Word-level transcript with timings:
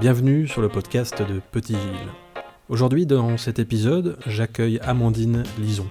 Bienvenue 0.00 0.46
sur 0.46 0.62
le 0.62 0.68
podcast 0.68 1.20
de 1.22 1.40
Petit 1.50 1.72
Gilles. 1.72 2.42
Aujourd'hui, 2.68 3.04
dans 3.04 3.36
cet 3.36 3.58
épisode, 3.58 4.16
j'accueille 4.28 4.78
Amandine 4.84 5.42
Lison. 5.58 5.88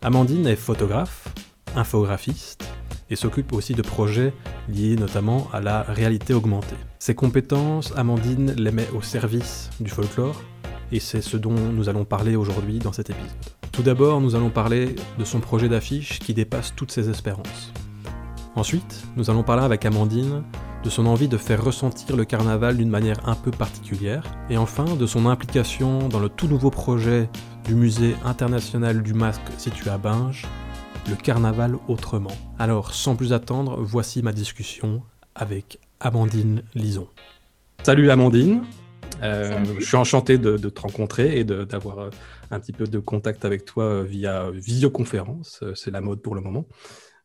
Amandine 0.00 0.46
est 0.46 0.54
photographe, 0.54 1.26
infographiste 1.74 2.64
et 3.10 3.16
s'occupe 3.16 3.52
aussi 3.52 3.74
de 3.74 3.82
projets 3.82 4.32
liés 4.68 4.94
notamment 4.94 5.48
à 5.52 5.60
la 5.60 5.82
réalité 5.82 6.34
augmentée. 6.34 6.76
Ses 7.00 7.16
compétences, 7.16 7.92
Amandine 7.96 8.52
les 8.52 8.70
met 8.70 8.88
au 8.90 9.02
service 9.02 9.70
du 9.80 9.90
folklore 9.90 10.40
et 10.92 11.00
c'est 11.00 11.20
ce 11.20 11.36
dont 11.36 11.58
nous 11.72 11.88
allons 11.88 12.04
parler 12.04 12.36
aujourd'hui 12.36 12.78
dans 12.78 12.92
cet 12.92 13.10
épisode. 13.10 13.28
Tout 13.72 13.82
d'abord, 13.82 14.20
nous 14.20 14.36
allons 14.36 14.50
parler 14.50 14.94
de 15.18 15.24
son 15.24 15.40
projet 15.40 15.68
d'affiche 15.68 16.20
qui 16.20 16.32
dépasse 16.32 16.74
toutes 16.76 16.92
ses 16.92 17.10
espérances. 17.10 17.72
Ensuite, 18.54 19.02
nous 19.16 19.30
allons 19.30 19.42
parler 19.42 19.64
avec 19.64 19.84
Amandine 19.84 20.44
de 20.82 20.90
son 20.90 21.06
envie 21.06 21.28
de 21.28 21.36
faire 21.36 21.62
ressentir 21.62 22.16
le 22.16 22.24
carnaval 22.24 22.76
d'une 22.76 22.88
manière 22.88 23.28
un 23.28 23.34
peu 23.34 23.50
particulière, 23.50 24.24
et 24.50 24.56
enfin 24.56 24.84
de 24.84 25.06
son 25.06 25.26
implication 25.26 26.08
dans 26.08 26.18
le 26.18 26.28
tout 26.28 26.48
nouveau 26.48 26.70
projet 26.70 27.28
du 27.64 27.74
musée 27.74 28.16
international 28.24 29.02
du 29.02 29.14
masque 29.14 29.42
situé 29.58 29.90
à 29.90 29.98
Binge, 29.98 30.46
le 31.08 31.16
carnaval 31.16 31.76
autrement. 31.88 32.36
Alors, 32.58 32.94
sans 32.94 33.16
plus 33.16 33.32
attendre, 33.32 33.80
voici 33.80 34.22
ma 34.22 34.32
discussion 34.32 35.02
avec 35.34 35.78
Amandine 36.00 36.62
Lison. 36.74 37.08
Salut 37.82 38.10
Amandine, 38.10 38.62
euh, 39.22 39.64
je 39.78 39.84
suis 39.84 39.96
enchanté 39.96 40.38
de, 40.38 40.56
te 40.56 40.80
rencontrer 40.80 41.38
et 41.38 41.44
d'avoir 41.44 41.98
euh, 41.98 42.10
un 42.50 42.58
petit 42.58 42.72
peu 42.72 42.84
de 42.84 42.98
contact 42.98 43.44
avec 43.44 43.64
toi 43.64 43.84
euh, 43.84 44.02
via 44.02 44.50
visioconférence, 44.50 45.62
c'est 45.74 45.90
la 45.90 46.00
mode 46.00 46.20
pour 46.20 46.34
le 46.34 46.40
moment. 46.40 46.66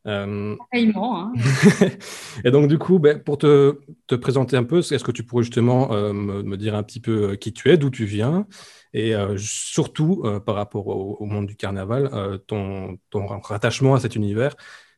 Euh... 0.05 0.55
Hein. 0.73 1.33
et 2.45 2.51
donc, 2.51 2.67
du 2.67 2.77
coup, 2.77 2.99
ben, 2.99 3.19
pour 3.19 3.37
te, 3.37 3.79
te, 4.07 4.15
présenter 4.15 4.55
un 4.55 4.63
peu, 4.63 4.79
est-ce 4.79 5.03
que 5.03 5.11
tu 5.11 5.23
pourrais 5.23 5.43
justement 5.43 5.91
euh, 5.93 6.13
me, 6.13 6.57
dire 6.57 6.75
un 6.75 6.83
petit 6.83 6.99
peu 6.99 7.31
euh, 7.31 7.35
qui 7.35 7.51
tu 7.51 7.69
es, 7.69 7.77
d'où 7.77 7.89
tu 7.89 8.05
viens, 8.05 8.47
et 8.93 9.15
euh, 9.15 9.35
surtout 9.37 10.23
par 10.45 10.55
rapport 10.55 10.87
au, 10.87 11.25
monde 11.25 11.45
du 11.45 11.55
carnaval, 11.55 12.39
ton, 12.47 12.97
ton, 13.09 13.27
rattachement 13.27 13.95
à 13.95 13.99
cet 13.99 14.15
univers 14.15 14.55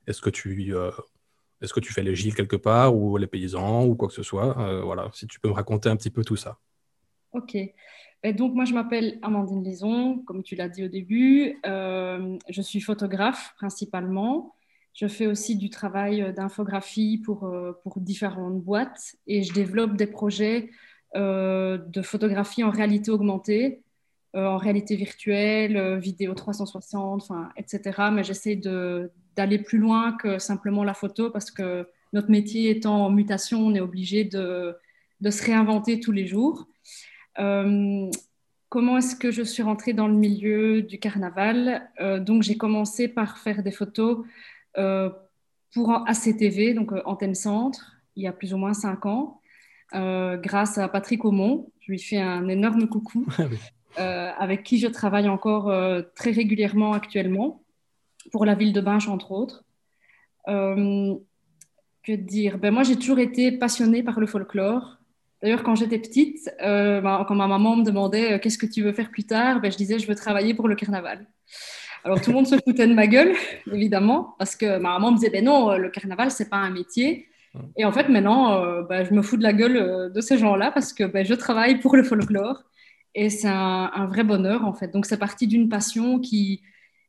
Est-ce 0.08 0.22
que 0.22 0.30
tu. 0.30 0.74
est-ce 1.62 1.74
que 1.74 1.80
tu 1.80 1.92
fais 1.92 2.04
les 2.04 2.16
gilles 2.16 2.36
quelque 2.36 2.56
part, 2.56 2.96
ou 2.96 3.18
les 3.18 3.28
paysans, 3.28 3.86
ou 3.86 3.96
quoi 3.96 4.08
que 4.08 4.14
ce 4.14 4.24
soit 4.24 4.82
Voilà, 4.84 5.10
si 5.14 5.28
tu 5.28 5.40
peux 5.40 5.50
me 5.50 5.54
raconter 5.54 5.90
un 5.90 5.96
petit 5.96 6.12
peu 6.12 6.24
tout 6.24 6.36
ça. 6.36 6.60
Ok. 7.32 7.56
Et 8.22 8.34
donc, 8.34 8.54
moi, 8.54 8.66
je 8.66 8.74
m'appelle 8.74 9.18
Amandine 9.22 9.64
Lison, 9.64 10.20
comme 10.26 10.44
tu 10.44 10.56
l'as 10.56 10.70
dit 10.70 10.84
au 10.84 10.88
début. 10.88 11.58
je 11.66 12.62
suis 12.62 12.82
photographe 12.82 13.54
principalement. 13.58 14.56
Je 14.94 15.08
fais 15.08 15.28
aussi 15.28 15.56
du 15.56 15.70
travail 15.70 16.22
euh, 16.22 16.32
d'infographie 16.32 17.22
pour, 17.24 17.46
euh, 17.46 17.74
pour 17.84 18.00
différentes 18.00 18.62
boîtes 18.62 19.16
et 19.28 19.44
je 19.44 19.54
développe 19.54 19.96
des 19.96 20.08
projets 20.08 20.72
euh, 21.16 21.78
de 21.78 22.02
photographie 22.02 22.64
en 22.64 22.70
réalité 22.70 23.12
augmentée, 23.12 23.82
en 24.36 24.58
réalité 24.58 24.96
virtuelle, 24.96 25.98
vidéo 25.98 26.36
360, 26.36 27.24
enfin, 27.24 27.50
etc. 27.58 28.10
Mais 28.14 28.24
j'essaie 28.24 28.56
d'aller 29.36 29.58
plus 29.58 29.80
loin 29.80 30.12
que 30.12 30.38
simplement 30.38 30.84
la 30.84 30.94
photo 30.94 31.32
parce 31.32 31.50
que 31.50 31.88
notre 32.14 32.30
métier 32.30 32.70
étant 32.70 33.08
en 33.08 33.10
mutation, 33.10 33.66
on 33.66 33.74
est 33.74 33.80
obligé 33.80 34.26
de, 34.26 34.78
de 35.22 35.30
se 35.32 35.44
réinventer 35.44 36.00
tous 36.00 36.12
les 36.12 36.28
jours. 36.28 36.68
comment 37.36 38.98
est-ce 39.00 39.16
que 39.16 39.32
je 39.32 39.42
suis 39.42 39.64
rentrée 39.64 39.94
dans 39.94 40.08
le 40.08 40.14
milieu 40.14 40.84
du 40.84 41.00
carnaval? 41.00 41.90
Donc 42.22 42.44
j'ai 42.44 42.56
commencé 42.56 43.08
par 43.08 43.40
faire 43.40 43.64
des 43.64 43.72
photos 43.72 44.24
pour 45.74 45.92
ACTV, 46.08 46.74
donc 46.74 46.92
euh, 46.92 47.02
Antenne 47.06 47.36
Centre, 47.36 47.98
il 48.16 48.24
y 48.24 48.28
a 48.28 48.34
plus 48.34 48.54
ou 48.54 48.58
moins 48.58 48.74
cinq 48.74 49.06
ans, 49.06 49.42
euh, 49.94 50.38
grâce 50.38 50.78
à 50.78 50.88
Patrick 50.88 51.26
Aumont. 51.26 51.72
Je 51.82 51.92
lui 51.92 52.00
fais 52.00 52.18
un 52.18 52.48
énorme 52.48 52.88
coucou, 52.88 53.26
ah 53.98 54.32
avec 54.40 54.64
qui 54.64 54.78
je 54.78 54.88
travaille 54.88 55.28
encore 55.28 55.74
très 56.16 56.32
régulièrement 56.32 56.94
actuellement, 56.94 57.64
pour 58.32 58.46
la 58.46 58.56
ville 58.56 58.74
de 58.74 58.82
Binche, 58.82 59.08
entre 59.08 59.32
autres. 59.32 59.66
que 60.46 62.12
dire? 62.16 62.58
Ben, 62.60 62.72
Moi, 62.72 62.84
j'ai 62.84 62.96
toujours 62.96 63.20
été 63.20 63.52
passionnée 63.52 64.04
par 64.04 64.20
le 64.20 64.28
folklore. 64.28 64.98
D'ailleurs, 65.42 65.64
quand 65.64 65.76
j'étais 65.76 66.00
petite, 66.00 66.50
quand 66.60 67.36
ma 67.36 67.48
maman 67.48 67.78
me 67.78 67.84
demandait 67.84 68.40
qu'est-ce 68.40 68.58
que 68.58 68.68
tu 68.68 68.84
veux 68.84 68.94
faire 68.94 69.10
plus 69.10 69.26
tard, 69.26 69.60
ben, 69.60 69.72
je 69.72 69.78
disais 69.78 70.00
je 70.00 70.08
veux 70.08 70.16
travailler 70.16 70.54
pour 70.54 70.68
le 70.68 70.76
carnaval. 70.76 71.28
Alors 72.04 72.22
tout 72.22 72.32
le 72.32 72.36
monde 72.36 72.48
se 72.48 72.56
foutait 72.56 72.88
de 72.88 72.94
ma 72.94 73.08
gueule, 73.08 73.34
évidemment, 73.72 74.36
parce 74.38 74.56
que 74.56 74.78
ma 74.80 74.94
maman 74.94 75.12
me 75.12 75.18
disait 75.18 75.30
ben 75.30 75.44
non, 75.44 75.78
le 75.78 75.90
carnaval 75.90 76.32
c'est 76.32 76.50
pas 76.50 76.58
un 76.58 76.70
métier. 76.70 77.28
Et 77.78 77.86
en 77.86 77.92
fait 77.92 78.10
maintenant, 78.10 78.64
euh, 78.64 78.84
ben, 78.84 79.06
je 79.06 79.14
me 79.14 79.22
fous 79.22 79.38
de 79.38 79.44
la 79.44 79.54
gueule 79.54 79.78
euh, 79.78 80.10
de 80.10 80.22
ces 80.22 80.38
gens-là 80.38 80.72
parce 80.72 80.94
que 80.94 81.04
ben, 81.04 81.26
je 81.26 81.34
travaille 81.34 81.80
pour 81.80 81.96
le 81.96 82.04
folklore 82.04 82.64
et 83.16 83.30
c'est 83.30 83.48
un, 83.48 84.06
vrai 84.08 84.24
bonheur 84.24 84.66
en 84.66 84.74
fait. 84.74 84.90
Donc 84.90 85.06
c'est 85.06 85.18
parti 85.18 85.48
d'une 85.48 85.70
passion 85.70 86.20
qui 86.20 86.62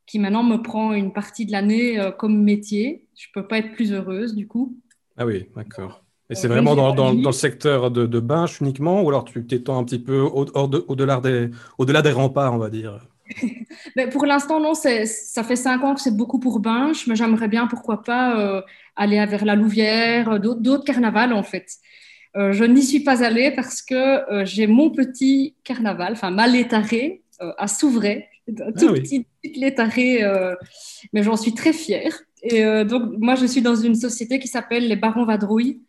qui 0.07 0.19
maintenant 0.19 0.43
me 0.43 0.57
prend 0.57 0.93
une 0.93 1.13
partie 1.13 1.45
de 1.45 1.51
l'année 1.51 1.99
euh, 1.99 2.11
comme 2.11 2.43
métier. 2.43 3.07
Je 3.15 3.27
peux 3.33 3.47
pas 3.47 3.59
être 3.59 3.71
plus 3.73 3.93
heureuse 3.93 4.35
du 4.35 4.47
coup. 4.47 4.77
Ah 5.15 5.25
oui, 5.25 5.47
d'accord. 5.55 6.03
Et 6.29 6.35
c'est 6.35 6.47
vraiment 6.47 6.75
dans, 6.75 6.93
dans, 6.93 7.11
le 7.11 7.31
secteur 7.33 7.91
de, 7.91 8.05
de 8.05 8.19
Binche 8.21 8.61
uniquement, 8.61 9.01
ou 9.03 9.09
alors 9.09 9.25
tu 9.25 9.45
t'étends 9.45 9.77
un 9.77 9.83
petit 9.83 9.99
peu 9.99 10.21
au-delà 10.21 11.19
des, 11.19 11.49
au 11.77 11.85
des 11.85 12.11
remparts, 12.11 12.53
on 12.53 12.57
va 12.57 12.69
dire? 12.69 13.05
Mais 13.95 14.07
pour 14.11 14.25
l'instant, 14.25 14.59
non, 14.59 14.73
ça 14.73 15.43
fait 15.43 15.55
cinq 15.55 15.83
ans 15.83 15.95
que 15.95 16.01
c'est 16.01 16.15
beaucoup 16.15 16.39
pour 16.39 16.59
Binche, 16.59 17.07
mais 17.07 17.15
j'aimerais 17.15 17.47
bien, 17.47 17.67
pourquoi 17.67 18.03
pas, 18.03 18.39
euh, 18.39 18.61
aller 18.95 19.23
vers 19.25 19.45
la 19.45 19.55
Louvière, 19.55 20.29
euh, 20.29 20.39
d'autres 20.39 20.83
carnavals 20.83 21.33
en 21.33 21.43
fait. 21.43 21.67
Euh, 22.37 22.53
je 22.53 22.63
n'y 22.63 22.81
suis 22.81 23.01
pas 23.01 23.23
allée 23.23 23.51
parce 23.51 23.81
que 23.81 24.45
j'ai 24.45 24.67
mon 24.67 24.89
petit 24.89 25.55
carnaval, 25.63 26.13
enfin 26.13 26.31
ma 26.31 26.47
létarée 26.47 27.23
à 27.57 27.67
Souvray, 27.67 28.27
tout 28.47 28.63
ah 28.65 28.93
petit, 28.93 29.25
létarée, 29.43 30.23
mais 31.11 31.23
j'en 31.23 31.35
suis 31.35 31.53
très 31.53 31.73
fière. 31.73 32.13
Et 32.43 32.63
donc, 32.85 33.17
moi, 33.19 33.35
je 33.35 33.45
suis 33.45 33.61
dans 33.61 33.75
une 33.75 33.95
société 33.95 34.39
qui 34.39 34.47
s'appelle 34.47 34.87
les 34.87 34.95
Barons 34.95 35.25
Vadrouille. 35.25 35.81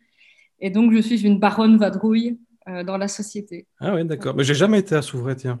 Et 0.59 0.69
donc, 0.69 0.93
je 0.93 0.99
suis 0.99 1.25
une 1.25 1.39
baronne 1.39 1.77
Vadrouille 1.77 2.39
dans 2.65 2.97
la 2.97 3.07
société. 3.07 3.67
Ah 3.79 3.93
oui, 3.93 4.03
d'accord. 4.05 4.35
Mais 4.35 4.43
j'ai 4.43 4.55
jamais 4.55 4.79
été 4.79 4.95
à 4.95 5.01
Souvray, 5.01 5.35
tiens. 5.35 5.59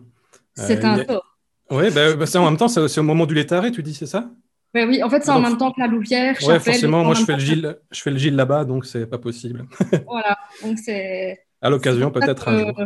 C'est 0.55 0.83
un 0.83 1.03
tort. 1.03 1.32
Oui, 1.73 1.89
bah, 1.91 2.15
bah 2.15 2.25
en 2.35 2.45
même 2.45 2.57
temps, 2.57 2.67
c'est 2.67 2.99
au 2.99 3.03
moment 3.03 3.25
du 3.25 3.33
létaré, 3.33 3.71
tu 3.71 3.81
dis, 3.81 3.93
c'est 3.93 4.05
ça? 4.05 4.29
Bah 4.73 4.85
Oui, 4.87 5.01
en 5.01 5.09
fait, 5.09 5.23
c'est 5.23 5.31
en 5.31 5.41
même 5.41 5.57
temps 5.57 5.71
que 5.71 5.79
la 5.79 5.87
Louvière. 5.87 6.35
Oui, 6.41 6.59
forcément, 6.59 7.03
moi, 7.03 7.15
je 7.15 7.23
fais, 7.23 7.33
le 7.33 7.39
Gilles, 7.39 7.77
je 7.91 8.01
fais 8.01 8.11
le 8.11 8.17
Gilles 8.17 8.35
là-bas, 8.35 8.65
donc 8.65 8.85
c'est 8.85 9.07
pas 9.07 9.17
possible. 9.17 9.65
voilà, 10.07 10.37
donc 10.63 10.77
c'est. 10.77 11.39
À 11.61 11.69
l'occasion, 11.69 12.11
peut-être 12.11 12.47
un 12.47 12.59
jour. 12.59 12.81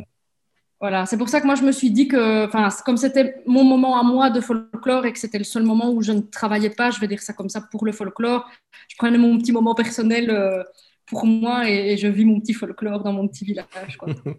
Voilà, 0.80 1.08
c'est 1.08 1.18
pour 1.18 1.28
ça 1.28 1.42
que 1.42 1.48
moi, 1.48 1.56
je 1.56 1.64
me 1.64 1.72
suis 1.72 1.90
dit 1.90 2.08
que, 2.08 2.46
enfin, 2.46 2.70
comme 2.86 2.98
c'était 2.98 3.36
mon 3.48 3.64
moment 3.64 4.00
à 4.00 4.03
moi 4.03 4.30
de 4.30 4.40
folklore 4.40 5.08
et 5.08 5.12
que 5.12 5.18
c'était 5.18 5.40
le 5.40 5.44
seul 5.44 5.64
moment 5.64 5.92
où 5.92 6.04
je 6.04 6.12
ne 6.12 6.22
travaillais 6.22 6.69
pas, 6.69 6.92
je 6.92 7.00
vais 7.00 7.08
dire 7.08 7.19
ça 7.19 7.34
comme 7.34 7.50
ça, 7.50 7.62
pour 7.62 7.84
le 7.84 7.92
folklore, 7.92 8.48
je 8.88 8.96
prenais 8.96 9.18
mon 9.18 9.38
petit 9.40 9.52
moment 9.52 9.74
personnel. 9.74 10.30
Euh, 10.30 10.64
pour 11.08 11.25
moi 11.25 11.69
et, 11.69 11.98
je 11.98 12.08
vis 12.08 12.25
mon 12.25 12.40
petit 12.40 12.54
folklore 12.54 13.02
dans 13.02 13.14
mon 13.14 13.28
petit 13.28 13.46
village. 13.46 13.98
Quoi. 13.98 14.09
et 14.25 14.36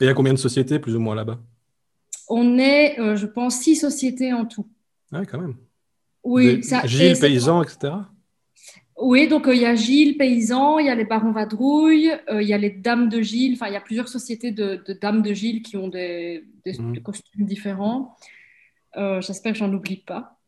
il 0.00 0.06
y 0.06 0.08
a 0.08 0.14
combien 0.14 0.32
de 0.32 0.38
sociétés 0.38 0.78
plus 0.78 0.94
ou 0.94 1.00
moins 1.00 1.14
là-bas? 1.14 1.38
On 2.34 2.58
est, 2.58 2.98
euh, 2.98 3.14
je 3.14 3.26
pense, 3.26 3.56
six 3.56 3.76
sociétés 3.76 4.32
en 4.32 4.46
tout. 4.46 4.66
Ah, 5.12 5.24
quand 5.26 5.38
même. 5.38 5.56
Oui. 6.24 6.64
Ça, 6.64 6.86
Gilles, 6.86 7.18
Paysan, 7.18 7.62
etc. 7.62 7.92
Oui, 8.96 9.28
donc 9.28 9.48
euh, 9.48 9.54
il 9.54 9.60
y 9.60 9.66
a 9.66 9.74
Gilles, 9.74 10.16
Paysan, 10.16 10.78
il 10.78 10.86
y 10.86 10.88
a 10.88 10.94
les 10.94 11.04
Barons 11.04 11.32
Vadrouille, 11.32 12.10
euh, 12.30 12.40
il 12.40 12.48
y 12.48 12.54
a 12.54 12.58
les 12.58 12.70
Dames 12.70 13.10
de 13.10 13.20
Gilles, 13.20 13.54
enfin 13.54 13.66
il 13.66 13.74
y 13.74 13.76
a 13.76 13.80
plusieurs 13.80 14.08
sociétés 14.08 14.50
de, 14.50 14.82
Dames 15.00 15.20
de 15.20 15.34
Gilles 15.34 15.62
qui 15.62 15.76
ont 15.76 15.88
des, 15.88 16.44
mhm. 16.64 17.00
costumes 17.00 17.44
différents. 17.44 18.16
J'espère 18.96 19.52
que 19.52 19.58
j'en 19.58 19.72
oublie 19.72 20.02
pas. 20.06 20.38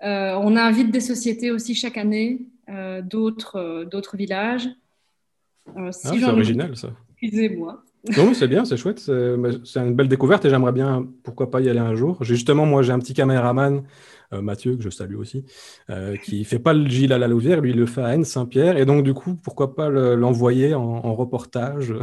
on 0.00 0.56
invite 0.56 0.90
des 0.90 1.00
sociétés 1.00 1.50
aussi 1.50 1.74
chaque 1.74 1.98
année, 1.98 2.46
d'autres 3.02 4.16
villages. 4.16 4.68
ah, 5.76 5.92
c'est 5.92 6.22
original 6.24 6.74
ça. 6.76 6.90
Excusez-moi. 7.20 7.82
Non, 8.16 8.32
c'est 8.32 8.48
bien, 8.48 8.64
c'est 8.64 8.76
chouette. 8.76 9.00
C'est 9.00 9.80
une 9.80 9.94
belle 9.94 10.08
découverte 10.08 10.44
et 10.44 10.50
j'aimerais 10.50 10.72
bien, 10.72 11.06
pourquoi 11.24 11.50
pas, 11.50 11.60
y 11.60 11.68
aller 11.68 11.78
un 11.78 11.94
jour. 11.94 12.22
Justement, 12.22 12.64
moi, 12.64 12.82
j'ai 12.82 12.92
un 12.92 12.98
petit 12.98 13.14
caméraman, 13.14 13.82
euh, 14.32 14.42
Mathieu, 14.42 14.76
que 14.76 14.82
je 14.82 14.90
salue 14.90 15.16
aussi, 15.16 15.44
euh, 15.90 16.16
qui 16.16 16.44
fait 16.44 16.58
pas 16.58 16.74
le 16.74 16.86
Gilles 16.86 17.12
à 17.12 17.18
la 17.18 17.28
Louvière, 17.28 17.60
lui, 17.60 17.70
il 17.70 17.76
le 17.76 17.86
fait 17.86 18.02
à 18.02 18.14
N-Saint-Pierre. 18.14 18.76
Et 18.76 18.84
donc, 18.84 19.02
du 19.02 19.14
coup, 19.14 19.34
pourquoi 19.42 19.74
pas 19.74 19.88
l'envoyer 19.88 20.74
en, 20.74 21.14
reportage? 21.14 21.94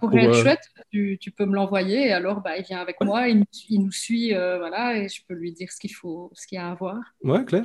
Pour, 0.00 0.14
être 0.16 0.30
euh, 0.30 0.42
chouette, 0.42 0.70
tu, 0.90 1.18
peux 1.36 1.46
me 1.46 1.54
l'envoyer 1.54 2.08
et 2.08 2.12
alors 2.12 2.40
bah, 2.42 2.56
il 2.58 2.64
vient 2.64 2.78
avec 2.78 2.96
moi, 3.00 3.28
il, 3.28 3.44
nous 3.70 3.92
suit, 3.92 4.32
voilà, 4.32 4.96
et 4.96 5.08
je 5.08 5.22
peux 5.26 5.34
lui 5.34 5.52
dire 5.52 5.70
ce 5.72 5.80
qu'il 5.80 5.94
faut, 5.94 6.30
ce 6.34 6.46
qu'il 6.46 6.56
y 6.56 6.58
a 6.58 6.70
à 6.70 6.74
voir. 6.74 6.98
Ouais, 7.24 7.44
clair, 7.44 7.64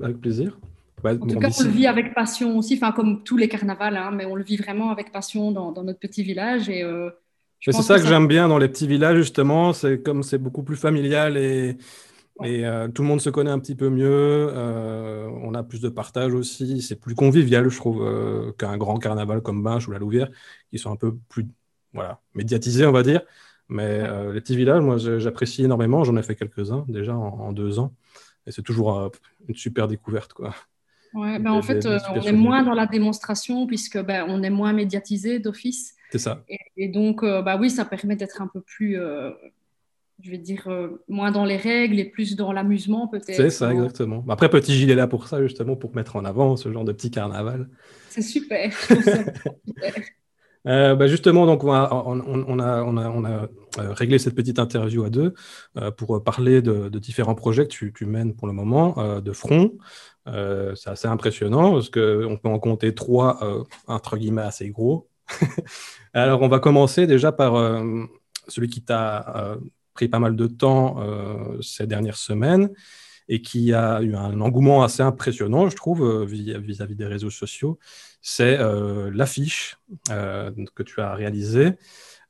avec 0.00 0.20
plaisir 0.20 0.58
en 1.12 1.26
tout 1.26 1.38
cas, 1.38 1.50
on 1.60 1.62
le 1.64 1.70
vit 1.70 1.86
avec 1.86 2.14
passion 2.14 2.58
aussi, 2.58 2.74
enfin 2.74 2.92
comme 2.92 3.22
tous 3.22 3.36
les 3.36 3.48
carnavals, 3.48 3.96
hein, 3.96 4.10
mais 4.12 4.24
on 4.24 4.34
le 4.34 4.42
vit 4.42 4.56
vraiment 4.56 4.90
avec 4.90 5.12
passion 5.12 5.52
dans, 5.52 5.82
notre 5.82 5.98
petit 5.98 6.22
village. 6.22 6.68
Et 6.68 6.82
euh, 6.82 7.10
c'est 7.60 7.72
ça 7.72 7.98
que, 7.98 8.06
j'aime 8.06 8.26
bien 8.26 8.48
dans 8.48 8.58
les 8.58 8.68
petits 8.68 8.86
villages 8.86 9.18
justement, 9.18 9.72
c'est 9.72 10.02
comme 10.02 10.22
c'est 10.22 10.38
beaucoup 10.38 10.62
plus 10.62 10.76
familial 10.76 11.36
et, 11.36 11.76
et 12.42 12.66
euh, 12.66 12.88
tout 12.88 13.02
le 13.02 13.08
monde 13.08 13.20
se 13.20 13.30
connaît 13.30 13.50
un 13.50 13.58
petit 13.58 13.74
peu 13.74 13.90
mieux. 13.90 14.08
Euh, 14.10 15.28
on 15.42 15.54
a 15.54 15.62
plus 15.62 15.80
de 15.80 15.88
partage 15.88 16.32
aussi, 16.34 16.82
c'est 16.82 17.00
plus 17.00 17.14
convivial, 17.14 17.68
je 17.68 17.76
trouve, 17.76 18.54
qu'un 18.58 18.76
grand 18.76 18.98
carnaval 18.98 19.42
comme 19.42 19.62
Binche 19.62 19.88
ou 19.88 19.92
la 19.92 19.98
Louvière, 19.98 20.30
qui 20.70 20.78
sont 20.78 20.90
un 20.90 20.96
peu 20.96 21.14
plus 21.28 21.46
voilà, 21.92 22.20
médiatisés, 22.34 22.86
on 22.86 22.92
va 22.92 23.02
dire. 23.02 23.22
Mais 23.68 24.02
les 24.32 24.40
petits 24.40 24.56
villages, 24.56 24.82
moi, 24.82 24.98
j'apprécie 24.98 25.64
énormément. 25.64 26.04
J'en 26.04 26.16
ai 26.16 26.22
fait 26.22 26.34
quelques-uns 26.34 26.84
déjà 26.86 27.16
en, 27.16 27.52
deux 27.52 27.78
ans. 27.78 27.94
Et 28.46 28.52
c'est 28.52 28.62
toujours 28.62 29.10
une 29.48 29.54
super 29.54 29.88
découverte, 29.88 30.34
quoi. 30.34 30.54
Ouais, 31.14 31.38
ben 31.38 31.52
en 31.52 31.62
fait, 31.62 31.86
on 31.86 32.20
est 32.20 32.32
moins 32.32 32.62
dans 32.62 32.74
la 32.74 32.86
démonstration 32.86 33.66
puisque 33.66 34.00
ben, 34.02 34.26
on 34.28 34.42
est 34.42 34.50
moins 34.50 34.72
médiatisé 34.72 35.38
d'office. 35.38 35.94
C'est 36.10 36.18
ça. 36.18 36.44
Et, 36.76 36.88
donc, 36.88 37.22
bah 37.22 37.56
oui, 37.60 37.70
ça 37.70 37.84
permet 37.84 38.16
d'être 38.16 38.42
un 38.42 38.46
peu 38.46 38.60
plus 38.60 38.98
je 40.22 40.30
vais 40.30 40.38
dire, 40.38 40.68
euh, 40.68 41.02
moins 41.08 41.30
dans 41.30 41.44
les 41.44 41.56
règles 41.56 41.98
et 41.98 42.04
plus 42.04 42.36
dans 42.36 42.52
l'amusement 42.52 43.08
peut-être. 43.08 43.34
C'est 43.34 43.50
ça, 43.50 43.72
exactement. 43.72 44.24
Après, 44.28 44.48
Petit 44.48 44.74
Gilles 44.74 44.90
est 44.90 44.94
là 44.94 45.06
pour 45.06 45.28
ça, 45.28 45.42
justement, 45.42 45.76
pour 45.76 45.94
mettre 45.94 46.16
en 46.16 46.24
avant 46.24 46.56
ce 46.56 46.72
genre 46.72 46.84
de 46.84 46.92
petit 46.92 47.10
carnaval. 47.10 47.68
C'est 48.10 48.22
super. 48.22 48.72
Euh, 50.66 50.94
bah, 50.94 51.08
justement, 51.08 51.44
donc, 51.44 51.62
on 51.62 51.72
a, 51.74 51.90
on, 51.92 52.58
a, 52.58 52.82
on 52.82 52.96
a, 52.96 53.10
on 53.10 53.24
a 53.26 53.48
euh, 53.78 53.92
réglé 53.92 54.18
cette 54.18 54.34
petite 54.34 54.58
interview 54.58 55.04
à 55.04 55.10
deux 55.10 55.34
pour 55.96 56.22
parler 56.22 56.62
de, 56.62 56.88
différents 56.98 57.34
projets 57.34 57.66
que 57.66 57.86
tu, 57.90 58.06
mènes 58.06 58.34
pour 58.34 58.46
le 58.46 58.52
moment 58.52 59.20
de 59.20 59.32
front. 59.32 59.72
c'est 60.26 60.90
assez 60.90 61.08
impressionnant 61.08 61.72
parce 61.72 61.90
qu'on 61.90 62.38
peut 62.42 62.48
en 62.48 62.58
compter 62.58 62.94
trois, 62.94 63.66
entre 63.86 64.16
guillemets, 64.16 64.42
assez 64.42 64.70
gros. 64.70 65.08
Alors, 66.14 66.42
on 66.42 66.48
va 66.48 66.60
commencer 66.60 67.06
déjà 67.06 67.32
par 67.32 67.54
celui 68.48 68.68
qui 68.68 68.82
t'a 68.82 69.58
pris 69.94 70.08
pas 70.08 70.18
mal 70.18 70.36
de 70.36 70.46
temps 70.46 70.96
euh, 70.98 71.60
ces 71.62 71.86
dernières 71.86 72.18
semaines 72.18 72.70
et 73.28 73.40
qui 73.40 73.72
a 73.72 74.02
eu 74.02 74.14
un 74.14 74.38
engouement 74.42 74.82
assez 74.82 75.02
impressionnant, 75.02 75.70
je 75.70 75.76
trouve, 75.76 76.04
euh, 76.04 76.26
vis-à-vis 76.26 76.94
des 76.94 77.06
réseaux 77.06 77.30
sociaux, 77.30 77.78
c'est 78.20 78.58
euh, 78.58 79.10
l'affiche 79.14 79.78
que 80.10 80.82
tu 80.82 81.00
as 81.00 81.14
réalisée. 81.14 81.72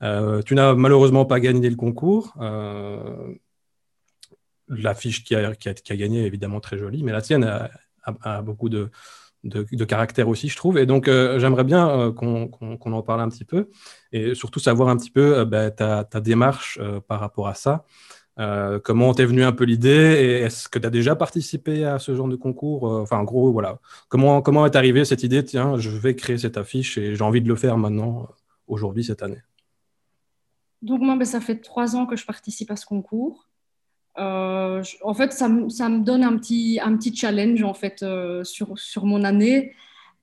Tu 0.00 0.54
n'as 0.54 0.74
malheureusement 0.74 1.24
pas 1.24 1.40
gagné 1.40 1.70
le 1.70 1.76
concours. 1.76 2.34
L'affiche 4.68 5.24
qui 5.24 5.34
a, 5.34 5.52
gagné 5.90 6.22
est 6.22 6.26
évidemment 6.26 6.60
très 6.60 6.78
jolie, 6.78 7.02
mais 7.02 7.12
la 7.12 7.20
tienne 7.20 7.44
a 8.22 8.42
beaucoup 8.42 8.68
de, 8.68 8.90
caractère 9.84 10.28
aussi, 10.28 10.48
je 10.48 10.56
trouve. 10.56 10.78
Et 10.78 10.86
donc, 10.86 11.08
euh, 11.08 11.38
j'aimerais 11.38 11.64
bien 11.64 11.88
euh, 11.88 12.12
qu'on 12.12 12.92
en 12.92 13.02
parle 13.02 13.20
un 13.20 13.28
petit 13.28 13.44
peu 13.44 13.68
et 14.12 14.34
surtout 14.34 14.60
savoir 14.60 14.88
un 14.88 14.96
petit 14.96 15.10
peu 15.10 15.38
euh, 15.38 15.44
ben, 15.44 15.70
ta, 15.70 16.04
démarche 16.20 16.78
par 17.08 17.20
rapport 17.20 17.48
à 17.48 17.54
ça. 17.54 17.84
comment 18.84 19.14
t'es 19.14 19.24
venu 19.26 19.44
un 19.44 19.52
peu 19.52 19.64
l'idée 19.64 20.42
est-ce 20.44 20.68
que 20.68 20.78
tu 20.78 20.86
as 20.86 20.90
déjà 20.90 21.14
participé 21.16 21.84
à 21.84 21.98
ce 21.98 22.14
genre 22.14 22.28
de 22.28 22.36
concours 22.36 22.84
Enfin, 22.84 23.18
en 23.18 23.24
gros, 23.24 23.52
voilà. 23.52 23.78
Comment 24.08 24.66
est 24.66 24.76
arrivée 24.76 25.04
cette 25.04 25.22
idée 25.22 25.44
Tiens, 25.44 25.78
je 25.78 25.90
vais 25.90 26.14
créer 26.16 26.38
cette 26.38 26.56
affiche 26.56 26.98
et 26.98 27.14
j'ai 27.14 27.24
envie 27.24 27.42
de 27.42 27.48
le 27.48 27.56
faire 27.56 27.76
maintenant, 27.78 28.28
aujourd'hui, 28.66 29.04
cette 29.04 29.22
année? 29.22 29.42
Donc, 30.84 31.00
moi, 31.00 31.16
ben, 31.16 31.24
ça 31.24 31.40
fait 31.40 31.56
trois 31.56 31.96
ans 31.96 32.04
que 32.04 32.14
je 32.14 32.26
participe 32.26 32.70
à 32.70 32.76
ce 32.76 32.84
concours. 32.84 33.48
Euh, 34.18 34.82
en 35.02 35.14
fait, 35.14 35.32
ça, 35.32 35.48
me 35.48 36.04
donne 36.04 36.22
un 36.22 36.36
petit, 36.36 36.78
un 36.82 36.94
petit 36.96 37.16
challenge 37.16 37.62
en 37.62 37.72
fait, 37.72 38.02
euh, 38.02 38.44
sur, 38.44 38.78
sur 38.78 39.06
mon 39.06 39.24
année 39.24 39.72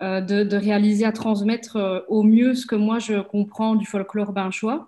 euh, 0.03 0.21
de, 0.21 0.55
réaliser 0.55 1.03
à 1.03 1.11
transmettre 1.11 2.05
au 2.07 2.21
mieux 2.23 2.53
ce 2.53 2.67
que 2.67 2.75
moi 2.75 2.99
je 2.99 3.21
comprends 3.21 3.75
du 3.75 3.87
folklore 3.87 4.33
binchois. 4.33 4.87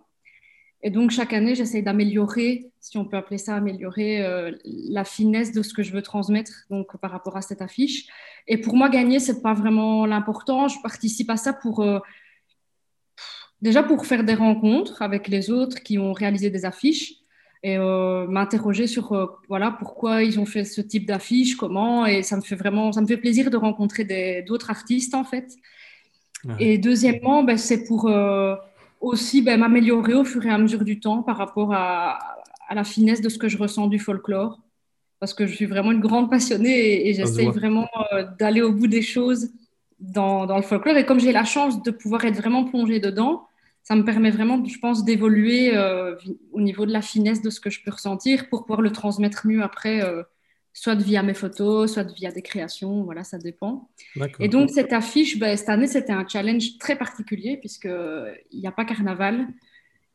Et 0.84 0.92
donc, 0.92 1.10
chaque 1.12 1.34
année, 1.34 1.56
j'essaie 1.56 1.82
d'améliorer, 1.82 2.72
si 2.80 2.98
on 2.98 3.06
peut 3.06 3.18
appeler 3.18 3.40
ça 3.40 3.56
améliorer, 3.56 4.22
la 4.66 5.06
finesse 5.06 5.54
de 5.54 5.64
ce 5.64 5.74
que 5.74 5.82
je 5.82 5.92
veux 5.94 6.02
transmettre 6.04 6.52
donc, 6.70 6.98
par 6.98 7.10
rapport 7.10 7.38
à 7.38 7.42
cette 7.42 7.62
affiche. 7.62 8.06
Et 8.48 8.58
pour 8.58 8.76
moi, 8.76 8.90
gagner, 8.90 9.20
ce 9.20 9.32
n'est 9.32 9.42
pas 9.42 9.54
vraiment 9.54 10.06
l'important. 10.06 10.68
Je 10.68 10.80
participe 10.84 11.30
à 11.30 11.38
ça 11.38 11.54
pour 11.54 11.84
déjà 13.64 13.82
pour 13.82 14.06
faire 14.06 14.24
des 14.24 14.36
rencontres 14.36 15.02
avec 15.02 15.28
les 15.30 15.50
autres 15.50 15.82
qui 15.82 15.98
ont 15.98 16.14
réalisé 16.14 16.50
des 16.50 16.66
affiches 16.66 17.14
et 17.64 17.78
euh, 17.78 18.28
m'interroger 18.28 18.88
sur 18.88 19.14
euh, 19.14 19.26
voilà 19.48 19.72
pourquoi 19.72 20.22
ils 20.22 20.38
ont 20.38 20.46
fait 20.46 20.66
ce 20.66 20.82
type 20.82 21.08
d'affiche, 21.08 21.56
comment 21.56 22.06
et 22.06 22.22
ça 22.22 22.36
me 22.36 22.42
fait 22.42 22.58
vraiment 22.58 22.92
ça 22.92 23.00
me 23.00 23.08
fait 23.08 23.22
plaisir 23.26 23.50
de 23.50 23.56
rencontrer 23.56 24.04
d'autres 24.48 24.70
artistes 24.70 25.16
en 25.16 25.24
fait. 25.24 25.48
Et 26.60 26.78
deuxièmement, 26.78 27.42
ben, 27.42 27.58
c'est 27.58 27.86
pour 27.86 28.10
euh, 28.10 28.54
aussi 29.00 29.42
ben, 29.42 29.58
m'améliorer 29.58 30.14
au 30.14 30.26
fur 30.26 30.46
et 30.46 30.50
à 30.50 30.58
mesure 30.58 30.84
du 30.84 31.00
temps 31.00 31.24
par 31.24 31.38
rapport 31.38 31.74
à, 31.74 32.20
à, 32.68 32.76
la 32.76 32.84
finesse 32.84 33.22
de 33.22 33.30
ce 33.30 33.38
que 33.38 33.48
je 33.48 33.58
ressens 33.58 33.88
du 33.88 33.98
folklore. 33.98 34.60
Parce 35.22 35.34
que 35.34 35.48
je 35.48 35.56
suis 35.56 35.66
vraiment 35.66 35.94
une 35.94 36.02
grande 36.02 36.30
passionnée 36.30 36.78
et, 36.78 37.10
et 37.10 37.14
j'essaye 37.14 37.48
vraiment 37.48 37.88
d'aller 38.38 38.62
au 38.62 38.74
bout 38.74 38.88
des 38.88 39.02
choses 39.02 39.52
dans, 40.02 40.46
dans, 40.46 40.58
le 40.58 40.64
folklore. 40.64 40.98
Et 40.98 41.06
comme 41.06 41.22
j'ai 41.22 41.32
la 41.32 41.46
chance 41.46 41.82
de 41.82 41.92
pouvoir 41.92 42.26
être 42.26 42.36
vraiment 42.36 42.66
plongée 42.66 43.00
dedans 43.00 43.48
ça 43.84 43.96
me 43.96 44.06
permet 44.06 44.32
vraiment, 44.32 44.64
je 44.64 44.80
pense, 44.80 45.04
d'évoluer 45.04 45.76
euh, 45.76 46.16
au 46.54 46.62
niveau 46.62 46.86
de 46.86 46.94
la 46.94 47.02
finesse 47.02 47.42
de 47.42 47.50
ce 47.50 47.60
que 47.60 47.70
je 47.70 47.84
peux 47.84 47.92
ressentir 47.92 48.48
pour 48.50 48.62
pouvoir 48.62 48.82
le 48.82 48.92
transmettre 48.92 49.46
mieux 49.46 49.62
après, 49.62 50.02
euh, 50.02 50.24
soit 50.72 50.96
via 50.96 51.22
mes 51.22 51.34
photos, 51.34 51.94
soit 51.94 52.10
via 52.14 52.32
des 52.32 52.42
créations, 52.42 53.04
voilà, 53.04 53.26
ça 53.26 53.38
dépend. 53.38 53.90
Et 54.40 54.48
donc, 54.48 54.70
cette 54.70 54.94
affiche, 54.94 55.38
ben, 55.38 55.56
cette 55.58 55.70
année, 55.70 55.88
c'était 55.88 56.14
un 56.14 56.26
challenge 56.26 56.78
très 56.80 56.98
particulier 56.98 57.58
puisqu'il 57.58 58.60
n'y 58.60 58.68
a 58.68 58.72
pas 58.72 58.86
carnaval. 58.86 59.48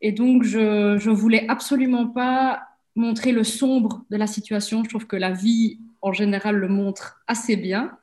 Et 0.00 0.12
donc, 0.12 0.44
je 0.44 0.94
ne 0.94 1.14
voulais 1.14 1.46
absolument 1.48 2.06
pas 2.06 2.62
montrer 2.96 3.32
le 3.32 3.44
sombre 3.44 4.04
de 4.10 4.16
la 4.16 4.26
situation. 4.26 4.82
Je 4.82 4.88
trouve 4.88 5.06
que 5.06 5.16
la 5.16 5.30
vie, 5.30 5.78
en 6.00 6.12
général, 6.12 6.56
le 6.56 6.68
montre 6.68 7.20
assez 7.26 7.56
bien. 7.56 7.96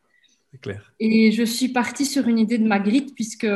Clair. 0.61 0.93
Et 1.01 1.31
je 1.31 1.43
suis 1.43 1.69
partie 1.69 2.05
sur 2.05 2.27
une 2.27 2.39
idée 2.39 2.57
de 2.57 2.67
Magritte, 2.67 3.13
puisque 3.15 3.47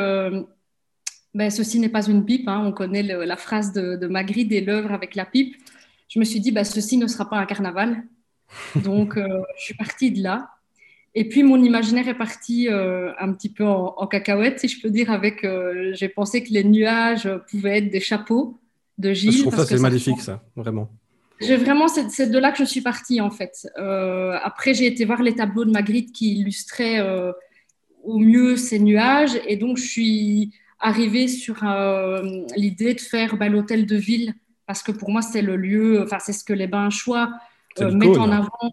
ben, 1.34 1.50
ceci 1.50 1.80
n'est 1.80 1.90
pas 1.90 2.08
une 2.08 2.26
pipe. 2.26 2.48
Hein. 2.48 2.64
On 2.66 2.72
connaît 2.72 3.04
la 3.04 3.38
phrase 3.38 3.72
de, 3.74 4.08
Magritte 4.08 4.52
et 4.52 4.62
l'œuvre 4.62 4.92
avec 4.92 5.16
la 5.16 5.26
pipe. 5.26 5.56
Je 6.08 6.20
me 6.20 6.26
suis 6.26 6.40
dit, 6.40 6.52
ben, 6.52 6.64
ceci 6.64 6.98
ne 6.98 7.08
sera 7.08 7.30
pas 7.30 7.38
un 7.38 7.46
carnaval. 7.46 8.04
Donc, 8.84 9.18
euh, 9.18 9.28
je 9.58 9.66
suis 9.66 9.76
partie 9.76 10.12
de 10.12 10.24
là. 10.24 10.50
Et 11.16 11.28
puis, 11.28 11.44
mon 11.44 11.62
imaginaire 11.62 12.08
est 12.08 12.18
parti 12.18 12.68
euh, 12.70 13.12
un 13.20 13.34
petit 13.34 13.50
peu 13.50 13.66
en, 13.66 14.08
cacahuète, 14.08 14.60
si 14.60 14.68
je 14.68 14.82
peux 14.82 14.90
dire, 14.90 15.12
avec. 15.12 15.44
Euh, 15.44 15.92
j'ai 15.94 16.10
pensé 16.10 16.44
que 16.44 16.52
les 16.52 16.64
nuages 16.64 17.30
pouvaient 17.50 17.80
être 17.80 17.90
des 17.90 18.00
chapeaux 18.00 18.60
de 18.98 19.14
Gilles. 19.14 19.32
Je 19.32 19.42
trouve 19.42 19.56
ça, 19.56 19.66
c'est 19.66 19.80
magnifique, 19.80 20.22
ça, 20.22 20.44
vraiment. 20.56 20.90
J'ai 21.42 21.56
vraiment, 21.56 21.88
c'est 21.88 22.30
de 22.30 22.38
là 22.38 22.52
que 22.52 22.58
je 22.58 22.66
suis 22.66 22.82
partie, 22.82 23.22
en 23.22 23.32
fait. 23.32 23.68
après, 23.76 24.74
j'ai 24.74 24.88
été 24.88 25.06
voir 25.06 25.24
les 25.24 25.34
tableaux 25.34 25.66
de 25.66 25.72
Magritte 25.72 26.12
qui 26.12 26.40
illustraient 26.40 27.02
au 28.04 28.20
mieux 28.20 28.56
ces 28.56 28.80
nuages. 28.80 29.40
Et 29.48 29.56
donc, 29.56 29.78
je 29.78 29.84
suis 29.84 30.54
arriver 30.80 31.28
sur 31.28 31.64
euh, 31.64 32.22
l'idée 32.56 32.94
de 32.94 33.02
faire 33.02 33.38
bah, 33.38 33.50
l'hôtel 33.50 33.86
de 33.86 33.96
ville, 33.96 34.34
parce 34.66 34.84
que 34.84 34.92
pour 34.92 35.12
moi, 35.12 35.22
c'est 35.22 35.42
le 35.42 35.58
lieu, 35.58 36.04
enfin, 36.04 36.20
c'est 36.20 36.34
ce 36.34 36.44
que 36.44 36.54
les 36.54 36.68
Binchois 36.68 37.32
euh, 37.80 37.92
mettent 37.92 38.18
en 38.18 38.32
avant. 38.32 38.72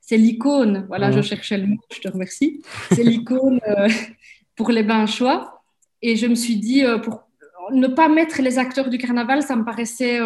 C'est 0.00 0.16
l'icône, 0.16 0.86
voilà, 0.88 1.12
je 1.12 1.22
cherchais 1.22 1.58
le 1.58 1.66
mot, 1.66 1.78
je 1.92 2.00
te 2.00 2.08
remercie. 2.08 2.62
C'est 2.92 3.04
l'icône 3.04 3.60
euh, 3.66 3.88
pour 4.56 4.70
les 4.70 4.82
Binchois. 4.82 5.62
Et 6.02 6.16
je 6.16 6.26
me 6.26 6.34
suis 6.34 6.56
dit, 6.56 6.82
pour 7.02 7.28
ne 7.72 7.86
pas 7.86 8.08
mettre 8.08 8.40
les 8.40 8.58
acteurs 8.58 8.88
du 8.88 8.96
carnaval, 8.96 9.42
ça 9.42 9.54
me 9.54 9.64
paraissait 9.64 10.18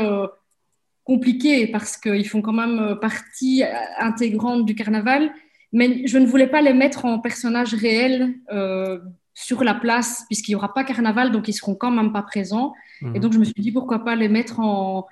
compliqué 1.03 1.67
parce 1.67 1.97
qu'ils 1.97 2.29
font 2.29 2.43
quand 2.43 2.53
même 2.53 2.97
partie 3.01 3.65
intégrante 3.99 4.67
du 4.67 4.77
carnaval. 4.77 5.33
Mais 5.73 6.07
je 6.07 6.19
ne 6.19 6.27
voulais 6.27 6.47
pas 6.47 6.63
les 6.63 6.73
mettre 6.73 7.05
en 7.07 7.19
personnages 7.19 7.75
réels 7.75 8.35
sur 9.35 9.65
la 9.65 9.75
place, 9.75 10.25
puisqu'il 10.27 10.53
n'y 10.53 10.57
aura 10.57 10.73
pas 10.73 10.85
carnaval, 10.85 11.33
donc 11.33 11.49
ils 11.49 11.53
seront 11.53 11.75
quand 11.75 11.91
même 11.91 12.13
pas 12.13 12.23
présents. 12.23 12.73
Et 13.15 13.19
donc, 13.19 13.33
je 13.33 13.39
me 13.39 13.45
suis 13.45 13.61
dit, 13.61 13.73
pourquoi 13.73 14.05
pas 14.05 14.15
les 14.15 14.29
mettre 14.29 14.61
en, 14.61 15.07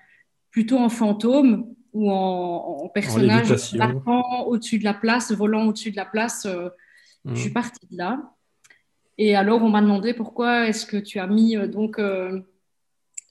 plutôt 0.51 0.79
en 0.79 0.89
fantôme 0.89 1.67
ou 1.93 2.11
en, 2.11 2.85
en 2.85 2.89
personnage 2.89 3.51
au-dessus 4.47 4.79
de 4.79 4.85
la 4.85 4.95
place, 4.95 5.33
volant 5.33 5.67
au-dessus 5.67 5.91
de 5.91 5.97
la 5.97 6.07
place. 6.07 6.47
Euh, 6.47 6.69
je 7.25 7.35
suis 7.35 7.49
mhm. 7.49 7.55
partie 7.55 7.87
de 7.91 7.99
là. 7.99 8.33
Et 9.19 9.37
alors, 9.37 9.63
on 9.63 9.69
m'a 9.69 9.83
demandé 9.83 10.15
pourquoi 10.15 10.69
est-ce 10.69 10.87
que 10.87 10.97
tu 10.97 11.19
as 11.19 11.27
mis 11.27 11.57
euh, 11.57 11.67
donc 11.67 11.99
euh, 11.99 12.41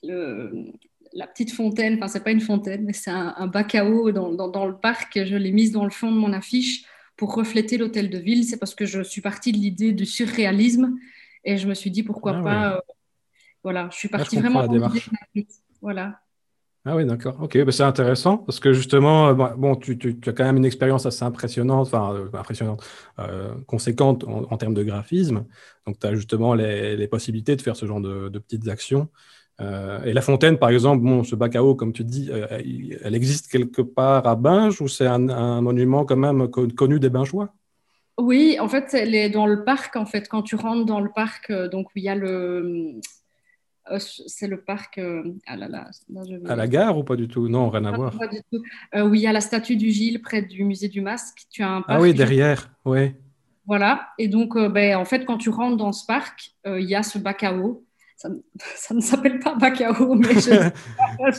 la 0.04 1.26
petite 1.26 1.52
fontaine, 1.52 1.96
enfin, 1.96 2.08
c'est 2.08 2.24
pas 2.24 2.30
une 2.30 2.40
fontaine, 2.40 2.84
mais 2.84 2.92
c'est 2.92 3.10
un, 3.10 3.46
bac 3.46 3.74
à 3.74 3.84
eau 3.88 4.10
dans, 4.12 4.32
dans, 4.32 4.66
le 4.66 4.76
parc. 4.76 5.22
Je 5.24 5.36
l'ai 5.36 5.52
mise 5.52 5.72
dans 5.72 5.84
le 5.84 5.90
fond 5.90 6.10
de 6.10 6.16
mon 6.16 6.32
affiche 6.32 6.84
pour 7.22 7.36
refléter 7.36 7.78
l'hôtel 7.78 8.10
de 8.10 8.18
ville, 8.18 8.42
c'est 8.42 8.56
parce 8.56 8.74
que 8.74 8.84
je 8.84 9.00
suis 9.00 9.20
partie 9.20 9.52
de 9.52 9.56
l'idée 9.56 9.92
du 9.92 10.06
surréalisme 10.06 10.98
et 11.44 11.56
je 11.56 11.68
me 11.68 11.74
suis 11.74 11.88
dit 11.88 12.02
pourquoi 12.02 12.38
ah 12.38 12.42
pas. 12.42 12.74
Euh, 12.74 12.80
voilà, 13.62 13.88
je 13.92 13.96
suis 13.96 14.08
ah, 14.12 14.18
partie 14.18 14.38
vraiment 14.38 14.66
de 14.66 14.82
Voilà. 15.80 16.18
Ah 16.84 16.96
oui, 16.96 17.06
d'accord. 17.06 17.40
Ok, 17.40 17.62
bah, 17.62 17.70
c'est 17.70 17.84
intéressant 17.84 18.38
parce 18.38 18.58
que 18.58 18.72
justement, 18.72 19.28
euh, 19.28 19.34
bon, 19.34 19.76
tu, 19.76 20.18
as 20.26 20.32
quand 20.32 20.42
même 20.42 20.56
une 20.56 20.64
expérience 20.64 21.06
assez 21.06 21.22
impressionnante, 21.22 21.86
enfin 21.86 22.12
euh, 22.12 22.28
impressionnante, 22.32 22.82
conséquente 23.68 24.24
en, 24.24 24.56
termes 24.56 24.74
de 24.74 24.82
graphisme. 24.82 25.44
Donc, 25.86 26.00
tu 26.00 26.06
as 26.08 26.16
justement 26.16 26.54
les, 26.54 27.06
possibilités 27.06 27.54
de 27.54 27.62
faire 27.62 27.76
ce 27.76 27.86
genre 27.86 28.00
de, 28.00 28.30
de 28.30 28.38
petites 28.40 28.66
actions. 28.66 29.08
Euh, 29.62 30.02
et 30.04 30.12
la 30.12 30.20
fontaine, 30.20 30.58
par 30.58 30.70
exemple, 30.70 31.02
bon, 31.02 31.24
ce 31.24 31.34
bac 31.34 31.54
à 31.56 31.62
eau, 31.62 31.74
comme 31.74 31.92
tu 31.92 32.04
dis, 32.04 32.28
euh, 32.30 32.46
elle 32.50 33.14
existe 33.14 33.50
quelque 33.50 33.82
part 33.82 34.26
à 34.26 34.34
Binge 34.34 34.80
ou 34.80 34.88
c'est 34.88 35.06
un, 35.06 35.60
monument 35.60 36.04
quand 36.04 36.16
même 36.16 36.48
connu 36.48 36.98
des 36.98 37.10
Bingeois? 37.10 37.52
Oui, 38.18 38.58
en 38.60 38.68
fait, 38.68 38.92
elle 38.94 39.14
est 39.14 39.30
dans 39.30 39.46
le 39.46 39.64
parc. 39.64 39.96
En 39.96 40.06
fait, 40.06 40.28
quand 40.28 40.42
tu 40.42 40.56
rentres 40.56 40.84
dans 40.84 41.00
le 41.00 41.10
parc, 41.14 41.50
euh, 41.50 41.68
donc 41.68 41.88
il 41.94 42.02
y 42.02 42.08
a 42.08 42.14
le, 42.14 43.00
c'est 43.98 44.48
le 44.48 44.60
parc. 44.60 45.00
ah 45.46 45.56
là 45.56 45.68
là, 45.68 45.90
À 46.48 46.56
la 46.56 46.66
gare 46.66 46.98
ou 46.98 47.04
pas 47.04 47.16
du 47.16 47.28
tout? 47.28 47.48
Non, 47.48 47.70
rien 47.70 47.84
à 47.84 47.92
voir. 47.92 48.16
Pas 48.18 48.28
du 48.28 48.40
tout. 48.50 48.62
oui, 48.94 49.20
il 49.20 49.22
y 49.22 49.26
a 49.26 49.32
la 49.32 49.40
statue 49.40 49.76
du 49.76 49.90
Gilles 49.90 50.22
près 50.22 50.42
du 50.42 50.64
musée 50.64 50.88
du 50.88 51.00
Masque. 51.00 51.42
Tu 51.50 51.62
as 51.62 51.70
un 51.70 51.84
ah 51.86 52.00
oui, 52.00 52.14
derrière, 52.14 52.70
oui. 52.84 53.12
Voilà. 53.64 54.08
Et 54.18 54.26
donc, 54.26 54.58
ben, 54.58 54.96
en 54.96 55.04
fait, 55.04 55.24
quand 55.24 55.38
tu 55.38 55.50
rentres 55.50 55.76
dans 55.76 55.92
ce 55.92 56.04
parc, 56.04 56.52
il 56.66 56.84
y 56.84 56.96
a 56.96 57.02
ce 57.02 57.18
bac 57.18 57.44
à 57.44 57.54
eau 57.56 57.84
ça, 58.76 58.94
ne 58.94 59.00
s'appelle 59.00 59.38
pas 59.38 59.54
Bacao, 59.54 60.14
mais 60.14 60.34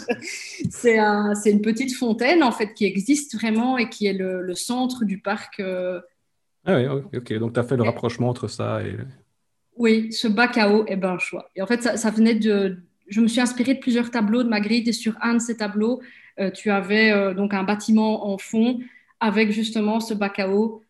c'est 0.69 0.97
un, 0.97 1.33
une 1.45 1.61
petite 1.61 1.95
fontaine 1.95 2.43
en 2.43 2.51
fait 2.51 2.73
qui 2.73 2.85
existe 2.85 3.35
vraiment 3.35 3.77
et 3.77 3.89
qui 3.89 4.07
est 4.07 4.13
le, 4.13 4.53
centre 4.55 5.05
du 5.05 5.19
parc. 5.19 5.59
Euh. 5.59 6.01
Ah 6.65 6.77
oui, 6.77 6.85
ok. 6.87 7.33
Donc 7.33 7.53
tu 7.53 7.59
as 7.59 7.63
fait 7.63 7.77
le 7.77 7.83
rapprochement 7.83 8.29
entre 8.29 8.47
ça 8.47 8.81
et. 8.83 8.97
Oui, 9.75 10.13
ce 10.13 10.27
Bacao 10.27 10.85
est 10.85 10.97
ben 10.97 11.17
choix. 11.17 11.49
Et 11.55 11.61
en 11.61 11.65
fait, 11.65 11.81
ça, 11.81 12.11
venait 12.11 12.35
de. 12.35 12.77
Je 13.07 13.21
me 13.21 13.27
suis 13.27 13.41
inspirée 13.41 13.73
de 13.73 13.79
plusieurs 13.79 14.11
tableaux 14.11 14.43
de 14.43 14.49
Magritte 14.49 14.87
et 14.87 14.93
sur 14.93 15.15
un 15.21 15.33
de 15.33 15.39
ces 15.39 15.57
tableaux, 15.57 16.01
euh, 16.39 16.51
tu 16.51 16.69
avais 16.69 17.11
euh, 17.11 17.33
donc 17.33 17.53
un 17.53 17.63
bâtiment 17.63 18.31
en 18.31 18.37
fond 18.37 18.79
avec 19.19 19.51
justement 19.51 19.99
ce 19.99 20.13
Bacao 20.13 20.81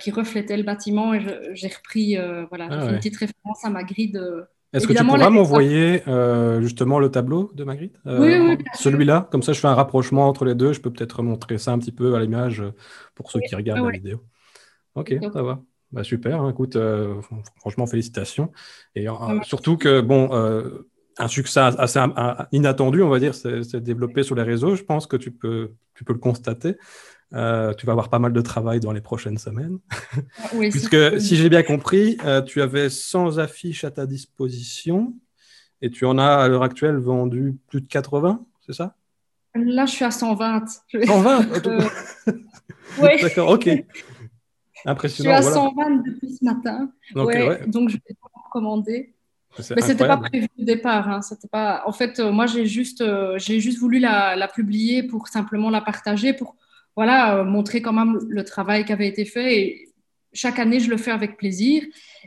qui 0.00 0.10
reflétait 0.10 0.56
le 0.56 0.64
bâtiment 0.64 1.14
et 1.14 1.24
j'ai 1.54 1.68
repris 1.68 2.16
voilà, 2.50 2.68
ah 2.70 2.90
une 2.90 2.96
petite 2.96 3.16
référence 3.16 3.64
à 3.64 3.70
Magritte 3.70 4.18
est-ce 4.72 4.86
que 4.86 4.92
tu 4.92 5.04
pourras 5.04 5.30
m'envoyer 5.30 6.02
euh, 6.08 6.60
justement 6.60 6.98
le 6.98 7.10
tableau 7.10 7.50
de 7.54 7.64
Magritte 7.64 7.98
euh, 8.06 8.20
Oui, 8.20 8.56
oui. 8.56 8.64
Celui-là, 8.74 9.28
comme 9.30 9.42
ça 9.42 9.52
je 9.52 9.60
fais 9.60 9.68
un 9.68 9.74
rapprochement 9.74 10.28
entre 10.28 10.44
les 10.44 10.54
deux. 10.54 10.72
Je 10.72 10.80
peux 10.80 10.92
peut-être 10.92 11.22
montrer 11.22 11.58
ça 11.58 11.72
un 11.72 11.78
petit 11.78 11.92
peu 11.92 12.14
à 12.14 12.20
l'image 12.20 12.60
euh, 12.60 12.74
pour 13.14 13.30
ceux 13.30 13.40
qui 13.40 13.54
regardent 13.54 13.86
la 13.86 13.92
vidéo. 13.92 14.22
Ok, 14.94 15.14
ça 15.32 15.42
va. 15.42 15.62
Bah, 15.90 16.04
super, 16.04 16.42
hein, 16.42 16.50
écoute, 16.50 16.76
franchement, 17.56 17.86
félicitations. 17.86 18.52
Et 18.94 19.06
surtout 19.42 19.78
que, 19.78 20.02
bon, 20.02 20.30
un 21.18 21.28
succès 21.28 21.60
assez 21.60 22.00
inattendu, 22.52 23.02
on 23.02 23.08
va 23.08 23.18
dire, 23.18 23.34
c'est 23.34 23.76
développé 23.76 24.22
sur 24.22 24.34
les 24.34 24.42
réseaux. 24.42 24.74
Je 24.74 24.82
pense 24.82 25.06
que 25.06 25.16
tu 25.16 25.30
peux, 25.30 25.72
tu 25.94 26.04
peux 26.04 26.12
le 26.12 26.18
constater. 26.18 26.76
Euh, 27.34 27.74
tu 27.74 27.84
vas 27.84 27.92
avoir 27.92 28.08
pas 28.08 28.18
mal 28.18 28.32
de 28.32 28.40
travail 28.40 28.80
dans 28.80 28.92
les 28.92 29.00
prochaines 29.00 29.38
semaines. 29.38 29.78
Ah 30.42 30.48
Puisque, 30.70 31.20
si 31.20 31.36
j'ai 31.36 31.48
bien 31.48 31.62
compris, 31.62 32.16
euh, 32.24 32.40
tu 32.42 32.62
avais 32.62 32.88
100 32.88 33.38
affiches 33.38 33.84
à 33.84 33.90
ta 33.90 34.06
disposition 34.06 35.14
et 35.82 35.90
tu 35.90 36.06
en 36.06 36.18
as 36.18 36.36
à 36.36 36.48
l'heure 36.48 36.62
actuelle 36.62 36.96
vendu 36.96 37.56
plus 37.68 37.82
de 37.82 37.86
80, 37.86 38.44
c'est 38.66 38.72
ça? 38.72 38.94
Là, 39.54 39.86
je 39.86 39.92
suis 39.92 40.04
à 40.04 40.10
120. 40.10 40.64
120 41.06 41.66
euh, 41.66 41.80
Oui. 43.00 43.20
D'accord, 43.20 43.50
ok. 43.50 43.68
Impressionnant. 44.86 45.36
Je 45.36 45.42
suis 45.42 45.50
à 45.50 45.54
120 45.54 45.90
depuis 46.06 46.32
ce 46.32 46.44
matin. 46.44 46.90
Donc, 47.14 47.32
donc 47.66 47.88
je 47.90 47.96
vais 47.96 48.16
recommander. 48.46 49.14
Mais 49.74 49.82
c'était 49.82 50.06
pas 50.06 50.16
prévu 50.16 50.48
au 50.58 50.64
départ. 50.64 51.08
Hein. 51.08 51.20
Pas... 51.50 51.82
En 51.86 51.92
fait, 51.92 52.20
moi, 52.20 52.46
j'ai 52.46 52.66
juste, 52.66 53.04
j'ai 53.36 53.60
juste 53.60 53.78
voulu 53.78 53.98
la, 53.98 54.36
la, 54.36 54.48
publier 54.48 55.02
pour 55.02 55.28
simplement 55.28 55.68
la 55.68 55.80
partager, 55.80 56.32
pour 56.32 56.56
voilà, 56.98 57.36
euh, 57.36 57.44
montrer 57.44 57.80
quand 57.80 57.92
même 57.92 58.18
le 58.28 58.42
travail 58.42 58.84
qui 58.84 58.92
avait 58.92 59.06
été 59.06 59.24
fait. 59.24 59.56
Et 59.56 59.88
chaque 60.32 60.58
année, 60.58 60.80
je 60.80 60.90
le 60.90 60.96
fais 60.96 61.12
avec 61.12 61.36
plaisir. 61.36 61.84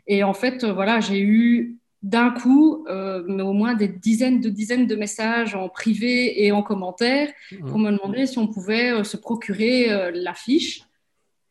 Et 0.07 0.23
en 0.23 0.33
fait, 0.33 0.63
euh, 0.63 0.71
voilà, 0.71 1.01
j'ai 1.01 1.19
eu 1.19 1.75
d'un 2.03 2.29
coup, 2.29 2.85
euh, 2.87 3.21
mais 3.27 3.43
au 3.43 3.51
moins 3.51 3.73
des 3.73 3.89
dizaines 3.89 4.39
de 4.39 4.47
dizaines 4.47 4.87
de 4.87 4.95
messages 4.95 5.55
en 5.55 5.67
privé 5.67 6.45
et 6.45 6.53
en 6.53 6.63
commentaire 6.63 7.33
pour 7.67 7.79
me 7.79 7.91
demander 7.91 8.25
si 8.27 8.37
on 8.37 8.47
pouvait 8.47 9.03
se 9.03 9.17
procurer 9.17 10.09
l'affiche. 10.13 10.83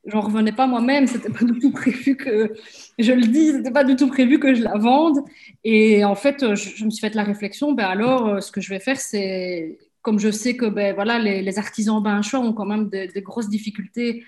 J'en 0.07 0.23
revenais 0.23 0.53
pas 0.53 0.67
moi-même, 0.67 1.07
c'était 1.07 1.29
pas 1.29 1.45
du 1.45 1.59
tout 1.59 1.73
prévu 1.73 2.17
que 2.17 2.55
je 2.99 3.12
le 3.12 3.27
dis, 3.27 3.53
c'était 3.53 3.71
pas 3.71 3.85
du 3.85 3.97
tout 3.97 4.09
prévu 4.09 4.39
que 4.39 4.55
je 4.55 4.62
la 4.62 4.79
vende. 4.79 5.19
Et 5.62 6.05
en 6.07 6.15
fait, 6.15 6.55
je, 6.55 6.85
me 6.87 6.91
suis 6.91 7.00
fait 7.00 7.15
la 7.15 7.23
réflexion, 7.23 7.73
ben 7.73 7.85
alors, 7.85 8.43
ce 8.43 8.50
que 8.50 8.62
je 8.62 8.71
vais 8.71 8.81
faire, 8.81 8.99
c'est 8.99 9.79
comme 10.02 10.19
je 10.19 10.30
sais 10.30 10.57
que 10.57 10.66
ben, 10.66 10.95
voilà, 10.95 11.19
les, 11.19 11.42
les 11.42 11.59
artisans 11.59 12.23
choix 12.23 12.40
ont 12.40 12.52
quand 12.52 12.66
même 12.66 12.88
de, 12.88 13.21
grosses 13.21 13.49
difficultés 13.49 14.25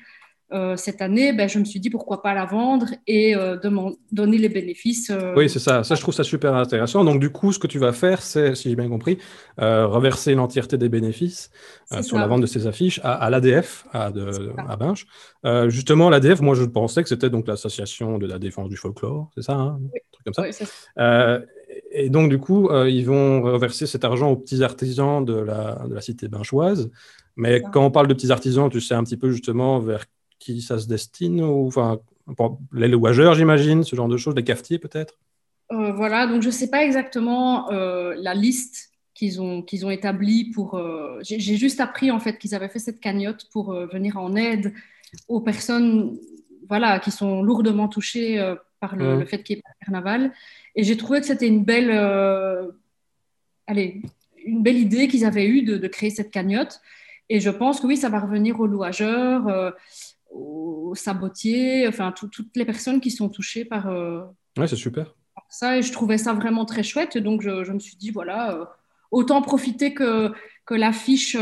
euh, 0.52 0.76
cette 0.76 1.00
année, 1.00 1.32
ben, 1.32 1.48
je 1.48 1.58
me 1.58 1.64
suis 1.64 1.80
dit 1.80 1.88
pourquoi 1.88 2.20
pas 2.20 2.34
la 2.34 2.44
vendre 2.44 2.86
et 3.06 3.34
euh, 3.34 3.56
donner 4.10 4.36
les 4.36 4.50
bénéfices. 4.50 5.08
Euh, 5.08 5.32
oui, 5.34 5.48
c'est 5.48 5.58
ça. 5.58 5.82
Ça, 5.82 5.94
je 5.94 6.00
trouve 6.02 6.12
ça 6.12 6.24
super 6.24 6.54
intéressant. 6.54 7.04
Donc, 7.04 7.20
du 7.20 7.30
coup, 7.30 7.52
ce 7.52 7.58
que 7.58 7.66
tu 7.66 7.78
vas 7.78 7.94
faire, 7.94 8.20
c'est, 8.20 8.54
si 8.54 8.68
j'ai 8.68 8.76
bien 8.76 8.88
compris, 8.88 9.16
reverser 9.56 10.34
l'entièreté 10.34 10.76
des 10.76 10.90
bénéfices 10.90 11.50
sur 12.02 12.18
la 12.18 12.26
vente 12.26 12.42
de 12.42 12.46
ces 12.46 12.66
affiches 12.66 13.00
à, 13.02 13.30
l'ADF, 13.30 13.86
à, 13.92 14.10
à 14.68 14.76
Binche. 14.76 15.06
justement, 15.68 16.10
l'ADF, 16.10 16.40
moi, 16.42 16.54
je 16.54 16.64
pensais 16.64 17.02
que 17.02 17.08
c'était 17.08 17.30
donc 17.30 17.48
l'association 17.48 18.18
de 18.18 18.26
la 18.26 18.38
défense 18.38 18.68
du 18.68 18.76
folklore, 18.76 19.30
c'est 19.34 19.42
ça, 19.42 19.54
hein, 19.54 19.80
un 19.82 20.12
truc 20.12 20.24
comme 20.24 20.34
ça. 20.34 20.42
Oui, 20.42 20.52
ça 20.52 21.40
et 21.94 22.10
donc, 22.10 22.30
du 22.30 22.38
coup, 22.38 22.68
euh, 22.68 22.88
ils 22.88 23.04
vont 23.04 23.42
reverser 23.42 23.86
cet 23.86 24.04
argent 24.04 24.30
aux 24.30 24.36
petits 24.36 24.62
artisans 24.62 25.24
de 25.24 25.34
la, 25.34 25.84
de 25.88 25.94
la 25.94 26.00
cité 26.00 26.28
binchoise. 26.28 26.90
Mais 27.36 27.62
quand 27.72 27.84
on 27.84 27.90
parle 27.90 28.08
de 28.08 28.14
petits 28.14 28.30
artisans, 28.30 28.68
tu 28.70 28.80
sais 28.80 28.94
un 28.94 29.04
petit 29.04 29.16
peu 29.16 29.30
justement 29.30 29.78
vers 29.78 30.04
qui 30.38 30.60
ça 30.60 30.78
se 30.78 30.86
destine 30.86 31.42
ou, 31.42 31.66
enfin, 31.66 32.00
Les 32.72 32.88
louageurs, 32.88 33.34
j'imagine, 33.34 33.84
ce 33.84 33.94
genre 33.96 34.08
de 34.08 34.16
choses, 34.16 34.34
les 34.34 34.44
cafetiers 34.44 34.78
peut-être? 34.78 35.18
Euh, 35.72 35.92
Voilà, 35.92 36.26
donc 36.26 36.42
je 36.42 36.48
ne 36.48 36.52
sais 36.52 36.70
pas 36.70 36.84
exactement 36.84 37.70
euh, 37.72 38.14
la 38.16 38.34
liste 38.34 38.90
qu'ils 39.14 39.40
ont, 39.40 39.62
qu'ils 39.62 39.84
ont 39.86 39.90
établie 39.90 40.50
pour... 40.50 40.80
J'ai 41.20 41.56
juste 41.56 41.80
appris 41.80 42.10
en 42.10 42.18
fait 42.18 42.38
qu'ils 42.38 42.54
avaient 42.54 42.68
fait 42.68 42.78
cette 42.78 43.00
cagnotte 43.00 43.46
pour 43.52 43.72
venir 43.72 44.16
en 44.16 44.34
aide 44.34 44.72
aux 45.28 45.40
personnes 45.40 46.18
voilà, 46.68 46.98
qui 46.98 47.10
sont 47.10 47.42
lourdement 47.42 47.88
touchées 47.88 48.54
par 48.82 48.96
le, 48.96 49.20
le 49.20 49.24
fait 49.24 49.44
qu'il 49.44 49.54
n'y 49.54 49.60
ait 49.60 49.62
pas 49.62 49.70
de 49.70 49.84
carnaval. 49.84 50.32
Et 50.74 50.82
j'ai 50.82 50.96
trouvé 50.96 51.20
que 51.20 51.26
c'était 51.26 51.46
une 51.46 51.64
belle, 51.64 51.90
euh, 51.90 52.66
allez, 53.68 54.02
une 54.44 54.62
belle 54.64 54.76
idée 54.76 55.06
qu'ils 55.06 55.24
avaient 55.24 55.46
eue 55.46 55.62
de, 55.62 55.86
créer 55.86 56.10
cette 56.10 56.32
cagnotte. 56.32 56.80
Et 57.28 57.38
je 57.38 57.48
pense 57.48 57.80
que 57.80 57.86
oui, 57.86 57.96
ça 57.96 58.08
va 58.08 58.18
revenir 58.18 58.58
aux 58.58 58.66
louageurs, 58.66 59.46
euh, 59.46 59.70
aux 60.32 60.94
sabotiers, 60.96 61.86
enfin 61.86 62.12
toutes 62.12 62.56
les 62.56 62.64
personnes 62.64 63.00
qui 63.00 63.12
sont 63.12 63.28
touchées 63.28 63.64
par. 63.64 63.86
Euh, 63.86 64.22
ouais, 64.58 64.66
c'est 64.66 64.76
super. 64.76 65.14
ça, 65.48 65.78
et 65.78 65.82
je 65.82 65.92
trouvais 65.92 66.18
ça 66.18 66.32
vraiment 66.32 66.64
très 66.64 66.82
chouette. 66.82 67.16
Donc 67.16 67.40
je, 67.40 67.62
je 67.62 67.72
me 67.72 67.78
suis 67.78 67.94
dit, 67.96 68.10
voilà, 68.10 68.68
autant 69.12 69.42
profiter 69.42 69.94
que, 69.94 70.32
que 70.66 70.74
l'affiche 70.74 71.36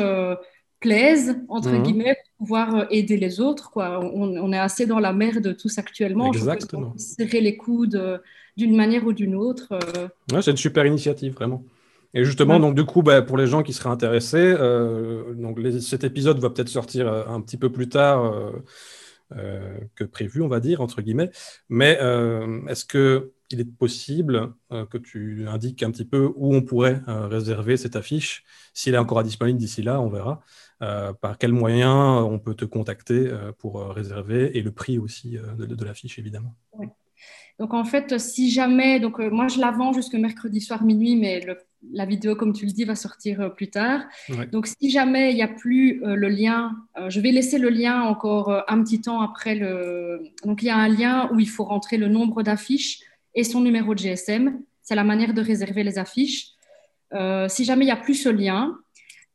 plaise, 0.81 1.39
entre 1.49 1.71
mhm. 1.71 1.83
guillemets, 1.83 2.15
pour 2.15 2.47
pouvoir 2.47 2.87
aider 2.91 3.17
les 3.17 3.41
autres. 3.41 3.71
Quoi. 3.71 4.01
On, 4.03 4.37
on, 4.37 4.53
est 4.53 4.59
assez 4.59 4.87
dans 4.87 4.99
la 4.99 5.13
merde 5.13 5.57
tous 5.57 5.79
actuellement. 5.79 6.33
Exactement. 6.33 6.95
serrer 6.97 7.41
les 7.41 7.57
coudes 7.57 8.21
d'une 8.57 8.77
manière 8.77 9.07
ou 9.07 9.13
d'une 9.13 9.35
autre. 9.35 9.69
Euh. 9.73 10.41
c'est 10.41 10.51
une 10.51 10.57
super 10.57 10.87
initiative, 10.87 11.35
vraiment. 11.35 11.65
Et 12.13 12.25
justement, 12.25 12.59
donc 12.59 12.75
du 12.75 12.85
coup, 12.85 13.03
bah, 13.03 13.23
pour 13.23 13.37
les 13.37 13.47
gens 13.47 13.63
qui 13.63 13.73
seraient 13.73 13.91
intéressés, 13.91 14.55
euh, 14.59 15.33
donc 15.35 15.59
cet 15.81 16.03
épisode 16.03 16.39
va 16.41 16.51
peut-être 16.51 16.69
sortir 16.69 17.07
euh, 17.07 17.25
un 17.29 17.41
petit 17.41 17.57
peu 17.57 17.71
plus 17.71 17.89
tard 17.89 18.53
que 19.95 20.03
prévu, 20.03 20.43
on 20.43 20.49
va 20.49 20.59
dire 20.59 20.81
entre 20.81 21.03
guillemets. 21.03 21.31
Mais 21.69 21.99
est-ce 22.69 22.85
que 22.85 23.31
il 23.53 23.61
est 23.61 23.65
possible 23.79 24.53
que 24.91 24.99
tu 24.99 25.47
indiques 25.49 25.85
un 25.85 25.93
petit 25.93 26.05
peu 26.05 26.33
où 26.35 26.53
on 26.55 26.63
pourrait 26.63 27.01
réserver 27.07 27.77
cette 27.77 27.95
affiche? 27.95 28.43
S'il 28.75 28.95
est 28.95 28.99
encore 28.99 29.23
disponible 29.23 29.59
d'ici 29.59 29.83
là, 29.83 30.01
on 30.01 30.09
verra. 30.09 30.43
Par 30.81 31.39
quels 31.39 31.53
moyens 31.53 32.25
on 32.25 32.39
peut 32.39 32.55
te 32.55 32.65
contacter 32.65 33.31
pour 33.59 33.81
réserver 33.91 34.57
et 34.57 34.63
le 34.63 34.73
prix 34.73 34.99
aussi 34.99 35.37
de, 35.59 35.85
l'affiche, 35.85 36.19
évidemment. 36.19 36.55
Donc 37.61 37.75
en 37.75 37.85
fait, 37.85 38.19
si 38.19 38.51
jamais, 38.51 39.01
donc 39.01 39.21
euh, 39.21 39.29
moi 39.29 39.47
je 39.47 39.61
la 39.61 39.71
vends 39.71 39.93
jusque 39.93 40.15
mercredi 40.15 40.63
soir 40.63 40.83
minuit, 40.83 41.15
mais 41.15 41.45
la 41.93 42.07
vidéo, 42.07 42.35
comme 42.35 42.55
tu 42.55 42.65
le 42.65 42.73
dis, 42.73 42.85
va 42.85 42.95
sortir 42.95 43.43
euh, 43.43 43.49
plus 43.51 43.69
tard. 43.69 44.01
Donc 44.51 44.67
si 44.67 44.91
jamais 44.91 45.33
il 45.33 45.35
n'y 45.35 45.43
a 45.43 45.49
plus 45.49 46.03
euh, 46.03 46.15
le 46.15 46.31
lien, 46.31 46.75
je 47.09 47.21
vais 47.21 47.33
laisser 47.33 47.59
le 47.59 47.69
lien 47.69 48.01
encore 48.01 48.65
un 48.67 48.83
petit 48.83 49.03
temps 49.03 49.21
après 49.21 49.55
le. 49.55 50.23
Donc 50.47 50.63
il 50.63 50.67
y 50.67 50.71
a 50.71 50.77
un 50.77 50.89
lien 50.89 51.31
où 51.35 51.39
il 51.39 51.51
faut 51.51 51.65
rentrer 51.65 51.99
le 51.99 52.09
nombre 52.09 52.43
d'affiches 52.43 53.01
et 53.35 53.45
son 53.45 53.61
numéro 53.61 53.95
de 53.95 53.99
GSM. 54.01 54.59
C'est 54.81 54.95
la 54.95 55.05
manière 55.05 55.35
de 55.35 55.43
réserver 55.43 55.85
les 55.85 55.99
affiches. 55.99 56.53
si 57.49 57.65
jamais 57.65 57.85
il 57.85 57.89
n'y 57.89 57.93
a 57.93 57.97
plus 57.97 58.15
ce 58.15 58.31
lien, 58.31 58.79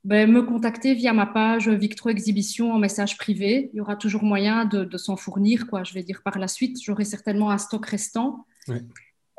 ben, 0.05 0.31
me 0.31 0.43
contacter 0.43 0.93
via 0.93 1.13
ma 1.13 1.25
page 1.25 1.67
Victro 1.67 2.09
Exhibition 2.09 2.71
en 2.71 2.77
message 2.77 3.17
privé. 3.17 3.71
Il 3.73 3.77
y 3.77 3.81
aura 3.81 3.95
toujours 3.95 4.23
moyen 4.23 4.65
de, 4.65 4.97
s'en 4.97 5.17
fournir, 5.17 5.65
quoi. 5.65 5.83
Je 5.83 5.95
vais 5.95 6.03
dire 6.03 6.21
par 6.23 6.37
la 6.37 6.47
suite, 6.47 6.77
j'aurai 6.79 7.05
certainement 7.05 7.49
un 7.49 7.57
stock 7.57 7.83
restant. 7.87 8.45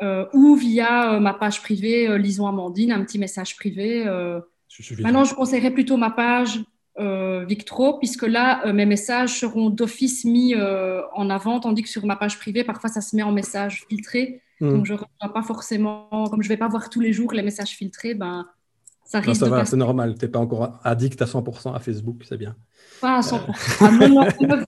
Euh, 0.02 0.26
ou 0.34 0.56
via 0.56 1.14
euh, 1.14 1.20
ma 1.20 1.32
page 1.32 1.62
privée 1.62 2.06
euh, 2.06 2.18
Lison 2.18 2.46
Amandine, 2.46 2.92
un 2.92 3.02
petit 3.04 3.18
message 3.18 3.56
privé. 3.56 4.04
Maintenant, 4.98 5.24
je 5.24 5.34
conseillerais 5.34 5.70
plutôt 5.70 5.96
ma 5.96 6.10
page 6.10 6.60
Victro, 6.98 7.98
puisque 7.98 8.26
là, 8.26 8.72
mes 8.72 8.86
messages 8.86 9.38
seront 9.38 9.70
d'office 9.70 10.24
mis 10.24 10.56
en 10.56 11.30
avant, 11.30 11.60
tandis 11.60 11.84
que 11.84 11.88
sur 11.88 12.04
ma 12.06 12.16
page 12.16 12.38
privée, 12.38 12.64
parfois, 12.64 12.90
ça 12.90 13.00
se 13.00 13.14
met 13.14 13.22
en 13.22 13.32
message 13.32 13.84
filtré. 13.88 14.42
Hmm. 14.60 14.70
Donc, 14.70 14.86
je 14.86 14.94
ne 14.94 14.98
reçois 14.98 15.32
pas 15.32 15.42
forcément, 15.42 16.08
comme 16.28 16.42
je 16.42 16.48
ne 16.48 16.54
vais 16.54 16.56
pas 16.56 16.68
voir 16.68 16.90
tous 16.90 17.00
les 17.00 17.12
jours 17.12 17.32
les 17.32 17.42
messages 17.42 17.70
filtrés, 17.70 18.14
ben, 18.14 18.48
ça 19.06 19.20
risque 19.20 19.42
va, 19.42 19.64
c'est 19.64 19.76
normal. 19.76 20.16
Tu 20.18 20.24
n'es 20.24 20.30
pas 20.30 20.38
encore 20.38 20.78
addict 20.84 21.20
à 21.22 21.24
100% 21.24 21.74
à 21.74 21.78
Facebook, 21.78 22.22
c'est 22.28 22.36
bien. 22.36 22.54
Pas 23.00 23.18
à 23.18 23.20
100%. 23.20 24.64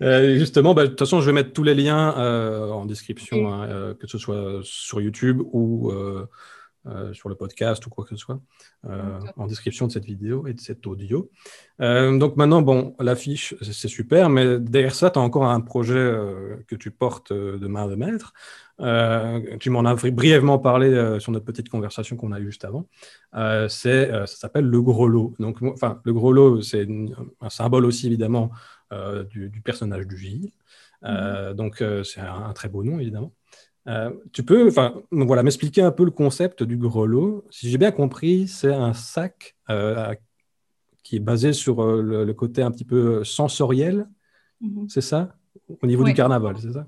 justement, 0.38 0.74
bah, 0.74 0.82
de 0.84 0.88
toute 0.88 0.98
façon, 0.98 1.20
je 1.20 1.26
vais 1.26 1.32
mettre 1.32 1.52
tous 1.52 1.62
les 1.62 1.74
liens 1.74 2.10
en 2.10 2.84
description, 2.84 3.52
hein, 3.52 3.94
que 4.00 4.06
ce 4.06 4.18
soit 4.18 4.60
sur 4.62 5.00
YouTube 5.00 5.40
ou 5.52 5.92
euh, 6.86 7.12
sur 7.12 7.28
le 7.28 7.34
podcast 7.34 7.84
ou 7.86 7.90
quoi 7.90 8.04
que 8.04 8.10
ce 8.10 8.16
soit, 8.16 8.40
euh, 8.88 9.18
en 9.36 9.46
description 9.46 9.88
de 9.88 9.92
cette 9.92 10.04
vidéo 10.04 10.46
et 10.46 10.54
de 10.54 10.60
cet 10.60 10.86
audio. 10.86 11.28
Euh, 11.80 12.16
donc 12.16 12.36
maintenant, 12.36 12.62
bon, 12.62 12.94
l'affiche, 13.00 13.54
c'est 13.60 13.88
super, 13.88 14.30
mais 14.30 14.60
derrière 14.60 14.94
ça, 14.94 15.10
tu 15.10 15.18
as 15.18 15.22
encore 15.22 15.44
un 15.46 15.60
projet 15.60 16.14
que 16.68 16.76
tu 16.76 16.90
portes 16.92 17.32
de 17.32 17.66
main 17.66 17.88
de 17.88 17.96
maître. 17.96 18.32
tu 19.58 19.70
m'en 19.70 19.84
as 19.84 19.94
brièvement 20.10 20.60
parlé 20.60 21.18
sur 21.18 21.32
notre 21.32 21.44
petite 21.44 21.68
conversation 21.68 22.16
qu'on 22.16 22.30
a 22.32 22.38
eue 22.38 22.46
juste 22.46 22.64
avant. 22.64 22.86
c'est, 23.68 24.10
ça 24.10 24.26
s'appelle 24.26 24.64
le 24.64 24.80
gros 24.80 25.08
lot. 25.08 25.34
Donc, 25.40 25.60
enfin, 25.62 26.00
le 26.04 26.12
gros 26.14 26.32
lot, 26.32 26.62
c'est 26.62 26.86
un 27.40 27.50
symbole 27.50 27.86
aussi 27.86 28.06
évidemment 28.06 28.50
du, 29.30 29.60
personnage 29.64 30.06
du 30.06 30.16
Gilles. 30.16 30.52
Mm-hmm. 31.02 31.54
Donc, 31.54 31.82
c'est 32.04 32.20
un, 32.20 32.52
très 32.52 32.68
beau 32.68 32.84
nom 32.84 33.00
évidemment. 33.00 33.32
Euh, 33.86 34.10
tu 34.32 34.42
peux 34.42 34.70
voilà, 35.10 35.42
m'expliquer 35.42 35.82
un 35.82 35.90
peu 35.90 36.04
le 36.04 36.10
concept 36.10 36.62
du 36.62 36.76
grelot. 36.76 37.46
Si 37.50 37.70
j'ai 37.70 37.78
bien 37.78 37.90
compris, 37.90 38.48
c'est 38.48 38.72
un 38.72 38.92
sac 38.92 39.56
euh, 39.70 40.14
qui 41.02 41.16
est 41.16 41.20
basé 41.20 41.52
sur 41.52 41.82
euh, 41.82 42.02
le, 42.02 42.34
côté 42.34 42.62
un 42.62 42.70
petit 42.70 42.84
peu 42.84 43.24
sensoriel, 43.24 44.08
mhm. 44.60 44.88
c'est 44.88 45.00
ça? 45.00 45.34
Au 45.82 45.86
niveau 45.86 46.04
du 46.04 46.14
carnaval, 46.14 46.56
c'est 46.60 46.72
ça? 46.72 46.86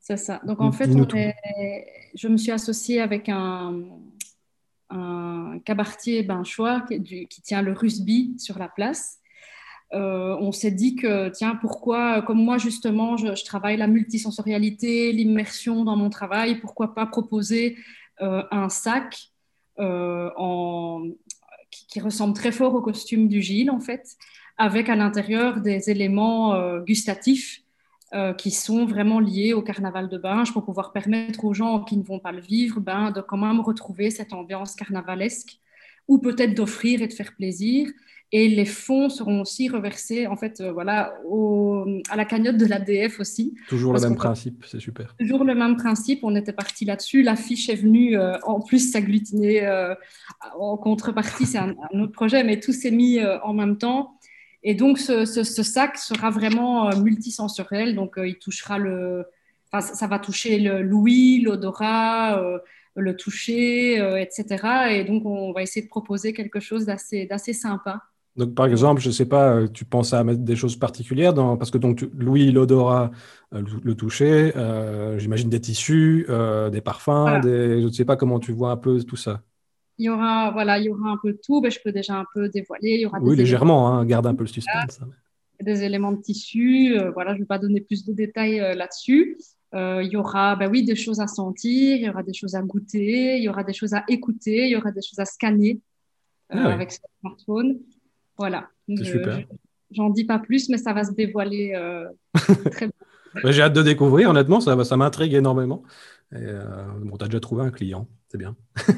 C'est 0.00 0.16
ça. 0.16 0.40
Donc 0.46 0.60
en 0.60 0.70
fait, 0.70 0.88
je 0.88 2.28
me 2.28 2.36
suis 2.36 2.52
associée 2.52 3.00
avec 3.00 3.28
un, 3.28 3.82
un 4.90 5.58
cabaretier 5.64 6.22
benchois 6.22 6.82
qui, 6.82 7.26
qui 7.26 7.42
tient 7.42 7.62
le 7.62 7.72
Rusby 7.72 8.36
sur 8.38 8.58
la 8.58 8.68
place. 8.68 9.18
Euh, 9.92 10.36
on 10.40 10.52
s'est 10.52 10.72
dit 10.72 10.96
que, 10.96 11.28
tiens, 11.28 11.56
pourquoi, 11.56 12.22
comme 12.22 12.42
moi 12.42 12.58
justement, 12.58 13.16
je, 13.16 13.44
travaille 13.44 13.76
la 13.76 13.86
multisensorialité, 13.86 15.12
l'immersion 15.12 15.84
dans 15.84 15.96
mon 15.96 16.10
travail, 16.10 16.60
pourquoi 16.60 16.94
pas 16.94 17.06
proposer 17.06 17.76
euh, 18.20 18.42
un 18.50 18.68
sac 18.68 19.30
euh, 19.78 20.30
qui, 21.70 22.00
ressemble 22.00 22.34
très 22.34 22.52
fort 22.52 22.74
au 22.74 22.82
costume 22.82 23.28
du 23.28 23.42
Gilles, 23.42 23.70
en 23.70 23.80
fait, 23.80 24.16
avec 24.58 24.88
à 24.88 24.96
l'intérieur 24.96 25.60
des 25.60 25.90
éléments 25.90 26.78
gustatifs 26.80 27.62
qui 28.38 28.50
sont 28.50 28.86
vraiment 28.86 29.20
liés 29.20 29.52
au 29.52 29.62
carnaval 29.62 30.08
de 30.08 30.16
Binge 30.16 30.52
pour 30.52 30.64
pouvoir 30.64 30.92
permettre 30.92 31.44
aux 31.44 31.52
gens 31.52 31.84
qui 31.84 31.98
ne 31.98 32.02
vont 32.02 32.20
pas 32.20 32.32
le 32.32 32.40
vivre 32.40 32.80
ben, 32.80 33.10
de 33.10 33.20
quand 33.20 33.36
même 33.36 33.60
retrouver 33.60 34.10
cette 34.10 34.32
ambiance 34.32 34.74
carnavalesque 34.74 35.58
ou 36.08 36.18
peut-être 36.18 36.54
d'offrir 36.54 37.02
et 37.02 37.08
de 37.08 37.12
faire 37.12 37.34
plaisir. 37.34 37.88
Et 38.32 38.48
les 38.48 38.64
fonds 38.64 39.08
seront 39.08 39.40
aussi 39.42 39.68
reversés 39.68 40.26
en 40.26 40.36
fait, 40.36 40.60
euh, 40.60 40.72
voilà, 40.72 41.14
à 42.10 42.16
la 42.16 42.24
cagnotte 42.24 42.56
de 42.56 42.66
l'ADF 42.66 43.20
aussi. 43.20 43.54
Toujours 43.68 43.92
le 43.92 44.00
même 44.00 44.16
principe, 44.16 44.64
c'est 44.66 44.80
super. 44.80 45.14
Toujours 45.16 45.44
le 45.44 45.54
même 45.54 45.76
principe, 45.76 46.20
on 46.24 46.34
était 46.34 46.52
parti 46.52 46.84
là-dessus. 46.84 47.22
L'affiche 47.22 47.68
est 47.68 47.76
venue 47.76 48.18
euh, 48.18 48.36
en 48.42 48.60
plus 48.60 48.90
s'agglutiner 48.90 49.64
euh, 49.64 49.94
en 50.58 50.76
contrepartie, 50.76 51.46
c'est 51.46 51.58
un, 51.58 51.76
autre 51.94 52.12
projet, 52.12 52.42
mais 52.42 52.58
tout 52.58 52.72
s'est 52.72 52.90
mis 52.90 53.20
en 53.24 53.54
même 53.54 53.78
temps. 53.78 54.18
Et 54.64 54.74
donc 54.74 54.98
ce, 54.98 55.24
sac 55.24 55.96
sera 55.96 56.30
vraiment 56.30 56.90
multisensoriel, 56.96 57.94
donc 57.94 58.16
il 58.18 58.38
touchera 58.38 58.78
le, 58.78 59.24
enfin, 59.70 59.80
ça 59.80 60.08
va 60.08 60.18
toucher 60.18 60.58
l'ouïe, 60.58 61.42
l'odorat 61.42 62.42
le 62.96 63.16
toucher, 63.16 63.96
etc. 64.20 64.90
Et 64.90 65.04
donc, 65.04 65.24
on 65.26 65.52
va 65.52 65.62
essayer 65.62 65.82
de 65.82 65.90
proposer 65.90 66.32
quelque 66.32 66.60
chose 66.60 66.86
d'assez 66.86 67.52
sympa. 67.52 68.02
Donc, 68.36 68.54
par 68.54 68.66
exemple, 68.66 69.00
je 69.00 69.08
ne 69.08 69.12
sais 69.12 69.26
pas, 69.26 69.54
euh, 69.54 69.68
tu 69.68 69.84
penses 69.86 70.12
à 70.12 70.22
mettre 70.22 70.40
des 70.40 70.56
choses 70.56 70.76
particulières 70.76 71.32
dans, 71.32 71.56
parce 71.56 71.70
que 71.70 71.78
donc 71.78 72.06
Louis 72.14 72.52
l'odorat, 72.52 73.10
euh, 73.54 73.62
le, 73.82 73.94
toucher, 73.94 74.54
euh, 74.56 75.18
j'imagine 75.18 75.48
des 75.48 75.60
tissus, 75.60 76.26
des 76.70 76.80
parfums, 76.82 77.40
je 77.42 77.84
ne 77.84 77.90
sais 77.90 78.04
pas 78.04 78.16
comment 78.16 78.38
tu 78.38 78.52
vois 78.52 78.72
un 78.72 78.76
peu 78.76 79.02
tout 79.02 79.16
ça. 79.16 79.42
Il 79.98 80.04
y 80.04 80.08
aura, 80.10 80.50
voilà, 80.50 80.78
il 80.78 80.84
y 80.84 80.88
aura 80.90 81.08
un 81.08 81.16
peu 81.22 81.32
de 81.32 81.40
tout, 81.42 81.62
mais 81.62 81.70
je 81.70 81.80
peux 81.82 81.92
déjà 81.92 82.18
un 82.18 82.26
peu 82.34 82.50
dévoiler. 82.50 82.96
Il 82.96 83.00
y 83.00 83.06
aura 83.06 83.18
oui, 83.22 83.34
légèrement, 83.34 83.88
hein, 83.88 84.04
garde 84.04 84.26
un 84.26 84.34
peu 84.34 84.44
le 84.44 84.48
suspense. 84.48 85.00
Des 85.58 85.84
éléments 85.84 86.12
de 86.12 86.20
tissu, 86.20 86.94
voilà, 87.14 87.30
je 87.30 87.36
ne 87.38 87.44
vais 87.44 87.46
pas 87.46 87.58
donner 87.58 87.80
plus 87.80 88.04
de 88.04 88.12
détails 88.12 88.58
là-dessus. 88.76 89.38
Il 89.74 90.08
y 90.10 90.16
aura, 90.16 90.56
ben 90.56 90.70
oui, 90.70 90.84
des 90.84 90.96
choses 90.96 91.20
à 91.20 91.26
sentir, 91.26 91.96
il 91.96 92.02
y 92.02 92.08
aura 92.08 92.22
des 92.22 92.32
choses 92.32 92.54
à 92.54 92.62
goûter, 92.62 93.36
il 93.36 93.42
y 93.42 93.48
aura 93.48 93.62
des 93.62 93.74
choses 93.74 93.94
à 93.94 94.04
écouter, 94.08 94.66
il 94.66 94.70
y 94.70 94.76
aura 94.76 94.90
des 94.90 95.02
choses 95.02 95.18
à 95.18 95.24
scanner 95.24 95.80
ah 96.50 96.72
avec 96.72 96.92
ce 96.92 96.98
smartphone. 97.20 97.78
Voilà. 98.38 98.68
J'en 99.90 100.10
dis 100.10 100.24
pas 100.24 100.38
plus, 100.38 100.68
mais 100.68 100.78
ça 100.78 100.92
va 100.92 101.04
se 101.04 101.12
dévoiler 101.12 101.72
euh, 101.74 102.06
très 102.70 102.90
J'ai 103.44 103.62
hâte 103.62 103.72
de 103.72 103.82
découvrir, 103.82 104.30
honnêtement, 104.30 104.60
ça, 104.60 104.82
ça 104.84 104.96
m'intrigue 104.96 105.34
énormément. 105.34 105.82
Euh, 106.32 106.86
bon, 107.02 107.16
tu 107.16 107.24
as 107.24 107.28
déjà 107.28 107.40
trouvé 107.40 107.62
un 107.64 107.70
client, 107.70 108.08
c'est 108.28 108.38
bien. 108.38 108.56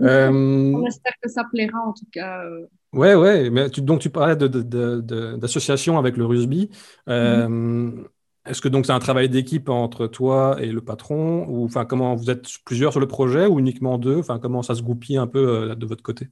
euh... 0.00 0.30
On 0.30 0.86
espère 0.86 1.12
que 1.22 1.28
ça 1.28 1.44
plaira 1.44 1.78
en 1.86 1.92
tout 1.92 2.06
cas. 2.10 2.44
Euh. 2.44 2.66
Ouais, 2.92 3.14
ouais, 3.14 3.48
mais 3.48 3.70
donc 3.70 4.00
tu 4.00 4.10
parlais 4.10 4.36
d'association 4.36 5.98
avec 5.98 6.16
le 6.16 6.26
rugby. 6.26 6.68
Mhm. 7.06 8.06
Est-ce 8.46 8.60
que 8.60 8.68
donc 8.68 8.86
c'est 8.86 8.92
un 8.92 8.98
travail 8.98 9.28
d'équipe 9.28 9.68
entre 9.68 10.06
toi 10.06 10.56
et 10.60 10.66
le 10.66 10.80
patron 10.80 11.46
ou 11.48 11.64
enfin 11.64 11.84
comment 11.84 12.16
vous 12.16 12.30
êtes 12.30 12.46
plusieurs 12.64 12.92
sur 12.92 13.00
le 13.00 13.06
projet 13.06 13.46
ou 13.46 13.58
uniquement 13.58 13.98
deux? 13.98 14.18
Enfin 14.18 14.38
comment 14.40 14.62
ça 14.62 14.74
se 14.74 14.82
goupille 14.82 15.16
un 15.16 15.28
peu 15.28 15.76
de 15.76 15.86
votre 15.86 16.02
côté? 16.02 16.28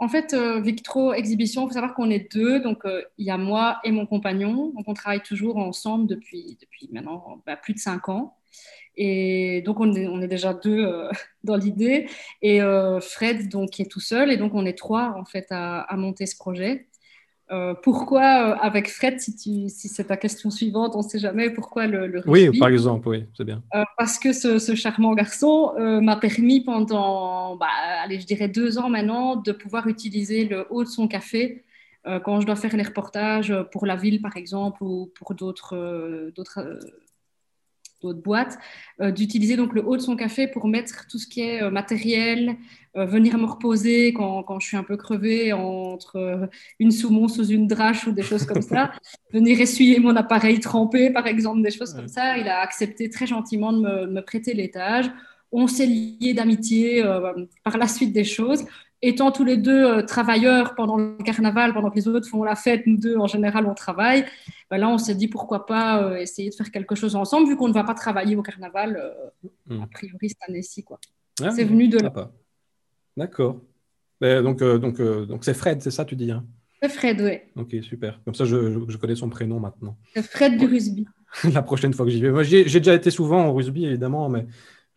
En 0.00 0.08
fait, 0.08 0.32
euh, 0.32 0.60
Victro 0.60 1.12
Exhibition, 1.12 1.64
il 1.64 1.68
faut 1.68 1.74
savoir 1.74 1.94
qu'on 1.94 2.10
est 2.10 2.32
deux. 2.32 2.60
Donc, 2.60 2.84
euh, 2.84 3.02
il 3.18 3.26
y 3.26 3.30
a 3.30 3.36
moi 3.36 3.80
et 3.82 3.90
mon 3.90 4.06
compagnon. 4.06 4.72
Donc, 4.76 4.84
on 4.86 4.94
travaille 4.94 5.22
toujours 5.22 5.56
ensemble 5.56 6.06
depuis, 6.06 6.56
depuis 6.60 6.88
maintenant 6.92 7.42
bah, 7.46 7.56
plus 7.56 7.74
de 7.74 7.80
cinq 7.80 8.08
ans. 8.08 8.36
Et 8.96 9.62
donc, 9.62 9.80
on 9.80 9.92
est, 10.20 10.28
déjà 10.28 10.54
deux 10.54 10.84
euh, 10.84 11.10
dans 11.44 11.56
l'idée. 11.56 12.08
Et 12.42 12.60
Fred, 13.00 13.48
donc, 13.48 13.80
est 13.80 13.90
tout 13.90 14.00
seul. 14.00 14.30
Et 14.30 14.36
donc, 14.36 14.54
on 14.54 14.66
est 14.66 14.78
trois, 14.78 15.14
en 15.18 15.24
fait, 15.24 15.46
à 15.50 15.86
monter 15.96 16.26
ce 16.26 16.36
projet. 16.36 16.87
Euh, 17.50 17.74
pourquoi, 17.82 18.20
euh, 18.20 18.56
avec 18.60 18.90
Fred, 18.90 19.20
si, 19.20 19.70
c'est 19.70 20.04
ta 20.04 20.16
question 20.16 20.50
suivante, 20.50 20.92
on 20.94 20.98
ne 20.98 21.08
sait 21.08 21.18
jamais 21.18 21.50
pourquoi 21.50 21.86
le, 21.86 22.20
rugby 22.20 22.48
Oui, 22.48 22.58
par 22.58 22.68
exemple, 22.68 23.08
oui, 23.08 23.24
c'est 23.36 23.44
bien. 23.44 23.62
Euh, 23.74 23.84
parce 23.96 24.18
que 24.18 24.32
ce, 24.32 24.74
charmant 24.74 25.14
garçon 25.14 25.72
m'a 26.02 26.16
permis 26.16 26.60
pendant, 26.60 27.56
bah, 27.56 27.66
allez, 28.02 28.20
je 28.20 28.26
dirais 28.26 28.48
deux 28.48 28.78
ans 28.78 28.90
maintenant, 28.90 29.36
de 29.36 29.52
pouvoir 29.52 29.86
utiliser 29.86 30.44
le 30.44 30.66
haut 30.70 30.84
de 30.84 30.88
son 30.88 31.08
café 31.08 31.64
quand 32.24 32.40
je 32.40 32.46
dois 32.46 32.56
faire 32.56 32.74
les 32.74 32.84
reportages 32.84 33.54
pour 33.70 33.84
la 33.84 33.96
ville, 33.96 34.22
par 34.22 34.36
exemple, 34.36 34.82
ou 34.82 35.10
pour 35.14 35.34
d'autres 35.34 36.30
d'autres 38.00 38.22
boîtes, 38.22 38.58
euh, 39.00 39.10
d'utiliser 39.10 39.56
donc 39.56 39.72
le 39.72 39.84
haut 39.84 39.96
de 39.96 40.02
son 40.02 40.16
café 40.16 40.46
pour 40.46 40.68
mettre 40.68 41.06
tout 41.08 41.18
ce 41.18 41.26
qui 41.26 41.40
est 41.40 41.62
euh, 41.62 41.70
matériel, 41.70 42.56
euh, 42.96 43.04
venir 43.04 43.36
me 43.38 43.44
reposer 43.44 44.12
quand, 44.12 44.42
quand, 44.42 44.60
je 44.60 44.66
suis 44.66 44.76
un 44.76 44.82
peu 44.82 44.96
crevée 44.96 45.52
entre 45.52 46.48
une 46.78 46.90
saumon 46.90 47.28
sous 47.28 47.46
une 47.46 47.66
drache 47.66 48.06
ou 48.06 48.12
des 48.12 48.22
choses 48.22 48.46
comme 48.46 48.62
ça, 48.62 48.92
venir 49.32 49.60
essuyer 49.60 50.00
mon 50.00 50.16
appareil 50.16 50.60
trempé 50.60 51.10
par 51.10 51.26
exemple, 51.26 51.62
des 51.62 51.70
choses 51.70 51.94
comme 51.94 52.08
ça. 52.08 52.38
Il 52.38 52.48
a 52.48 52.60
accepté 52.60 53.10
très 53.10 53.26
gentiment 53.26 53.72
de 53.72 53.80
me, 53.80 54.06
me 54.06 54.20
prêter 54.20 54.54
l'étage. 54.54 55.10
On 55.50 55.66
s'est 55.66 55.86
liés 55.86 56.34
d'amitié 56.34 57.02
par 57.64 57.78
la 57.78 57.88
suite 57.88 58.12
des 58.12 58.24
choses 58.24 58.66
étant 59.02 59.30
tous 59.30 59.44
les 59.44 59.56
deux 59.56 59.84
euh, 59.84 60.02
travailleurs 60.02 60.74
pendant 60.74 60.96
le 60.96 61.16
carnaval, 61.24 61.72
pendant 61.72 61.90
que 61.90 61.96
les 61.96 62.08
autres 62.08 62.28
font 62.28 62.42
la 62.42 62.56
fête, 62.56 62.86
nous 62.86 62.96
deux, 62.96 63.16
en 63.16 63.26
général, 63.26 63.66
on 63.66 63.74
travaille. 63.74 64.24
Ben 64.70 64.78
là, 64.78 64.88
on 64.88 64.98
s'est 64.98 65.14
dit 65.14 65.28
pourquoi 65.28 65.66
pas 65.66 66.02
euh, 66.02 66.16
essayer 66.16 66.50
de 66.50 66.54
faire 66.54 66.70
quelque 66.70 66.94
chose 66.94 67.16
ensemble, 67.16 67.48
vu 67.48 67.56
qu'on 67.56 67.68
ne 67.68 67.72
va 67.72 67.84
pas 67.84 67.94
travailler 67.94 68.36
au 68.36 68.42
carnaval, 68.42 68.96
euh, 68.96 69.74
hmm. 69.74 69.82
a 69.82 69.86
priori, 69.86 70.28
cette 70.28 70.48
année-ci. 70.48 70.84
Ah, 71.42 71.50
c'est 71.50 71.64
venu 71.64 71.88
de 71.88 71.98
là. 71.98 72.12
D'accord. 73.16 73.60
Ben, 74.20 74.42
donc, 74.42 74.62
donc, 74.62 75.00
donc 75.00 75.44
c'est 75.44 75.54
Fred, 75.54 75.80
c'est 75.80 75.92
ça, 75.92 76.04
tu 76.04 76.16
dis 76.16 76.30
hein? 76.30 76.44
C'est 76.82 76.88
Fred, 76.88 77.20
oui. 77.20 77.38
Ok, 77.60 77.82
super. 77.82 78.20
Comme 78.24 78.34
ça, 78.34 78.44
je, 78.44 78.84
je 78.88 78.96
connais 78.96 79.16
son 79.16 79.28
prénom 79.28 79.58
maintenant. 79.58 79.96
C'est 80.14 80.22
Fred 80.22 80.56
du 80.56 80.66
rugby. 80.66 81.06
la 81.52 81.62
prochaine 81.62 81.92
fois 81.92 82.06
que 82.06 82.10
j'y 82.10 82.20
vais. 82.20 82.30
Moi, 82.30 82.42
j'ai 82.42 82.64
déjà 82.64 82.94
été 82.94 83.10
souvent 83.10 83.46
au 83.46 83.52
rugby, 83.52 83.86
évidemment, 83.86 84.28
mais 84.28 84.46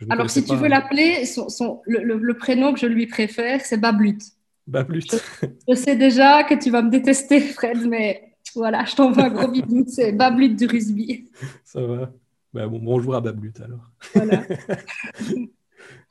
alors, 0.10 0.30
si 0.30 0.44
tu 0.44 0.56
veux 0.56 0.68
l'appeler, 0.68 1.26
son, 1.26 1.82
le, 1.86 2.34
prénom 2.34 2.74
que 2.74 2.80
je 2.80 2.88
lui 2.88 3.08
préfère, 3.08 3.62
c'est 3.62 3.78
Bablut. 3.78 4.20
Bablut. 4.68 5.08
Je, 5.68 5.76
sais 5.76 5.96
déjà 5.96 6.44
que 6.44 6.56
tu 6.56 6.70
vas 6.70 6.82
me 6.82 6.90
détester, 6.90 7.40
Fred, 7.40 7.86
mais 7.88 8.34
voilà, 8.56 8.86
je 8.86 8.96
t'envoie 8.96 9.26
un 9.26 9.30
gros 9.30 9.48
bisou. 9.52 9.86
C'est 9.88 10.12
Bablut 10.12 10.56
du 10.56 10.66
rugby. 10.66 11.30
Ça 11.64 11.82
va. 11.82 12.12
Ben, 12.54 12.68
bon, 12.68 12.80
bonjour 12.80 13.16
à 13.16 13.22
Bablut 13.22 13.54
alors. 13.64 13.90
Voilà. 14.14 14.44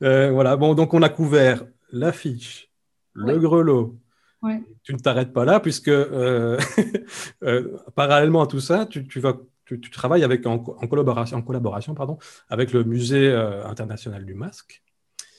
Euh, 0.03 0.31
voilà. 0.31 0.57
Bon, 0.57 0.75
donc 0.75 0.95
on 0.95 1.03
a 1.03 1.11
couvert 1.11 1.65
l'affiche, 1.93 2.71
le 3.13 3.39
grelot. 3.39 3.99
Ouais. 4.43 4.63
Tu 4.83 4.95
ne 4.95 4.99
t'arrêtes 4.99 5.33
pas 5.33 5.45
là, 5.45 5.61
puisque 5.61 5.89
euh, 5.89 6.59
euh, 7.45 7.77
parallèlement 7.95 8.43
à 8.43 8.47
tout 8.47 8.61
ça, 8.61 8.87
tu, 8.87 9.07
tu 9.07 9.21
vas 9.21 9.35
tu, 9.75 9.91
travailles 9.91 10.25
avec, 10.25 10.47
en, 10.47 10.59
collaboration, 10.59 11.39
en 11.39 11.43
collaboration 11.43 11.95
pardon, 11.95 12.19
avec 12.49 12.73
le 12.73 12.85
Musée 12.85 13.29
euh, 13.29 13.67
international 13.67 14.25
du 14.25 14.35
masque, 14.35 14.83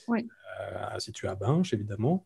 oui. 0.08 0.28
euh, 0.60 0.98
situé 0.98 1.28
à 1.28 1.34
Binche, 1.34 1.72
évidemment. 1.72 2.24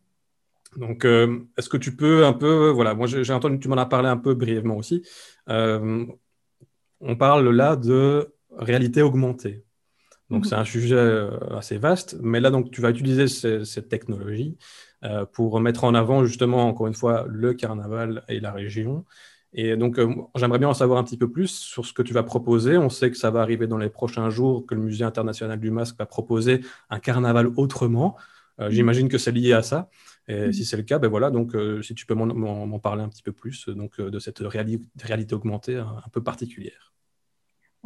Donc, 0.77 1.05
euh, 1.05 1.41
est-ce 1.57 1.69
que 1.69 1.77
tu 1.77 1.95
peux 1.95 2.27
un 2.27 2.33
peu, 2.33 2.71
voilà, 2.71 2.95
moi 2.95 3.07
j'ai 3.07 3.33
entendu, 3.33 3.59
tu 3.59 3.69
m'en 3.69 3.77
as 3.77 3.87
parlé 3.87 4.09
un 4.09 4.17
peu 4.17 4.35
brièvement 4.35 4.77
aussi. 4.77 5.03
Euh, 5.49 6.05
on 7.01 7.17
parle 7.17 7.49
là 7.51 7.77
de 7.77 8.35
réalité 8.57 9.03
augmentée. 9.03 9.65
Donc, 10.29 10.45
mhm. 10.45 10.49
c'est 10.49 10.57
un 10.57 10.65
sujet 10.65 11.29
assez 11.57 11.79
vaste, 11.79 12.17
mais 12.21 12.41
là, 12.41 12.51
donc, 12.51 12.73
tu 12.73 12.81
vas 12.81 12.91
utiliser 12.91 13.29
cette 13.29 13.89
technologie 13.89 14.59
euh, 15.05 15.27
pour 15.27 15.61
mettre 15.61 15.85
en 15.85 15.95
avant, 15.95 16.25
justement, 16.25 16.67
encore 16.69 16.87
une 16.87 16.95
fois, 16.95 17.27
le 17.29 17.55
carnaval 17.55 18.25
et 18.29 18.41
la 18.41 18.53
région. 18.53 19.05
Et 19.59 19.75
donc, 19.75 19.99
euh, 19.99 20.15
j'aimerais 20.35 20.59
bien 20.59 20.69
en 20.69 20.75
savoir 20.75 20.99
un 20.99 21.05
petit 21.05 21.17
peu 21.17 21.31
plus 21.31 21.49
sur 21.49 21.87
ce 21.87 21.95
que 21.95 22.03
tu 22.03 22.13
vas 22.13 22.23
proposer. 22.23 22.77
On 22.77 22.91
sait 22.91 23.11
que 23.11 23.17
ça 23.17 23.31
va 23.31 23.41
arriver 23.41 23.67
dans 23.67 23.79
les 23.79 23.89
prochains 23.89 24.29
jours, 24.29 24.67
que 24.67 24.75
le 24.75 24.83
Musée 24.83 25.05
international 25.05 25.59
du 25.59 25.71
masque 25.71 25.97
va 25.99 26.05
proposer 26.05 26.61
un 26.91 27.01
carnaval 27.01 27.49
autrement. 27.57 28.17
Mhm. 28.59 28.71
J'imagine 28.71 29.09
que 29.09 29.17
c'est 29.17 29.33
lié 29.33 29.55
à 29.55 29.63
ça. 29.63 29.89
Et 30.29 30.47
mhm. 30.47 30.53
si 30.53 30.67
c'est 30.67 30.77
le 30.77 30.83
cas, 30.83 30.99
ben 30.99 31.09
voilà, 31.09 31.31
donc 31.31 31.57
si 31.83 31.95
tu 31.95 32.05
peux 32.05 32.15
m'en 32.15 32.79
parler 32.81 33.03
un 33.03 33.09
petit 33.09 33.23
peu 33.23 33.33
plus 33.33 33.69
donc, 33.69 33.99
de 34.01 34.19
cette 34.19 34.41
réalité 34.41 35.35
augmentée 35.35 35.77
un 35.77 36.09
peu 36.13 36.23
particulière. 36.23 36.93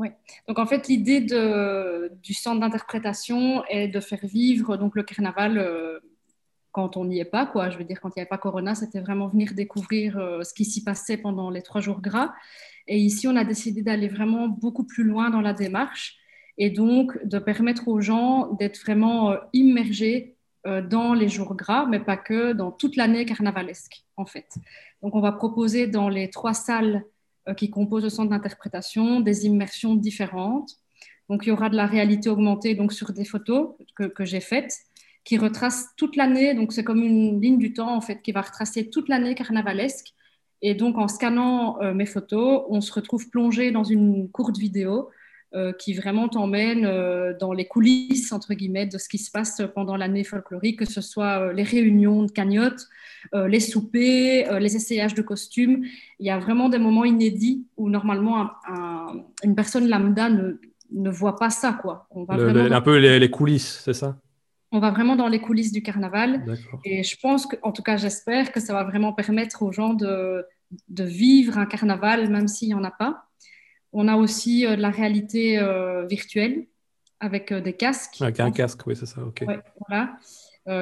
Oui. 0.00 0.08
Donc 0.48 0.58
en 0.58 0.66
fait, 0.66 0.88
l'idée 0.88 1.20
du 1.20 2.32
centre 2.34 2.58
d'interprétation 2.58 3.64
est 3.66 3.88
de 3.88 4.00
faire 4.00 4.24
vivre 4.24 4.78
donc 4.78 4.96
le 4.96 5.02
carnaval 5.02 5.58
euh, 5.58 6.00
quand 6.72 6.96
on 6.96 7.04
n'y 7.04 7.18
est 7.18 7.24
pas, 7.24 7.46
quoi. 7.46 7.70
Je 7.70 7.78
veux 7.78 7.84
dire, 7.84 8.00
quand 8.00 8.08
il 8.10 8.18
n'y 8.18 8.22
avait 8.22 8.28
pas 8.28 8.38
Corona, 8.38 8.74
c'était 8.74 9.00
vraiment 9.00 9.28
venir 9.28 9.54
découvrir 9.54 10.18
euh, 10.18 10.42
ce 10.42 10.54
qui 10.54 10.64
s'y 10.64 10.84
passait 10.84 11.16
pendant 11.16 11.50
les 11.50 11.62
trois 11.62 11.80
jours 11.80 12.00
gras. 12.00 12.32
Et 12.86 12.98
ici, 12.98 13.28
on 13.28 13.36
a 13.36 13.44
décidé 13.44 13.82
d'aller 13.82 14.08
vraiment 14.08 14.48
beaucoup 14.48 14.84
plus 14.84 15.04
loin 15.04 15.30
dans 15.30 15.40
la 15.40 15.52
démarche 15.52 16.16
et 16.58 16.70
donc 16.70 17.18
de 17.24 17.38
permettre 17.38 17.88
aux 17.88 18.00
gens 18.00 18.52
d'être 18.54 18.78
vraiment 18.80 19.32
euh, 19.32 19.36
immergés 19.52 20.36
dans 20.90 21.14
les 21.14 21.30
jours 21.30 21.54
gras, 21.54 21.86
mais 21.86 22.00
pas 22.00 22.18
que, 22.18 22.52
dans 22.52 22.70
toute 22.70 22.96
l'année 22.96 23.24
carnavalesque, 23.24 24.04
en 24.18 24.26
fait. 24.26 24.44
Donc 25.02 25.14
on 25.14 25.20
va 25.22 25.32
proposer 25.32 25.86
dans 25.86 26.10
les 26.10 26.28
trois 26.28 26.52
salles 26.52 27.02
euh, 27.48 27.54
qui 27.54 27.70
composent 27.70 28.04
le 28.04 28.10
centre 28.10 28.30
d'interprétation, 28.30 29.20
des 29.20 29.46
immersions 29.46 29.94
différentes. 29.94 30.72
Donc, 31.30 31.46
il 31.46 31.48
y 31.48 31.52
aura 31.52 31.70
de 31.70 31.76
la 31.76 31.86
réalité 31.86 32.28
augmentée 32.28 32.74
donc, 32.74 32.92
sur 32.92 33.12
des 33.12 33.24
photos 33.24 33.76
que 33.96 34.24
j'ai 34.24 34.40
faites 34.40 34.76
qui 35.24 35.36
retracent 35.36 35.88
toute 35.96 36.16
l'année. 36.16 36.54
Donc, 36.54 36.72
c'est 36.72 36.84
comme 36.84 37.02
une 37.02 37.40
ligne 37.40 37.58
du 37.58 37.72
temps, 37.72 37.94
en 37.94 38.00
fait, 38.00 38.22
qui 38.22 38.32
va 38.32 38.40
retracer 38.40 38.90
toute 38.90 39.08
l'année 39.08 39.34
carnavalesque. 39.34 40.14
Et 40.62 40.74
donc, 40.74 40.98
en 40.98 41.08
scannant 41.08 41.80
euh, 41.80 41.94
mes 41.94 42.06
photos, 42.06 42.64
on 42.68 42.80
se 42.80 42.92
retrouve 42.92 43.28
plongé 43.30 43.70
dans 43.70 43.84
une 43.84 44.28
courte 44.28 44.58
vidéo 44.58 45.10
euh, 45.54 45.72
qui 45.72 45.94
vraiment 45.94 46.28
t'emmène 46.28 46.84
euh, 46.84 47.32
dans 47.38 47.52
les 47.52 47.66
coulisses, 47.66 48.30
entre 48.32 48.54
guillemets, 48.54 48.86
de 48.86 48.98
ce 48.98 49.08
qui 49.08 49.18
se 49.18 49.30
passe 49.30 49.62
pendant 49.74 49.96
l'année 49.96 50.22
folklorique, 50.22 50.78
que 50.78 50.84
ce 50.84 51.00
soit 51.00 51.52
les 51.52 51.62
réunions 51.62 52.24
de 52.24 52.30
cagnottes, 52.30 52.88
les 53.34 53.60
soupers, 53.60 54.60
les 54.60 54.76
essayages 54.76 55.14
de 55.14 55.20
costumes. 55.20 55.84
Il 56.18 56.26
y 56.26 56.30
a 56.30 56.38
vraiment 56.38 56.70
des 56.70 56.78
moments 56.78 57.04
inédits 57.04 57.66
où 57.76 57.90
normalement 57.90 58.50
une 59.44 59.54
personne 59.54 59.88
lambda 59.88 60.30
ne, 60.30 60.58
ne, 60.92 61.10
voit 61.10 61.36
pas 61.36 61.50
ça. 61.50 61.74
Quoi. 61.74 62.06
On 62.10 62.24
va 62.24 62.34
Un 62.34 62.80
peu 62.80 62.96
les, 62.96 63.18
les 63.18 63.30
coulisses, 63.30 63.82
c'est 63.84 63.92
ça? 63.92 64.16
On 64.72 64.78
va 64.78 64.90
vraiment 64.90 65.16
dans 65.16 65.28
les 65.28 65.40
coulisses 65.40 65.72
du 65.72 65.82
carnaval. 65.82 66.44
Et 66.84 67.02
je 67.02 67.16
pense 67.20 67.46
que, 67.46 67.56
en 67.62 67.72
tout 67.72 67.82
cas, 67.82 67.96
j'espère 67.96 68.52
que 68.52 68.60
ça 68.60 68.72
va 68.72 68.84
vraiment 68.84 69.12
permettre 69.12 69.62
aux 69.62 69.72
gens 69.72 69.94
de, 69.94 70.44
de 70.88 71.04
vivre 71.04 71.58
un 71.58 71.66
carnaval, 71.66 72.30
même 72.30 72.48
s'il 72.48 72.68
n'y 72.68 72.74
en 72.74 72.84
a 72.84 72.90
pas. 72.90 73.24
On 73.92 74.08
a 74.08 74.16
aussi 74.16 74.66
euh, 74.66 74.76
de 74.76 74.82
la 74.82 74.90
réalité 74.90 75.58
euh, 75.58 76.06
virtuelle 76.06 76.66
avec 77.18 77.52
euh, 77.52 77.60
des 77.60 77.72
casques. 77.72 78.20
Avec 78.20 78.40
un 78.40 78.50
casque, 78.50 78.86
oui, 78.86 78.96
c'est 78.96 79.06
ça, 79.06 79.22
ok. 79.22 79.44
voilà. 79.88 80.16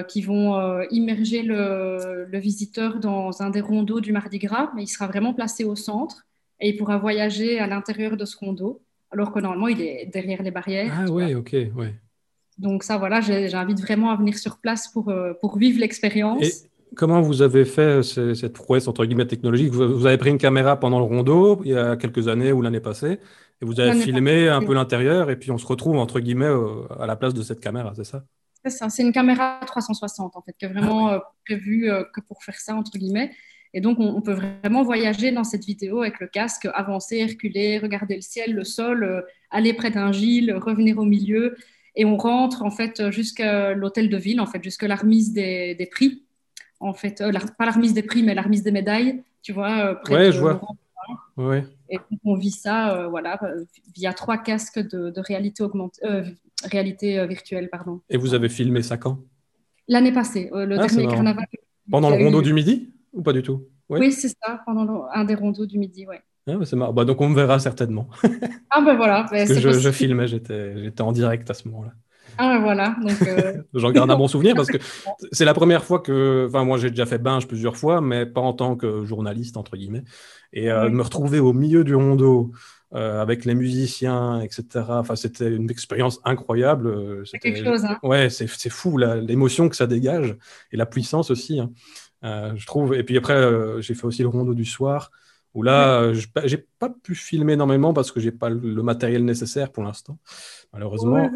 qui 0.07 0.21
vont 0.21 0.83
immerger 0.91 1.43
le, 1.43 2.29
visiteur 2.39 3.01
dans 3.01 3.43
un 3.43 3.49
des 3.49 3.63
rondeaux 3.63 4.01
du 4.01 4.13
Mardi 4.13 4.39
Gras, 4.39 4.71
mais 4.75 4.83
il 4.83 4.89
sera 4.89 5.07
vraiment 5.07 5.33
placé 5.33 5.65
au 5.65 5.77
centre 5.77 6.27
et 6.61 6.69
il 6.69 6.77
pourra 6.77 6.99
voyager 6.99 7.59
à 7.59 7.67
l'intérieur 7.67 8.17
de 8.19 8.25
ce 8.27 8.37
rondeau, 8.37 8.83
alors 9.11 9.33
que 9.33 9.41
normalement 9.41 9.69
il 9.69 9.81
est 9.81 10.07
derrière 10.13 10.43
les 10.43 10.51
barrières. 10.51 10.93
Ah 10.95 11.11
oui, 11.11 11.35
ok, 11.35 11.57
ouais. 11.75 11.95
Donc 12.59 12.83
ça, 12.83 12.99
voilà, 12.99 13.21
j'invite 13.21 13.81
vraiment 13.81 14.11
à 14.11 14.17
venir 14.17 14.37
sur 14.37 14.59
place 14.59 14.89
pour, 14.89 15.13
pour 15.41 15.59
vivre 15.59 15.79
l'expérience. 15.79 16.67
Comment 16.97 17.21
vous 17.21 17.43
avez 17.43 17.65
fait 17.65 18.03
euh, 18.19 18.35
cette 18.35 18.55
prouesse 18.55 18.89
entre 18.89 19.05
guillemets 19.05 19.27
technologique? 19.27 19.71
Vous, 19.73 20.07
avez 20.07 20.17
pris 20.17 20.31
une 20.31 20.39
caméra 20.39 20.79
pendant 20.79 20.99
le 20.99 21.05
rondeau 21.05 21.61
il 21.65 21.73
y 21.73 21.77
a 21.77 21.97
quelques 21.97 22.29
années 22.29 22.53
ou 22.53 22.63
l'année 22.63 22.81
passée 22.81 23.19
et 23.61 23.65
vous 23.65 23.79
avez 23.81 24.01
filmé 24.01 24.49
un 24.49 24.63
peu 24.63 24.75
l'intérieur 24.75 25.31
et 25.31 25.37
puis 25.37 25.51
on 25.51 25.59
se 25.59 25.67
retrouve 25.67 25.97
entre 25.97 26.21
guillemets 26.21 26.51
à 26.99 27.07
la 27.07 27.17
place 27.17 27.35
de 27.35 27.43
cette 27.43 27.61
caméra, 27.61 27.93
c'est 27.95 28.05
ça? 28.05 28.25
C'est 28.65 28.71
ça, 28.71 28.89
c'est 28.89 29.03
une 29.03 29.13
caméra 29.13 29.61
360 29.67 30.37
en 30.37 30.43
fait 30.43 30.55
qui 30.59 30.65
est 30.65 30.69
vraiment 30.69 31.09
ah 31.09 31.15
euh, 31.15 31.19
prévue 31.45 31.91
euh, 31.91 32.05
que 32.15 32.21
pour 32.21 32.43
faire 32.43 32.59
ça 32.59 32.75
entre 32.75 32.93
guillemets. 32.97 33.31
Et 33.75 33.81
donc 33.81 33.99
on, 34.01 34.23
peut 34.23 34.33
vraiment 34.33 34.83
voyager 34.83 35.31
dans 35.31 35.45
cette 35.45 35.67
vidéo 35.67 36.01
avec 36.01 36.21
le 36.21 36.27
casque, 36.27 36.67
avancer, 36.73 37.23
reculer, 37.25 37.79
regarder 37.79 38.17
le 38.17 38.23
ciel, 38.23 38.55
le 38.55 38.65
sol, 38.65 39.27
aller 39.51 39.75
près 39.75 39.91
d'un 39.91 40.11
gîte, 40.11 40.51
revenir 40.57 40.99
au 40.99 41.05
milieu 41.05 41.55
et 41.99 42.07
on 42.07 42.17
rentre 42.17 42.63
en 42.63 42.71
fait 42.71 43.11
jusqu'à 43.11 43.75
l'hôtel 43.75 44.09
de 44.09 44.17
ville 44.17 44.41
en 44.41 44.47
fait 44.47 44.65
jusqu'à 44.65 44.89
la 44.89 44.97
remise 44.97 45.33
des, 45.35 45.75
des 45.75 45.87
prix 45.87 46.23
en 46.81 46.95
fait, 46.95 47.21
euh, 47.21 47.33
pas 47.59 47.67
la 47.67 47.73
remise 47.73 47.95
des 47.95 48.03
prix, 48.03 48.23
mais 48.23 48.35
la 48.35 48.43
remise 48.43 48.63
des 48.63 48.73
médailles, 48.73 49.23
tu 49.43 49.53
vois. 49.53 49.91
Euh, 49.91 49.95
près 49.95 50.33
je 50.33 50.41
vois. 50.41 50.61
Ouais. 51.37 51.65
Et 51.89 51.99
on 52.25 52.35
vit 52.35 52.51
ça, 52.51 52.95
euh, 52.95 53.09
voilà, 53.09 53.41
via 53.97 54.13
trois 54.13 54.37
casques 54.37 54.79
de, 54.79 55.13
réalité 55.21 55.63
augmentée, 55.63 56.03
réalité 56.65 57.27
virtuelle, 57.27 57.71
pardon. 57.71 58.01
Et 58.11 58.19
vous 58.19 58.35
avez 58.35 58.49
filmé 58.49 58.83
ça 58.83 58.97
quand? 58.99 59.19
L'année 59.87 60.13
passée, 60.13 60.51
le 60.53 60.79
ah, 60.79 60.87
dernier 60.87 61.07
carnaval. 61.07 61.47
Pendant 61.91 62.11
le 62.11 62.23
rondeau 62.23 62.43
du 62.43 62.53
midi 62.53 62.93
ou 63.13 63.23
pas 63.23 63.33
du 63.33 63.43
tout? 63.43 63.65
Oui, 63.89 64.13
c'est 64.13 64.29
ça, 64.29 64.61
pendant 64.67 65.07
un 65.15 65.25
des 65.25 65.35
rondeaux 65.35 65.65
du 65.65 65.79
midi, 65.79 66.07
ouais. 66.07 66.21
Ah, 66.49 66.55
c'est 66.65 66.77
marrant. 66.77 66.93
Bah, 66.93 67.05
donc 67.05 67.21
on 67.21 67.29
me 67.29 67.35
verra 67.35 67.59
certainement. 67.59 68.09
ah 68.71 68.81
ben 68.81 68.97
voilà. 68.97 69.27
Parce 69.31 69.49
que 69.49 69.61
je, 69.61 69.71
je, 69.71 69.91
filmais, 69.91 70.27
j'étais 70.27 71.01
en 71.01 71.13
direct 71.13 71.51
à 71.51 71.55
ce 71.55 71.69
moment-là. 71.69 71.93
Ah 72.39 72.61
voilà. 72.63 72.97
Euh, 73.27 73.63
J'en 73.75 73.91
garde 73.91 74.11
un 74.11 74.17
bon 74.17 74.29
souvenir 74.29 74.55
parce 74.55 74.69
que 74.69 74.79
c'est 75.33 75.45
la 75.45 75.55
première 75.55 75.85
fois 75.85 75.99
que, 75.99 76.47
enfin 76.49 76.65
moi 76.65 76.79
j'ai 76.79 76.91
déjà 76.91 77.05
fait 77.05 77.19
Binge 77.19 77.47
plusieurs 77.49 77.77
fois, 77.77 78.01
mais 78.01 78.27
pas 78.27 78.41
en 78.41 78.53
tant 78.53 78.77
que 78.77 79.05
journaliste 79.05 79.57
entre 79.57 79.77
guillemets. 79.77 80.05
Et 80.53 80.71
euh, 80.71 80.89
me 80.89 81.03
retrouver 81.03 81.41
au 81.41 81.53
milieu 81.53 81.83
du 81.83 81.97
rondeau 81.97 82.53
euh, 82.95 83.21
avec 83.21 83.45
les 83.45 83.55
musiciens, 83.55 84.41
etc. 84.41 84.65
Enfin 84.89 85.17
c'était 85.17 85.49
une 85.49 85.69
expérience 85.69 86.21
incroyable. 86.25 87.27
C'est 87.27 87.41
quelque 87.41 87.65
chose. 87.65 87.85
Hein. 87.85 87.99
Ouais, 88.05 88.31
c'est 88.31 88.47
fou 88.47 88.97
l'émotion 88.99 89.69
que 89.69 89.77
ça 89.77 89.89
dégage 89.89 90.37
et 90.71 90.77
la 90.77 90.87
puissance 90.87 91.33
aussi. 91.33 91.61
Hein. 91.61 91.73
je 92.55 92.67
trouve. 92.67 92.95
Et 92.95 93.03
puis 93.03 93.19
après 93.19 93.83
j'ai 93.83 93.95
fait 93.95 94.07
aussi 94.07 94.23
le 94.23 94.29
rondeau 94.29 94.55
du 94.55 94.65
soir 94.65 95.11
où 95.59 95.63
là, 95.63 96.13
je 96.13 96.27
j'ai 96.45 96.65
pas 96.79 96.89
pu 96.89 97.17
filmer 97.17 97.55
énormément 97.55 97.93
parce 97.93 98.13
que 98.13 98.21
j'ai 98.21 98.31
pas 98.31 98.49
le 98.49 98.83
matériel 98.83 99.25
nécessaire 99.25 99.73
pour 99.73 99.83
l'instant, 99.83 100.19
malheureusement. 100.73 101.29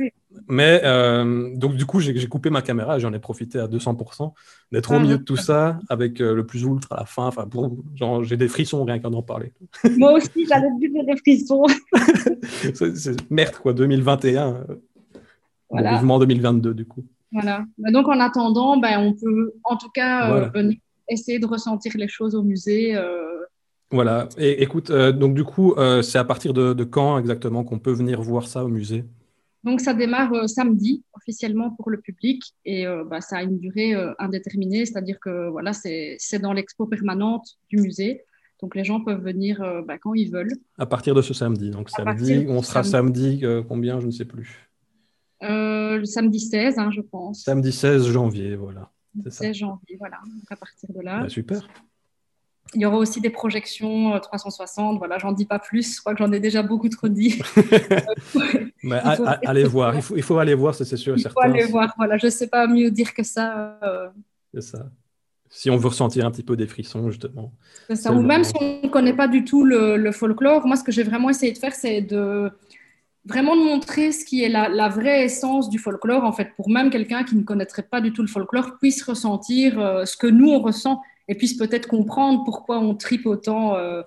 Mais 0.48 0.80
euh, 0.84 1.54
donc, 1.56 1.74
du 1.74 1.86
coup, 1.86 1.98
j'ai 2.00 2.26
coupé 2.28 2.50
ma 2.50 2.62
caméra, 2.62 2.98
j'en 2.98 3.12
ai 3.12 3.18
profité 3.18 3.58
à 3.58 3.66
200% 3.66 4.32
d'être 4.70 4.90
au 4.92 4.94
ah, 4.94 4.98
milieu 5.00 5.18
de 5.18 5.24
tout 5.24 5.36
ça 5.36 5.78
avec 5.88 6.20
euh, 6.20 6.34
le 6.34 6.46
plus 6.46 6.62
ultra 6.62 6.96
à 6.96 7.00
la 7.00 7.06
fin. 7.06 7.26
Enfin, 7.26 7.48
genre, 7.94 8.22
j'ai 8.22 8.36
des 8.36 8.48
frissons 8.48 8.84
rien 8.84 9.00
qu'en 9.00 9.12
en 9.12 9.22
parler. 9.22 9.52
Moi 9.98 10.12
aussi, 10.12 10.46
j'avais 10.46 10.68
des 10.78 11.16
frissons. 11.16 11.64
c'est 12.94 13.30
merde, 13.30 13.56
quoi, 13.56 13.72
2021. 13.72 14.54
Euh, 14.54 14.74
voilà. 15.68 15.94
mouvement 15.94 16.18
2022, 16.18 16.74
du 16.74 16.84
coup. 16.84 17.04
Voilà. 17.32 17.64
Bah, 17.78 17.90
donc, 17.90 18.06
en 18.08 18.20
attendant, 18.20 18.76
ben, 18.76 19.00
on 19.00 19.14
peut 19.14 19.54
en 19.64 19.76
tout 19.76 19.90
cas 19.90 20.50
essayer 21.08 21.40
de 21.40 21.46
ressentir 21.46 21.92
les 21.96 22.08
choses 22.08 22.34
au 22.36 22.42
musée. 22.42 22.96
Voilà. 23.92 24.28
Et 24.38 24.62
écoute, 24.62 24.90
donc 24.90 25.34
du 25.34 25.44
coup, 25.44 25.74
c'est 26.02 26.18
à 26.18 26.24
partir 26.24 26.52
de, 26.52 26.72
de 26.72 26.84
quand 26.84 27.18
exactement 27.18 27.64
qu'on 27.64 27.78
peut 27.78 27.92
venir 27.92 28.20
voir 28.22 28.48
ça 28.48 28.64
au 28.64 28.68
musée? 28.68 29.04
Donc, 29.64 29.80
ça 29.80 29.94
démarre 29.94 30.32
euh, 30.32 30.46
samedi 30.46 31.04
officiellement 31.12 31.70
pour 31.70 31.90
le 31.90 32.00
public 32.00 32.42
et 32.64 32.86
euh, 32.86 33.04
bah, 33.04 33.20
ça 33.20 33.38
a 33.38 33.42
une 33.42 33.58
durée 33.58 33.94
euh, 33.94 34.12
indéterminée, 34.18 34.84
c'est-à-dire 34.86 35.20
que 35.20 35.50
voilà, 35.50 35.72
c'est 35.72 36.18
dans 36.40 36.52
l'expo 36.52 36.86
permanente 36.86 37.58
du 37.68 37.76
musée. 37.76 38.24
Donc, 38.60 38.74
les 38.74 38.84
gens 38.84 39.00
peuvent 39.00 39.22
venir 39.22 39.58
bah, 39.86 39.98
quand 39.98 40.14
ils 40.14 40.30
veulent. 40.30 40.52
À 40.78 40.86
partir 40.86 41.16
de 41.16 41.22
ce 41.22 41.34
samedi. 41.34 41.70
Donc, 41.70 41.90
samedi, 41.90 42.46
on 42.48 42.62
sera 42.62 42.84
samedi, 42.84 43.42
combien 43.66 43.98
Je 43.98 44.06
ne 44.06 44.12
sais 44.12 44.24
plus. 44.24 44.70
le 45.40 46.04
samedi 46.04 46.38
16, 46.38 46.78
hein, 46.78 46.90
je 46.92 47.00
pense. 47.00 47.42
Samedi 47.42 47.72
16 47.72 48.06
janvier, 48.06 48.54
voilà. 48.54 48.92
16 49.28 49.56
janvier, 49.56 49.96
voilà. 49.98 50.18
Donc, 50.24 50.44
à 50.48 50.54
partir 50.54 50.88
de 50.92 51.00
là. 51.00 51.22
Bah, 51.22 51.28
super. 51.28 51.68
Il 52.74 52.80
y 52.80 52.86
aura 52.86 52.96
aussi 52.96 53.20
des 53.20 53.30
projections 53.30 54.18
360. 54.18 54.94
Euh, 54.94 54.98
voilà, 54.98 55.18
j'en 55.18 55.32
dis 55.32 55.44
pas 55.44 55.58
plus. 55.58 55.96
Je 55.96 56.00
crois 56.00 56.14
que 56.14 56.18
j'en 56.18 56.32
ai 56.32 56.40
déjà 56.40 56.62
beaucoup 56.62 56.88
trop 56.88 57.08
dit. 57.08 57.40
Mais 58.82 59.00
allez 59.46 59.64
voir. 59.64 59.94
Il 59.94 60.02
faut, 60.02 60.16
il 60.16 60.22
faut 60.22 60.38
aller 60.38 60.54
voir, 60.54 60.74
c'est 60.74 60.84
sûr. 60.96 61.16
Il 61.16 61.28
faut 61.28 61.40
aller 61.40 61.64
voir. 61.66 61.92
Voilà, 61.96 62.16
je 62.16 62.28
sais 62.28 62.48
pas 62.48 62.66
mieux 62.66 62.90
dire 62.90 63.12
que 63.12 63.22
ça. 63.22 63.78
Euh. 63.82 64.08
C'est 64.54 64.62
ça. 64.62 64.86
Si 65.50 65.68
on 65.68 65.76
veut 65.76 65.88
ressentir 65.88 66.24
un 66.24 66.30
petit 66.30 66.42
peu 66.42 66.56
des 66.56 66.66
frissons, 66.66 67.10
justement. 67.10 67.52
C'est 67.88 67.96
ça. 67.96 68.12
Ou 68.12 68.22
même 68.22 68.42
si 68.42 68.54
on 68.58 68.80
ne 68.84 68.88
connaît 68.88 69.12
pas 69.12 69.28
du 69.28 69.44
tout 69.44 69.64
le, 69.64 70.10
folklore, 70.10 70.66
moi, 70.66 70.76
ce 70.76 70.84
que 70.84 70.92
j'ai 70.92 71.02
vraiment 71.02 71.28
essayé 71.28 71.52
de 71.52 71.58
faire, 71.58 71.74
c'est 71.74 72.00
de 72.00 72.50
vraiment 73.26 73.54
de 73.54 73.60
montrer 73.60 74.12
ce 74.12 74.24
qui 74.24 74.42
est 74.42 74.48
la, 74.48 74.68
la, 74.68 74.88
vraie 74.88 75.24
essence 75.24 75.68
du 75.68 75.78
folklore, 75.78 76.24
en 76.24 76.32
fait, 76.32 76.52
pour 76.56 76.70
même 76.70 76.90
quelqu'un 76.90 77.22
qui 77.22 77.36
ne 77.36 77.42
connaîtrait 77.42 77.82
pas 77.82 78.00
du 78.00 78.12
tout 78.12 78.22
le 78.22 78.28
folklore 78.28 78.78
puisse 78.78 79.02
ressentir 79.02 79.78
euh, 79.78 80.04
ce 80.06 80.16
que 80.16 80.26
nous, 80.26 80.48
on 80.48 80.60
ressent 80.60 81.02
et 81.28 81.34
puisse 81.34 81.54
peut-être 81.54 81.88
comprendre 81.88 82.42
pourquoi 82.44 82.78
on 82.78 82.94
tripe 82.94 83.26
autant 83.26 83.76
euh, 83.76 84.02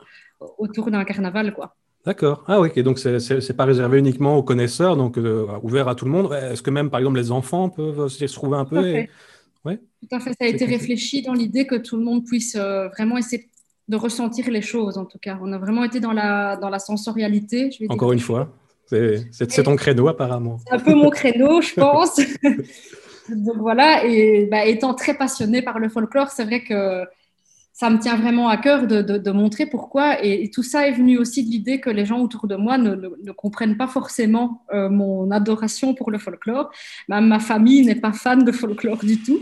autour 0.58 0.92
d'un 0.92 1.04
carnaval. 1.04 1.54
Quoi. 1.54 1.76
D'accord. 2.06 2.44
Ah 2.48 2.62
oui, 2.62 2.70
et 2.76 2.84
donc 2.84 3.00
c'est 3.00 3.58
pas 3.58 3.66
réservé 3.66 4.00
uniquement 4.00 4.38
aux 4.38 4.44
connaisseurs, 4.44 4.96
donc 4.96 5.18
euh, 5.18 5.48
ouvert 5.64 5.88
à 5.88 5.96
tout 5.96 6.06
le 6.06 6.12
monde. 6.12 6.32
Est-ce 6.34 6.62
que 6.62 6.70
même, 6.70 6.90
par 6.90 7.00
exemple, 7.00 7.18
les 7.18 7.32
enfants 7.32 7.70
peuvent 7.70 8.08
se 8.08 8.26
trouver 8.26 8.58
un 8.58 8.66
peu 8.66 8.82
Tout 8.82 9.10
Ouais. 9.66 9.80
Tout 10.00 10.16
à 10.16 10.20
fait. 10.20 10.30
Ça 10.40 10.46
a 10.46 10.48
été 10.48 10.64
réfléchi 10.66 11.24
dans 11.24 11.34
l'idée 11.34 11.66
que 11.66 11.74
tout 11.74 11.98
le 11.98 12.04
monde 12.04 12.24
puisse 12.24 12.56
euh, 12.56 12.88
vraiment 12.90 13.18
essayer 13.18 13.50
de 13.88 13.98
ressentir 13.98 14.52
les 14.52 14.62
choses, 14.62 15.00
en 15.00 15.06
tout 15.06 15.18
cas. 15.18 15.40
On 15.42 15.52
a 15.54 15.58
vraiment 15.58 15.84
été 15.84 16.00
dans 16.00 16.12
la, 16.12 16.56
dans 16.58 16.70
la 16.70 16.78
sensorialité. 16.78 17.72
Je 17.72 17.80
vais 17.80 17.86
Encore 17.90 18.14
une 18.14 18.20
fois, 18.20 18.54
c'est 18.86 19.64
ton 19.64 19.76
créneau 19.76 20.08
apparemment. 20.08 20.60
C'est 20.68 20.76
un 20.76 20.80
peu 20.80 20.94
mon 20.94 21.10
créneau, 21.10 21.62
je 21.62 21.74
pense. 21.74 22.20
donc 23.30 23.58
voilà, 23.58 24.06
et 24.06 24.48
bah, 24.52 24.66
étant 24.66 24.94
très 24.94 25.16
passionnée 25.16 25.62
par 25.62 25.80
le 25.80 25.90
folklore, 25.90 26.30
c'est 26.30 26.46
vrai 26.46 26.64
que 26.64 27.06
ça 27.74 27.90
me 27.90 28.00
tient 28.00 28.16
vraiment 28.16 28.48
à 28.48 28.56
cœur 28.56 28.88
de, 28.88 29.32
montrer 29.32 29.66
pourquoi. 29.66 30.24
Et, 30.24 30.50
tout 30.50 30.64
ça 30.64 30.88
est 30.88 30.94
venu 30.94 31.18
aussi 31.18 31.44
de 31.44 31.50
l'idée 31.50 31.82
que 31.82 31.90
les 31.90 32.06
gens 32.06 32.22
autour 32.22 32.48
de 32.48 32.56
moi 32.56 32.78
ne, 32.78 33.32
comprennent 33.34 33.76
pas 33.76 33.88
forcément 33.88 34.64
euh, 34.74 34.90
mon 34.90 35.30
adoration 35.30 35.94
pour 35.94 36.10
le 36.10 36.18
folklore. 36.18 36.72
ma 37.10 37.40
famille 37.40 37.86
n'est 37.86 37.96
pas 37.96 38.14
fan 38.14 38.46
de 38.46 38.52
folklore 38.54 39.04
du 39.04 39.22
tout. 39.22 39.40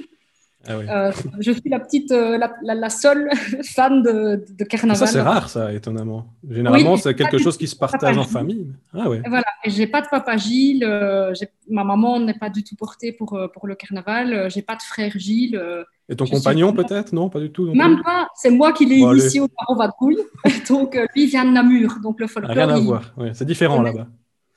Ah 0.65 0.75
euh, 0.75 1.11
je 1.39 1.51
suis 1.51 1.69
la 1.69 1.79
petite, 1.79 2.11
euh, 2.13 2.39
la, 2.61 2.89
seule 2.89 3.29
fan 3.63 4.01
de, 4.01 4.45
de 4.49 4.63
carnaval. 4.63 4.97
Ça, 4.97 5.07
c'est 5.07 5.21
rare, 5.21 5.49
ça, 5.49 5.73
étonnamment. 5.73 6.25
Généralement, 6.49 6.95
c'est 6.95 7.13
quelque 7.15 7.37
chose 7.37 7.57
qui 7.57 7.67
se 7.67 7.75
partage 7.75 8.17
en 8.17 8.23
famille. 8.23 8.67
Ah 8.93 9.09
ouais. 9.09 9.21
voilà, 9.27 9.45
j'ai 9.65 9.87
pas 9.87 10.01
de 10.01 10.07
papa 10.07 10.37
Gilles, 10.37 10.85
euh, 10.85 11.33
ma 11.69 11.83
maman 11.83 12.17
n'est 12.19 12.33
pas 12.35 12.49
du 12.49 12.63
tout 12.63 12.77
portée 12.77 13.11
pour, 13.11 13.37
pour 13.53 13.67
le 13.67 13.75
carnaval, 13.75 14.49
j'ai 14.49 14.61
pas 14.61 14.75
de 14.75 14.81
frère 14.81 15.11
Gilles. 15.15 15.61
et 16.07 16.15
ton 16.15 16.25
compagnon, 16.25 16.71
peut-être? 16.71 17.11
Non, 17.11 17.29
pas 17.29 17.41
du 17.41 17.51
tout. 17.51 17.73
Même 17.73 18.01
pas, 18.01 18.29
c'est 18.33 18.51
moi 18.51 18.71
qui 18.71 18.85
l'ai 18.85 18.97
initié 18.97 19.41
au 19.41 19.49
Paro 19.49 19.75
Vadrouille. 19.75 20.23
donc, 20.69 20.97
lui 21.13 21.25
vient 21.25 21.43
de 21.43 21.51
Namur, 21.51 21.97
donc 22.01 22.21
le 22.21 22.27
folklore. 22.27 22.55
Rien 22.55 22.69
à 22.69 22.79
voir, 22.79 23.13
c'est 23.33 23.45
différent 23.45 23.81
là-bas. 23.81 24.07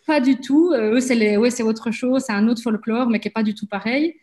Pas 0.06 0.20
du 0.20 0.36
tout. 0.36 0.72
eux, 0.72 1.00
c'est 1.00 1.36
ouais, 1.36 1.62
autre 1.62 1.90
chose, 1.90 2.22
c'est 2.24 2.32
un 2.32 2.46
autre 2.46 2.62
folklore, 2.62 3.08
mais 3.08 3.18
qui 3.18 3.26
n'est 3.26 3.32
pas 3.32 3.42
du 3.42 3.56
tout 3.56 3.66
pareil. 3.66 4.14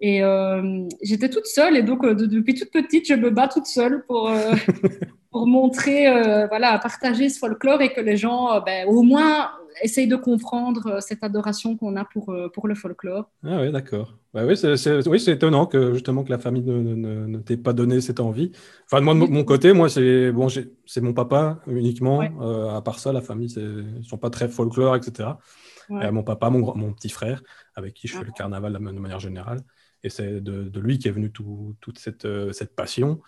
Et 0.00 0.22
euh, 0.22 0.88
j'étais 1.02 1.28
toute 1.28 1.46
seule 1.46 1.76
et 1.76 1.82
donc 1.82 2.04
euh, 2.04 2.14
depuis 2.14 2.54
toute 2.54 2.70
petite, 2.70 3.06
je 3.06 3.14
me 3.14 3.30
bats 3.30 3.48
toute 3.48 3.66
seule 3.66 4.02
pour, 4.06 4.30
euh, 4.30 4.54
pour 5.30 5.46
montrer, 5.46 6.06
voilà, 6.48 6.78
partager 6.78 7.28
ce 7.28 7.38
folklore 7.38 7.82
et 7.82 7.92
que 7.92 8.00
les 8.00 8.16
gens, 8.16 8.60
ben, 8.64 8.88
au 8.88 9.02
moins, 9.02 9.50
essayent 9.82 10.08
de 10.08 10.16
comprendre 10.16 11.00
cette 11.00 11.22
adoration 11.22 11.76
qu'on 11.76 11.96
a 11.96 12.04
pour, 12.04 12.34
pour 12.52 12.66
le 12.66 12.74
folklore. 12.74 13.30
Ah 13.44 13.60
oui, 13.60 13.70
d'accord. 13.70 14.14
Bah 14.32 14.42
oui, 14.46 14.56
c'est 14.56 15.08
oui, 15.08 15.22
étonnant 15.28 15.66
que 15.66 15.92
justement 15.92 16.24
que 16.24 16.30
la 16.30 16.38
famille 16.38 16.62
ne, 16.62 16.94
ne, 16.94 17.26
ne 17.26 17.38
t'ait 17.38 17.56
pas 17.56 17.72
donné 17.72 18.00
cette 18.00 18.20
envie. 18.20 18.52
Enfin, 18.86 19.00
moi, 19.02 19.14
de 19.14 19.18
mon 19.18 19.44
côté, 19.44 19.72
moi, 19.72 19.88
c'est 19.88 20.32
bon, 20.32 20.48
c'est 20.48 21.00
mon 21.00 21.12
papa 21.12 21.60
uniquement. 21.66 22.20
à 22.20 22.80
part 22.80 22.98
ça, 22.98 23.12
la 23.12 23.20
famille, 23.20 23.52
ils 23.56 24.04
sont 24.04 24.18
pas 24.18 24.30
très 24.30 24.48
folklore, 24.48 24.96
etc. 24.96 25.28
mon 25.90 26.22
papa, 26.22 26.48
mon, 26.48 26.74
mon 26.74 26.92
petit 26.92 27.10
frère, 27.10 27.42
avec 27.76 27.94
qui 27.94 28.08
je 28.08 28.16
fais 28.16 28.24
le 28.24 28.32
carnaval 28.32 28.72
de 28.72 28.78
manière 28.78 29.20
générale. 29.20 29.60
Et 30.02 30.08
c'est 30.08 30.40
de, 30.40 30.80
lui 30.80 30.98
qui 30.98 31.08
est 31.08 31.10
venue 31.10 31.30
toute 31.30 31.98
cette, 31.98 32.24
euh, 32.24 32.52
cette 32.52 32.74
passion 32.74 33.20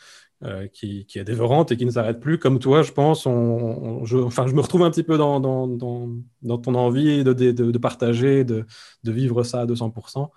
euh, 0.42 0.66
qui, 0.68 1.04
qui, 1.06 1.18
est 1.18 1.24
dévorante 1.24 1.70
et 1.70 1.76
qui 1.76 1.84
ne 1.84 1.90
s'arrête 1.90 2.18
plus. 2.18 2.38
Comme 2.38 2.58
toi, 2.58 2.82
je 2.82 2.92
pense, 2.92 3.26
on, 3.26 4.04
je, 4.04 4.16
enfin, 4.16 4.46
je 4.46 4.54
me 4.54 4.60
retrouve 4.60 4.82
un 4.82 4.90
petit 4.90 5.02
peu 5.02 5.18
dans, 5.18 5.38
dans, 5.38 5.66
dans, 5.66 6.58
ton 6.58 6.74
envie 6.74 7.24
de, 7.24 7.32
de, 7.32 7.52
de 7.52 7.78
partager, 7.78 8.44
de, 8.44 8.64
vivre 9.04 9.42
ça 9.42 9.60
à 9.60 9.66
200%. 9.66 10.30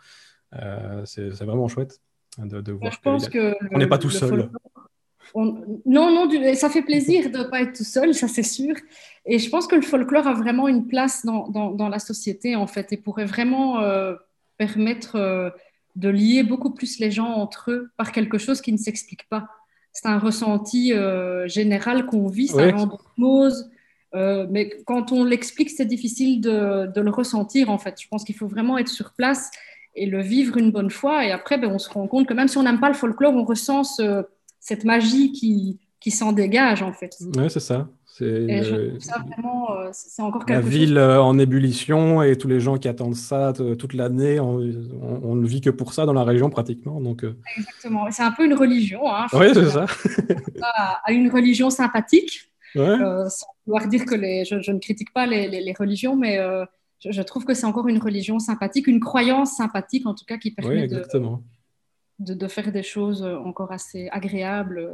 Euh, 0.56 1.02
c'est 1.06 1.30
vraiment 1.44 1.68
chouette 1.68 2.02
de, 2.38 2.72
voir 2.74 3.00
qu'on 3.02 3.78
n'est 3.78 3.88
pas 3.88 3.98
tout 3.98 4.10
seul. 4.10 4.50
Non, 5.34 5.84
non, 5.86 6.30
ça 6.56 6.70
fait 6.70 6.84
plaisir 6.84 7.32
de 7.32 7.40
ne 7.40 7.44
pas 7.46 7.62
être 7.62 7.78
tout 7.78 7.84
seul, 7.84 8.14
ça 8.14 8.28
c'est 8.28 8.44
sûr. 8.44 8.76
Et 9.26 9.40
je 9.40 9.50
pense 9.50 9.68
que 9.68 9.76
le 9.76 9.82
folklore 9.82 10.28
a 10.28 10.34
vraiment 10.34 10.68
une 10.68 10.88
place 10.88 11.26
dans, 11.26 11.50
dans, 11.50 11.90
la 11.90 12.00
société, 12.00 12.56
en 12.56 12.68
fait, 12.68 12.94
et 12.94 12.98
pourrait 12.98 13.26
vraiment 13.26 13.82
permettre 14.58 15.52
de 15.96 16.10
lier 16.10 16.44
beaucoup 16.44 16.72
plus 16.72 17.00
les 17.00 17.12
gens 17.12 17.28
entre 17.28 17.72
eux 17.72 17.90
par 17.98 18.12
quelque 18.12 18.38
chose 18.38 18.62
qui 18.62 18.72
ne 18.72 18.78
s'explique 18.78 19.28
pas. 19.30 19.48
C'est 19.94 20.08
un 20.08 20.20
ressenti 20.20 20.94
euh, 20.94 21.48
général 21.48 22.06
qu'on 22.06 22.28
vit, 22.28 22.48
ça 22.48 22.70
rend 22.72 22.98
euh, 24.14 24.48
mais 24.50 24.70
quand 24.86 25.12
on 25.12 25.26
l'explique, 25.26 25.70
c'est 25.70 25.86
difficile 25.86 26.40
de, 26.40 26.90
le 26.96 27.10
ressentir 27.10 27.70
en 27.70 27.78
fait. 27.78 28.02
Je 28.02 28.08
pense 28.08 28.24
qu'il 28.24 28.36
faut 28.36 28.48
vraiment 28.48 28.78
être 28.78 28.88
sur 28.88 29.12
place 29.14 29.52
et 29.94 30.06
le 30.06 30.22
vivre 30.22 30.58
une 30.58 30.72
bonne 30.72 30.90
fois. 30.90 31.26
Et 31.26 31.32
après, 31.32 31.58
ben, 31.58 31.70
on 31.70 31.80
se 31.80 31.90
rend 31.90 32.08
compte 32.08 32.26
que 32.26 32.34
même 32.34 32.48
si 32.48 32.58
on 32.58 32.64
n'aime 32.64 32.80
pas 32.80 32.88
le 32.88 32.96
folklore, 32.96 33.34
on 33.34 33.44
ressent 33.44 33.84
cette 34.60 34.86
magie 34.86 35.34
qui, 35.34 35.80
qui 36.00 36.12
s'en 36.12 36.32
dégage 36.32 36.82
en 36.82 36.94
fait. 36.94 37.18
Oui, 37.36 37.50
c'est 37.50 37.60
ça. 37.60 37.90
C'est 38.18 38.24
euh, 38.24 38.98
c'est 39.92 40.22
encore 40.22 40.46
quelque 40.46 40.56
La 40.56 40.62
ville 40.62 40.98
euh, 40.98 41.22
en 41.22 41.38
ébullition 41.38 42.24
et 42.24 42.38
tous 42.38 42.48
les 42.48 42.62
gens 42.62 42.78
qui 42.78 42.88
attendent 42.88 43.18
ça 43.18 43.52
toute 43.52 43.94
l'année, 43.94 44.40
on, 44.40 45.36
ne 45.36 45.46
vit 45.46 45.60
que 45.60 45.70
pour 45.70 45.94
ça 45.94 46.06
dans 46.06 46.14
la 46.14 46.24
région 46.24 46.50
pratiquement. 46.50 47.02
Donc, 47.02 47.26
euh. 47.26 47.36
Exactement. 47.58 48.10
C'est 48.12 48.24
un 48.24 48.32
peu 48.32 48.46
une 48.46 48.54
religion. 48.54 49.02
Hein, 49.14 49.26
oui, 49.34 49.48
c'est 49.54 49.70
ça. 49.70 49.86
à 51.04 51.12
une 51.12 51.30
religion 51.30 51.70
sympathique. 51.70 52.54
sans 52.74 53.48
vouloir 53.66 53.86
dire 53.90 54.06
que 54.06 54.16
les, 54.16 54.46
je, 54.46 54.72
ne 54.72 54.80
critique 54.80 55.12
pas 55.12 55.26
les, 55.26 55.50
les, 55.50 55.74
religions, 55.78 56.16
mais 56.16 56.40
je, 57.04 57.22
trouve 57.22 57.44
que 57.44 57.54
c'est 57.54 57.66
encore 57.66 57.90
une 57.90 58.00
religion 58.00 58.40
sympathique, 58.40 58.88
une 58.88 59.02
croyance 59.02 59.58
sympathique 59.58 60.06
en 60.06 60.14
tout 60.14 60.26
cas 60.26 60.38
qui 60.38 60.52
permet 60.52 60.88
de, 60.88 61.04
de, 62.20 62.34
de, 62.34 62.48
faire 62.48 62.72
des 62.72 62.84
choses 62.84 63.24
encore 63.24 63.74
assez 63.74 64.08
agréables 64.14 64.90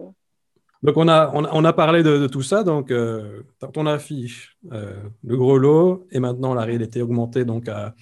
donc, 0.84 0.98
on 0.98 1.08
a, 1.08 1.32
on, 1.34 1.64
a 1.64 1.74
parlé 1.74 2.02
de, 2.02 2.26
tout 2.28 2.42
ça. 2.42 2.64
Donc, 2.64 2.90
euh, 2.90 3.44
ton 3.72 3.86
affiche, 3.86 4.58
euh, 4.72 4.96
le 5.24 5.38
gros 5.38 5.60
lot, 5.60 6.08
et 6.12 6.20
maintenant 6.20 6.56
la 6.56 6.64
réalité 6.64 7.04
augmentée 7.04 7.46
donc 7.46 7.70
à, 7.70 7.94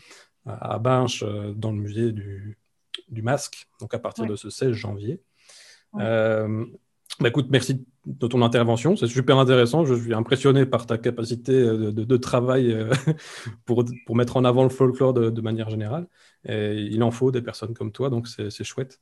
à 0.46 0.80
Binche, 0.80 1.24
euh, 1.24 1.52
dans 1.54 1.72
le 1.72 1.78
musée 1.78 2.14
du, 2.14 2.58
du, 3.10 3.22
Masque, 3.22 3.68
donc 3.82 3.94
à 3.94 4.00
partir 4.00 4.26
de 4.26 4.38
ce 4.38 4.50
16 4.50 4.72
janvier. 4.72 5.22
Euh, 6.00 6.66
bah, 7.20 7.28
écoute, 7.28 7.48
merci 7.50 7.86
de 8.06 8.28
ton 8.28 8.42
intervention. 8.44 8.96
C'est 8.96 9.08
super 9.08 9.38
intéressant. 9.40 9.84
Je 9.84 9.96
suis 9.96 10.14
impressionné 10.14 10.66
par 10.66 10.86
ta 10.86 10.98
capacité 10.98 11.52
de, 11.62 11.92
de, 11.92 12.18
travail 12.18 12.74
pour, 13.66 13.84
pour, 14.06 14.16
mettre 14.16 14.38
en 14.38 14.46
avant 14.46 14.64
le 14.64 14.70
folklore 14.70 15.14
de, 15.14 15.30
de, 15.30 15.42
manière 15.42 15.70
générale. 15.70 16.08
Et 16.48 16.76
il 16.76 17.04
en 17.04 17.12
faut 17.12 17.32
des 17.32 17.42
personnes 17.42 17.74
comme 17.74 17.92
toi, 17.92 18.10
donc 18.10 18.30
c'est 18.30 18.64
chouette. 18.64 19.02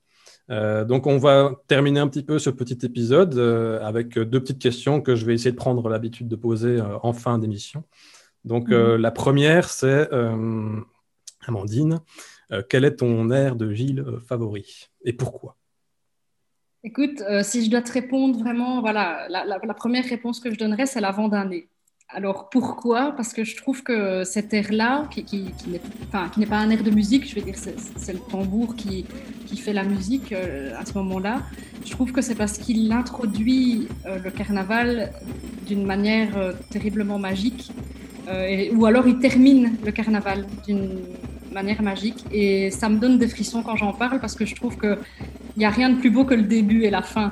Euh, 0.50 0.86
donc, 0.86 1.08
on 1.08 1.18
va 1.18 1.52
terminer 1.68 2.00
un 2.00 2.08
petit 2.08 2.24
peu 2.24 2.40
ce 2.40 2.50
petit 2.50 2.86
épisode 2.86 3.38
euh, 3.38 3.82
avec 3.82 4.18
deux 4.18 4.40
petites 4.40 4.62
questions 4.62 5.02
que 5.02 5.16
je 5.16 5.26
vais 5.26 5.34
essayer 5.34 5.52
de 5.52 5.58
prendre 5.58 5.90
l'habitude 5.90 6.28
de 6.28 6.36
poser 6.36 6.80
euh, 6.80 6.98
en 7.04 7.14
fin 7.14 7.38
d'émission. 7.38 7.84
Donc, 8.46 8.70
mhm. 8.70 8.96
la 8.96 9.12
première, 9.12 9.70
c'est 9.70 10.10
Amandine, 11.46 12.00
quel 12.70 12.86
est 12.86 12.98
ton 12.98 13.30
air 13.30 13.58
de 13.58 13.74
Gilles 13.74 14.06
favori 14.26 14.88
et 15.04 15.12
pourquoi? 15.12 15.58
Écoute, 16.84 17.22
si 17.42 17.66
je 17.66 17.70
dois 17.70 17.82
te 17.82 17.92
répondre 17.92 18.40
vraiment, 18.40 18.80
voilà, 18.80 19.28
la, 19.28 19.44
la 19.46 19.74
première 19.74 20.06
réponse 20.06 20.40
que 20.40 20.50
je 20.54 20.58
donnerais, 20.58 20.86
c'est 20.86 21.02
l'avant-d'année. 21.02 21.68
Alors 22.10 22.50
pourquoi? 22.50 23.12
Parce 23.17 23.34
que 23.34 23.43
je 23.43 23.58
trouve 23.58 23.84
que 23.84 24.24
cet 24.24 24.54
air-là, 24.54 25.10
qui, 25.12 25.26
n'est 25.67 26.46
pas 26.46 26.58
un 26.58 26.70
air 26.70 26.82
de 26.82 26.89
musique, 26.89 27.28
je 27.28 27.36
vais 27.36 27.41
dire 27.41 27.56
c'est 27.58 28.13
le 28.13 28.20
tambour 28.20 28.78
qui, 28.78 29.06
fait 29.58 29.74
la 29.74 29.84
musique 29.84 30.32
euh, 30.32 30.72
à 30.80 30.86
ce 30.86 30.93
moment-là, 30.93 31.41
je 31.86 31.91
trouve 31.91 32.13
que 32.13 32.22
c'est 32.22 32.36
parce 32.36 32.58
qu'il 32.58 32.91
introduit 32.93 33.89
euh, 34.06 34.20
le 34.24 34.32
carnaval 34.32 35.12
d'une 35.65 35.86
manière 35.86 36.38
euh, 36.38 36.54
terriblement 36.70 37.20
magique, 37.20 37.72
ou 38.74 38.86
alors 38.86 39.08
il 39.08 39.20
termine 39.20 39.76
le 39.86 39.91
carnaval 39.91 40.46
d'une 40.65 41.00
manière 41.52 41.82
magique, 41.82 42.26
et 42.32 42.72
ça 42.72 42.88
me 42.88 43.00
donne 43.00 43.17
des 43.17 43.28
frissons 43.28 43.63
quand 43.63 43.76
j'en 43.76 43.93
parle 43.93 44.20
parce 44.20 44.36
que 44.36 44.46
je 44.46 44.56
trouve 44.56 44.78
qu'il 44.78 44.98
n'y 45.58 45.65
a 45.65 45.70
rien 45.70 45.89
de 45.89 45.98
plus 46.00 46.10
beau 46.10 46.24
que 46.26 46.34
le 46.34 46.43
début 46.43 46.84
et 46.84 46.89
la 46.89 47.02
fin 47.02 47.32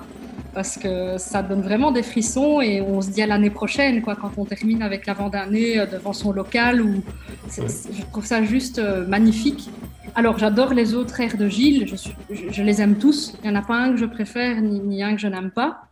parce 0.55 0.77
que 0.77 1.17
ça 1.17 1.43
donne 1.43 1.61
vraiment 1.61 1.91
des 1.91 2.01
frissons 2.01 2.61
et 2.61 2.79
on 2.81 3.01
se 3.01 3.11
dit 3.11 3.21
à 3.21 3.27
l'année 3.27 3.49
prochaine, 3.49 4.01
quoi, 4.01 4.15
quand 4.15 4.31
on 4.37 4.45
termine 4.45 4.81
avec 4.81 5.05
l'avant-dernier 5.05 5.79
euh, 5.79 5.85
devant 5.85 6.13
son 6.13 6.31
local. 6.31 6.81
Ou 6.81 7.03
je 7.49 8.01
trouve 8.11 8.25
ça 8.25 8.41
juste 8.43 8.79
euh, 8.79 9.05
magnifique. 9.05 9.69
Alors 10.15 10.37
j'adore 10.37 10.73
les 10.73 10.95
autres 10.95 11.19
airs 11.19 11.35
de 11.35 11.49
Gilles, 11.49 11.85
je, 11.87 12.35
je, 12.49 12.63
les 12.63 12.81
aime 12.81 12.97
tous. 12.97 13.35
Il 13.43 13.49
n'y 13.51 13.55
en 13.55 13.59
a 13.59 13.65
pas 13.65 13.75
un 13.75 13.91
que 13.91 13.97
je 13.97 14.05
préfère 14.05 14.61
ni, 14.61 15.03
un 15.03 15.15
que 15.15 15.21
je 15.21 15.27
n'aime 15.27 15.51
pas. 15.51 15.89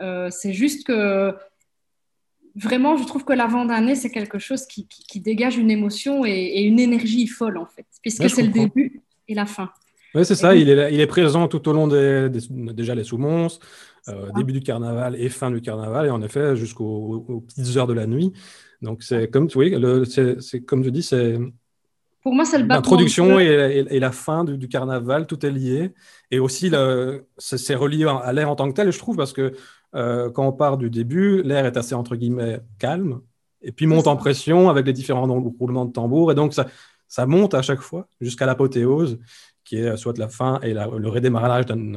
Euh, 0.00 0.28
c'est 0.30 0.52
juste 0.52 0.86
que 0.86 1.34
vraiment, 2.54 2.96
je 2.96 3.04
trouve 3.04 3.24
que 3.24 3.32
l'avant-dernier, 3.32 3.96
c'est 3.96 4.10
quelque 4.10 4.38
chose 4.38 4.64
qui, 4.66 4.86
qui, 4.86 5.18
dégage 5.18 5.56
une 5.56 5.72
émotion 5.72 6.24
et, 6.24 6.62
une 6.62 6.78
énergie 6.78 7.26
folle, 7.26 7.58
en 7.58 7.66
fait, 7.66 7.86
puisque 8.00 8.30
c'est 8.30 8.42
le 8.42 8.52
début 8.52 9.02
et 9.26 9.34
la 9.34 9.46
fin. 9.46 9.70
Oui, 10.14 10.24
c'est 10.24 10.36
ça, 10.36 10.54
il 10.54 10.70
est, 10.70 10.94
il 10.94 11.00
est, 11.00 11.06
présent 11.08 11.48
tout 11.48 11.68
au 11.68 11.72
long 11.72 11.88
des, 11.88 12.28
déjà 12.48 12.94
les 12.94 13.02
sous-mons, 13.02 13.58
euh, 14.08 14.30
début 14.36 14.52
du 14.52 14.60
carnaval 14.60 15.16
et 15.16 15.28
fin 15.28 15.50
du 15.50 15.60
carnaval, 15.60 16.06
et 16.06 16.10
en 16.10 16.22
effet 16.22 16.56
jusqu'aux 16.56 17.44
petites 17.46 17.76
heures 17.76 17.86
de 17.86 17.94
la 17.94 18.06
nuit. 18.06 18.32
Donc 18.82 19.02
c'est 19.02 19.28
comme, 19.28 19.48
oui, 19.54 19.74
c'est 20.40 20.60
comme 20.62 20.82
tu 20.82 20.90
dis, 20.90 21.02
c'est 21.02 21.38
pour 22.24 22.34
moi, 22.34 22.46
c'est 22.46 22.58
le 22.58 22.64
L'introduction 22.64 23.38
et, 23.38 23.84
et, 23.90 24.00
la 24.00 24.10
fin 24.10 24.44
du, 24.44 24.66
carnaval, 24.66 25.26
tout 25.26 25.44
est 25.44 25.50
lié. 25.50 25.92
Et 26.30 26.38
aussi, 26.38 26.72
c'est 27.36 27.74
relié 27.74 28.06
à 28.06 28.32
l'air 28.32 28.48
en 28.48 28.56
tant 28.56 28.66
que 28.66 28.74
tel, 28.74 28.90
je 28.90 28.98
trouve, 28.98 29.16
parce 29.16 29.34
que 29.34 29.52
euh, 29.94 30.30
quand 30.30 30.46
on 30.48 30.52
part 30.52 30.78
du 30.78 30.88
début, 30.88 31.42
l'air 31.42 31.66
est 31.66 31.76
assez, 31.76 31.94
entre 31.94 32.16
guillemets, 32.16 32.60
calme. 32.78 33.20
et 33.60 33.72
puis 33.72 33.86
monte 33.86 34.06
en 34.06 34.16
pression 34.16 34.70
avec 34.70 34.86
les 34.86 34.94
différents 34.94 35.26
roulements 35.26 35.84
de 35.84 35.92
tambour. 35.92 36.32
Et 36.32 36.34
donc, 36.34 36.54
ça, 36.54 36.66
ça 37.08 37.26
monte 37.26 37.52
à 37.52 37.60
chaque 37.60 37.80
fois 37.80 38.08
jusqu'à 38.22 38.46
l'apothéose, 38.46 39.18
qui 39.64 39.76
est 39.76 39.96
soit 39.96 40.16
la 40.18 40.28
fin 40.28 40.60
et 40.60 40.74
le 40.74 41.08
redémarrage 41.08 41.66
d'un 41.66 41.94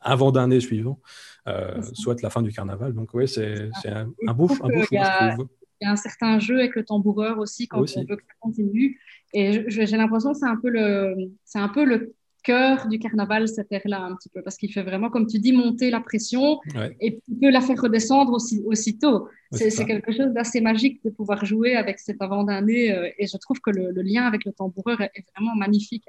avant-d'année 0.00 0.60
suivant, 0.60 1.00
euh, 1.46 1.80
soit 1.94 2.20
la 2.22 2.30
fin 2.30 2.42
du 2.42 2.52
carnaval. 2.52 2.92
Donc, 2.92 3.14
oui, 3.14 3.28
c'est 3.28 3.70
un, 3.86 4.12
un, 4.26 4.34
beau, 4.34 4.48
un 4.62 4.68
beau 4.68 4.84
choix, 4.84 5.04
je 5.04 5.34
trouve. 5.34 5.48
Il 5.80 5.84
y 5.84 5.88
a 5.88 5.92
un 5.92 5.96
certain 5.96 6.40
jeu 6.40 6.58
avec 6.58 6.74
le 6.74 6.84
tamboureur 6.84 7.38
aussi 7.38 7.68
quand 7.68 7.78
on 7.78 8.00
veut 8.00 8.16
que 8.16 8.24
ça 8.26 8.34
continue. 8.40 8.98
Et 9.32 9.64
j'ai 9.68 9.96
l'impression 9.96 10.32
que 10.32 10.38
c'est 10.38 10.46
un 10.46 10.56
peu 10.56 10.70
le, 10.70 11.14
c'est 11.44 11.60
un 11.60 11.68
peu 11.68 11.84
le 11.84 12.14
cœur 12.48 12.88
du 12.88 12.98
carnaval, 12.98 13.46
cette 13.46 13.70
ère-là, 13.70 14.00
un 14.00 14.14
petit 14.16 14.30
peu, 14.30 14.40
parce 14.42 14.56
qu'il 14.56 14.72
fait 14.72 14.82
vraiment, 14.82 15.10
comme 15.10 15.26
tu 15.26 15.38
dis, 15.38 15.52
monter 15.52 15.90
la 15.90 16.00
pression 16.00 16.60
et 17.00 17.20
tu 17.24 17.34
peux 17.40 17.50
la 17.50 17.60
faire 17.60 17.78
redescendre 17.80 18.32
aussi, 18.32 18.62
aussitôt. 18.64 19.28
C'est 19.52 19.84
quelque 19.84 20.12
chose 20.12 20.32
d'assez 20.32 20.62
magique 20.62 21.04
de 21.04 21.10
pouvoir 21.10 21.44
jouer 21.44 21.76
avec 21.76 21.98
cet 21.98 22.22
avant 22.22 22.44
d'année. 22.44 22.92
Euh, 22.92 23.10
et 23.18 23.26
je 23.26 23.36
trouve 23.36 23.60
que 23.60 23.70
le, 23.70 24.02
lien 24.02 24.24
avec 24.24 24.46
le 24.46 24.52
tamboureur 24.52 24.98
est, 25.02 25.24
vraiment 25.36 25.54
magnifique 25.56 26.06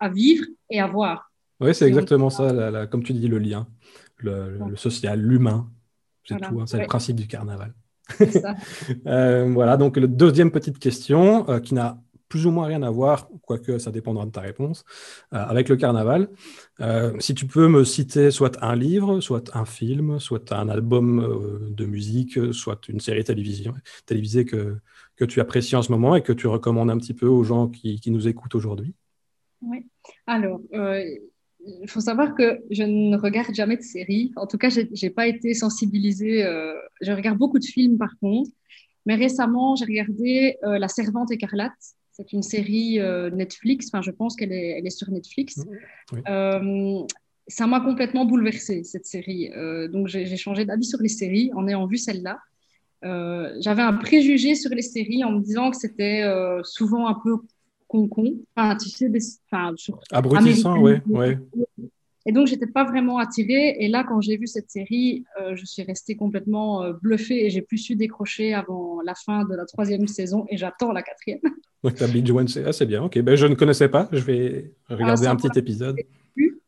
à, 0.00 0.08
vivre 0.08 0.44
et 0.68 0.80
à 0.80 0.88
voir. 0.88 1.30
Oui, 1.60 1.72
c'est 1.74 1.86
exactement 1.86 2.30
ça, 2.30 2.86
comme 2.90 3.04
tu 3.04 3.12
dis, 3.12 3.28
le 3.28 3.38
lien, 3.38 3.68
le, 4.18 4.58
social, 4.74 5.20
l'humain. 5.20 5.70
C'est 6.24 6.40
tout, 6.40 6.60
hein, 6.60 6.66
c'est 6.66 6.80
le 6.80 6.86
principe 6.86 7.16
du 7.16 7.28
carnaval. 7.28 7.72
euh, 9.06 9.50
voilà, 9.52 9.76
donc 9.76 9.96
le 9.96 10.08
deuxième 10.08 10.50
petite 10.50 10.78
question 10.78 11.48
euh, 11.48 11.60
qui 11.60 11.74
n'a 11.74 11.98
plus 12.32 12.46
ou 12.46 12.50
moins 12.50 12.66
rien 12.66 12.82
à 12.82 12.90
voir, 12.90 13.28
quoique 13.42 13.76
ça 13.76 13.90
dépendra 13.90 14.24
de 14.24 14.30
ta 14.30 14.40
réponse, 14.40 14.86
euh, 15.34 15.36
avec 15.36 15.68
le 15.68 15.76
carnaval. 15.76 16.30
Euh, 16.80 17.12
si 17.20 17.34
tu 17.34 17.46
peux 17.46 17.68
me 17.68 17.84
citer 17.84 18.30
soit 18.30 18.56
un 18.64 18.74
livre, 18.74 19.20
soit 19.20 19.54
un 19.54 19.66
film, 19.66 20.18
soit 20.18 20.50
un 20.50 20.70
album 20.70 21.20
euh, 21.20 21.68
de 21.68 21.84
musique, 21.84 22.54
soit 22.54 22.88
une 22.88 23.00
série 23.00 23.22
télévisée 23.22 24.46
que, 24.46 24.78
tu 25.28 25.40
apprécies 25.40 25.76
en 25.76 25.82
ce 25.82 25.92
moment 25.92 26.16
et 26.16 26.22
que 26.22 26.32
tu 26.32 26.46
recommandes 26.46 26.90
un 26.90 26.96
petit 26.96 27.14
peu 27.14 27.26
aux 27.26 27.44
gens 27.44 27.68
qui, 27.68 28.00
qui 28.00 28.10
nous 28.10 28.26
écoutent 28.26 28.56
aujourd'hui. 28.56 28.94
Oui, 29.60 29.86
alors, 30.26 30.60
il 30.72 31.88
faut 31.88 32.00
savoir 32.00 32.34
que 32.34 32.60
je 32.70 32.82
ne 32.82 33.16
regarde 33.16 33.54
jamais 33.54 33.76
de 33.76 33.82
séries. 33.82 34.32
En 34.34 34.48
tout 34.48 34.58
cas, 34.58 34.70
je 34.70 34.80
n'ai 34.80 35.10
pas 35.10 35.28
été 35.28 35.54
sensibilisée. 35.54 36.42
je 37.02 37.12
regarde 37.12 37.38
beaucoup 37.38 37.60
de 37.60 37.64
films 37.64 37.98
par 37.98 38.18
contre. 38.20 38.50
Mais 39.06 39.14
récemment, 39.14 39.76
j'ai 39.76 39.84
regardé 39.84 40.56
La 40.62 40.88
Servante 40.88 41.30
écarlate 41.30 41.94
c'est 42.12 42.32
une 42.32 42.42
série 42.42 43.00
euh, 43.00 43.30
Netflix, 43.30 43.88
enfin 43.88 44.02
je 44.02 44.10
pense 44.10 44.36
qu'elle 44.36 44.52
est, 44.52 44.78
elle 44.78 44.86
est 44.86 44.90
sur 44.90 45.10
Netflix. 45.10 45.56
Mmh, 45.56 46.16
euh, 46.28 47.02
ça 47.48 47.66
m'a 47.66 47.80
complètement 47.80 48.26
bouleversée, 48.26 48.84
cette 48.84 49.06
série. 49.06 49.50
Euh, 49.52 49.88
donc 49.88 50.08
j'ai 50.08 50.36
changé 50.36 50.64
d'avis 50.64 50.84
sur 50.84 51.00
les 51.00 51.08
séries 51.08 51.50
en 51.54 51.66
ayant 51.66 51.86
vu 51.86 51.96
celle-là. 51.96 52.38
J'avais 53.02 53.82
un 53.82 53.94
préjugé 53.94 54.54
sur 54.54 54.70
les 54.70 54.82
séries 54.82 55.24
en 55.24 55.32
me 55.32 55.40
disant 55.40 55.70
que 55.70 55.76
c'était 55.76 56.22
souvent 56.62 57.08
un 57.08 57.14
peu 57.14 57.38
con-con. 57.88 58.36
Enfin, 58.54 58.76
tu 58.76 58.90
sais, 58.90 59.08
des, 59.08 59.18
enfin, 59.50 59.74
Abrutissant, 60.12 60.80
oui. 60.80 60.92
Ouais. 61.08 61.36
Et 62.24 62.30
donc, 62.30 62.46
j'étais 62.46 62.68
pas 62.68 62.84
vraiment 62.84 63.18
attirée. 63.18 63.76
Et 63.80 63.88
là, 63.88 64.04
quand 64.04 64.20
j'ai 64.20 64.36
vu 64.36 64.46
cette 64.46 64.70
série, 64.70 65.24
je 65.52 65.64
suis 65.64 65.82
restée 65.82 66.14
complètement 66.14 66.88
bluffée 67.02 67.44
et 67.44 67.50
j'ai 67.50 67.62
plus 67.62 67.78
su 67.78 67.96
décrocher 67.96 68.54
avant 68.54 69.00
la 69.04 69.16
fin 69.16 69.44
de 69.46 69.56
la 69.56 69.66
troisième 69.66 70.06
saison 70.06 70.46
et 70.48 70.56
j'attends 70.56 70.92
la 70.92 71.02
quatrième. 71.02 71.40
Donc, 71.84 71.98
la 71.98 72.06
binge 72.06 72.30
one, 72.30 72.48
c'est 72.48 72.86
bien. 72.86 73.02
Ok, 73.02 73.18
ben, 73.20 73.34
je 73.34 73.46
ne 73.46 73.54
connaissais 73.54 73.88
pas. 73.88 74.08
Je 74.12 74.20
vais 74.20 74.72
regarder 74.88 75.26
ah, 75.26 75.32
un 75.32 75.36
petit 75.36 75.58
épisode. 75.58 75.96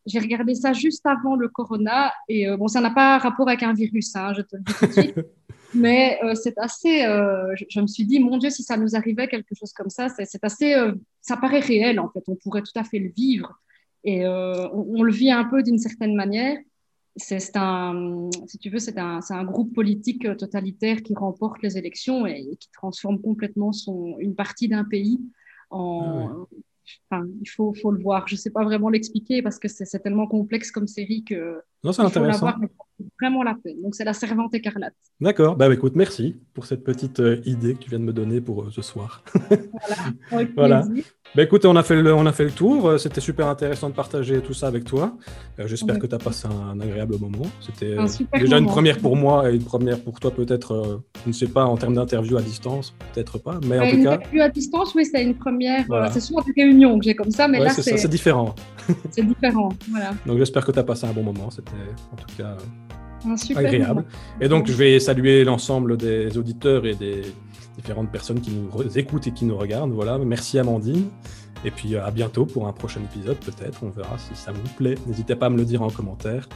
J'ai 0.06 0.18
regardé 0.18 0.54
ça 0.54 0.72
juste 0.72 1.06
avant 1.06 1.36
le 1.36 1.48
corona. 1.48 2.12
Et 2.28 2.48
euh, 2.48 2.56
bon, 2.56 2.66
ça 2.66 2.80
n'a 2.80 2.90
pas 2.90 3.18
rapport 3.18 3.48
avec 3.48 3.62
un 3.62 3.72
virus, 3.72 4.14
hein, 4.16 4.32
je 4.36 4.42
te 4.42 4.56
le 4.56 4.62
dis 4.62 4.72
tout 4.74 4.86
de 4.86 4.92
suite. 4.92 5.20
Mais 5.74 6.18
euh, 6.22 6.34
c'est 6.34 6.58
assez. 6.58 7.04
Euh, 7.04 7.54
je, 7.68 7.80
me 7.80 7.86
suis 7.86 8.04
dit, 8.04 8.20
mon 8.20 8.38
Dieu, 8.38 8.50
si 8.50 8.62
ça 8.62 8.76
nous 8.76 8.94
arrivait 8.96 9.28
quelque 9.28 9.54
chose 9.58 9.72
comme 9.72 9.90
ça, 9.90 10.08
c'est 10.08 10.44
assez. 10.44 10.74
ça 11.20 11.36
paraît 11.36 11.60
réel, 11.60 12.00
en 12.00 12.08
fait. 12.10 12.22
On 12.28 12.34
pourrait 12.36 12.62
tout 12.62 12.78
à 12.78 12.84
fait 12.84 12.98
le 12.98 13.10
vivre. 13.16 13.60
Et 14.02 14.26
on, 14.26 14.98
on, 14.98 15.02
le 15.02 15.12
vit 15.12 15.30
un 15.30 15.44
peu 15.44 15.62
d'une 15.62 15.78
certaine 15.78 16.14
manière 16.14 16.58
c'est 17.16 17.56
un, 17.56 18.28
si 18.46 18.58
tu 18.58 18.70
veux, 18.70 18.78
c'est 18.78 18.98
un, 18.98 19.20
un, 19.28 19.44
groupe 19.44 19.74
politique 19.74 20.26
totalitaire 20.36 21.02
qui 21.02 21.14
remporte 21.14 21.62
les 21.62 21.78
élections 21.78 22.26
et, 22.26 22.56
qui 22.58 22.70
transforme 22.72 23.20
complètement 23.20 23.72
son, 23.72 24.16
une 24.18 24.34
partie 24.34 24.68
d'un 24.68 24.84
pays 24.84 25.20
en. 25.70 26.46
Ah 26.50 26.56
enfin, 27.10 27.26
il 27.40 27.48
faut, 27.48 27.72
faut, 27.80 27.90
le 27.90 28.02
voir. 28.02 28.26
Je 28.28 28.34
ne 28.34 28.38
sais 28.38 28.50
pas 28.50 28.64
vraiment 28.64 28.88
l'expliquer 28.88 29.42
parce 29.42 29.58
que 29.58 29.68
c'est 29.68 29.98
tellement 30.00 30.26
complexe 30.26 30.70
comme 30.70 30.86
série 30.86 31.24
que. 31.24 31.60
Non, 31.82 31.92
c'est 31.92 32.02
intéressant 32.02 32.52
vraiment 33.20 33.42
la 33.42 33.54
peine. 33.54 33.80
Donc, 33.82 33.94
c'est 33.94 34.04
La 34.04 34.12
Servante 34.12 34.54
écarlate. 34.54 34.94
D'accord. 35.20 35.56
Bah, 35.56 35.72
écoute, 35.72 35.94
merci 35.96 36.36
pour 36.52 36.66
cette 36.66 36.84
petite 36.84 37.20
euh, 37.20 37.40
idée 37.44 37.74
que 37.74 37.80
tu 37.80 37.90
viens 37.90 37.98
de 37.98 38.04
me 38.04 38.12
donner 38.12 38.40
pour 38.40 38.64
euh, 38.64 38.70
ce 38.70 38.82
soir. 38.82 39.24
voilà. 40.30 40.44
voilà. 40.56 40.84
Bah, 41.34 41.42
écoute, 41.42 41.64
on 41.64 41.74
a, 41.74 41.82
fait 41.82 42.00
le, 42.00 42.14
on 42.14 42.26
a 42.26 42.32
fait 42.32 42.44
le 42.44 42.52
tour. 42.52 42.88
Euh, 42.88 42.98
c'était 42.98 43.20
super 43.20 43.48
intéressant 43.48 43.90
de 43.90 43.94
partager 43.94 44.40
tout 44.40 44.54
ça 44.54 44.68
avec 44.68 44.84
toi. 44.84 45.16
J'espère 45.58 45.98
que 45.98 46.06
tu 46.06 46.14
as 46.14 46.18
passé 46.18 46.46
un, 46.48 46.78
agréable 46.80 47.16
moment. 47.18 47.46
C'était 47.60 47.96
déjà 48.38 48.58
une 48.58 48.66
première 48.66 48.98
pour 48.98 49.16
moi 49.16 49.50
et 49.50 49.54
une 49.54 49.64
première 49.64 50.00
pour 50.00 50.20
toi, 50.20 50.30
peut-être, 50.30 51.02
je 51.24 51.28
ne 51.28 51.32
sais 51.32 51.46
pas, 51.46 51.64
en 51.64 51.76
termes 51.76 51.94
d'interview 51.94 52.36
à 52.36 52.42
distance, 52.42 52.94
peut-être 53.12 53.38
pas. 53.38 53.58
Mais 53.66 53.78
en 53.78 53.90
tout 53.90 54.02
cas. 54.02 54.14
Interview 54.14 54.42
à 54.42 54.48
distance, 54.48 54.94
oui, 54.94 55.04
c'est 55.04 55.22
une 55.22 55.34
première. 55.34 55.86
C'est 56.12 56.20
souvent 56.20 56.42
des 56.42 56.62
réunions 56.62 56.98
que 56.98 57.04
j'ai 57.04 57.14
comme 57.14 57.30
ça, 57.30 57.48
mais 57.48 57.58
là, 57.58 57.70
c'est 57.70 58.08
différent. 58.08 58.54
c'est 59.10 59.26
différent. 59.26 59.70
Voilà. 59.90 60.12
Donc, 60.26 60.38
j'espère 60.38 60.64
que 60.64 60.72
tu 60.72 60.78
as 60.78 60.84
passé 60.84 61.06
un 61.06 61.12
bon 61.12 61.22
moment. 61.22 61.50
C'était 61.50 61.72
en 62.12 62.16
tout 62.16 62.36
cas 62.36 62.56
agréable. 63.56 64.04
Et 64.40 64.48
donc, 64.48 64.66
je 64.66 64.72
vais 64.72 65.00
saluer 65.00 65.44
l'ensemble 65.44 65.96
des 65.96 66.36
auditeurs 66.36 66.86
et 66.86 66.94
des 66.94 67.22
différentes 67.76 68.10
personnes 68.10 68.40
qui 68.40 68.50
nous 68.50 68.98
écoutent 68.98 69.26
et 69.26 69.32
qui 69.32 69.44
nous 69.44 69.56
regardent. 69.56 69.92
Voilà, 69.92 70.18
merci 70.18 70.58
Amandine. 70.58 71.08
Et 71.64 71.70
puis 71.70 71.96
à 71.96 72.10
bientôt 72.10 72.44
pour 72.44 72.68
un 72.68 72.72
prochain 72.72 73.00
épisode, 73.00 73.38
peut-être. 73.38 73.82
On 73.82 73.90
verra 73.90 74.18
si 74.18 74.34
ça 74.34 74.52
vous 74.52 74.68
plaît. 74.76 74.96
N'hésitez 75.06 75.36
pas 75.36 75.46
à 75.46 75.50
me 75.50 75.56
le 75.56 75.64
dire 75.64 75.82
en 75.82 75.90
commentaire. 75.90 76.48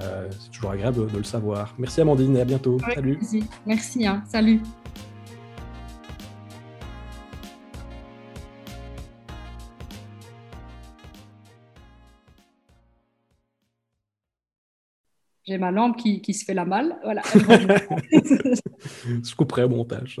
Euh, 0.00 0.28
c'est 0.38 0.50
toujours 0.50 0.70
agréable 0.70 1.10
de, 1.10 1.18
le 1.18 1.24
savoir. 1.24 1.74
Merci 1.78 2.00
Amandine 2.00 2.36
et 2.36 2.40
à 2.40 2.44
bientôt. 2.44 2.78
salut. 2.94 3.18
Merci. 3.66 4.06
Hein. 4.06 4.22
Salut. 4.26 4.60
j'ai 15.44 15.58
ma 15.58 15.70
lampe 15.70 15.96
qui, 15.96 16.22
qui, 16.22 16.34
se 16.34 16.44
fait 16.44 16.54
la 16.54 16.64
malle. 16.64 16.96
Voilà. 17.02 17.22
Je 17.32 19.34
couperai 19.34 19.64
au 19.64 19.68
montage. 19.68 20.20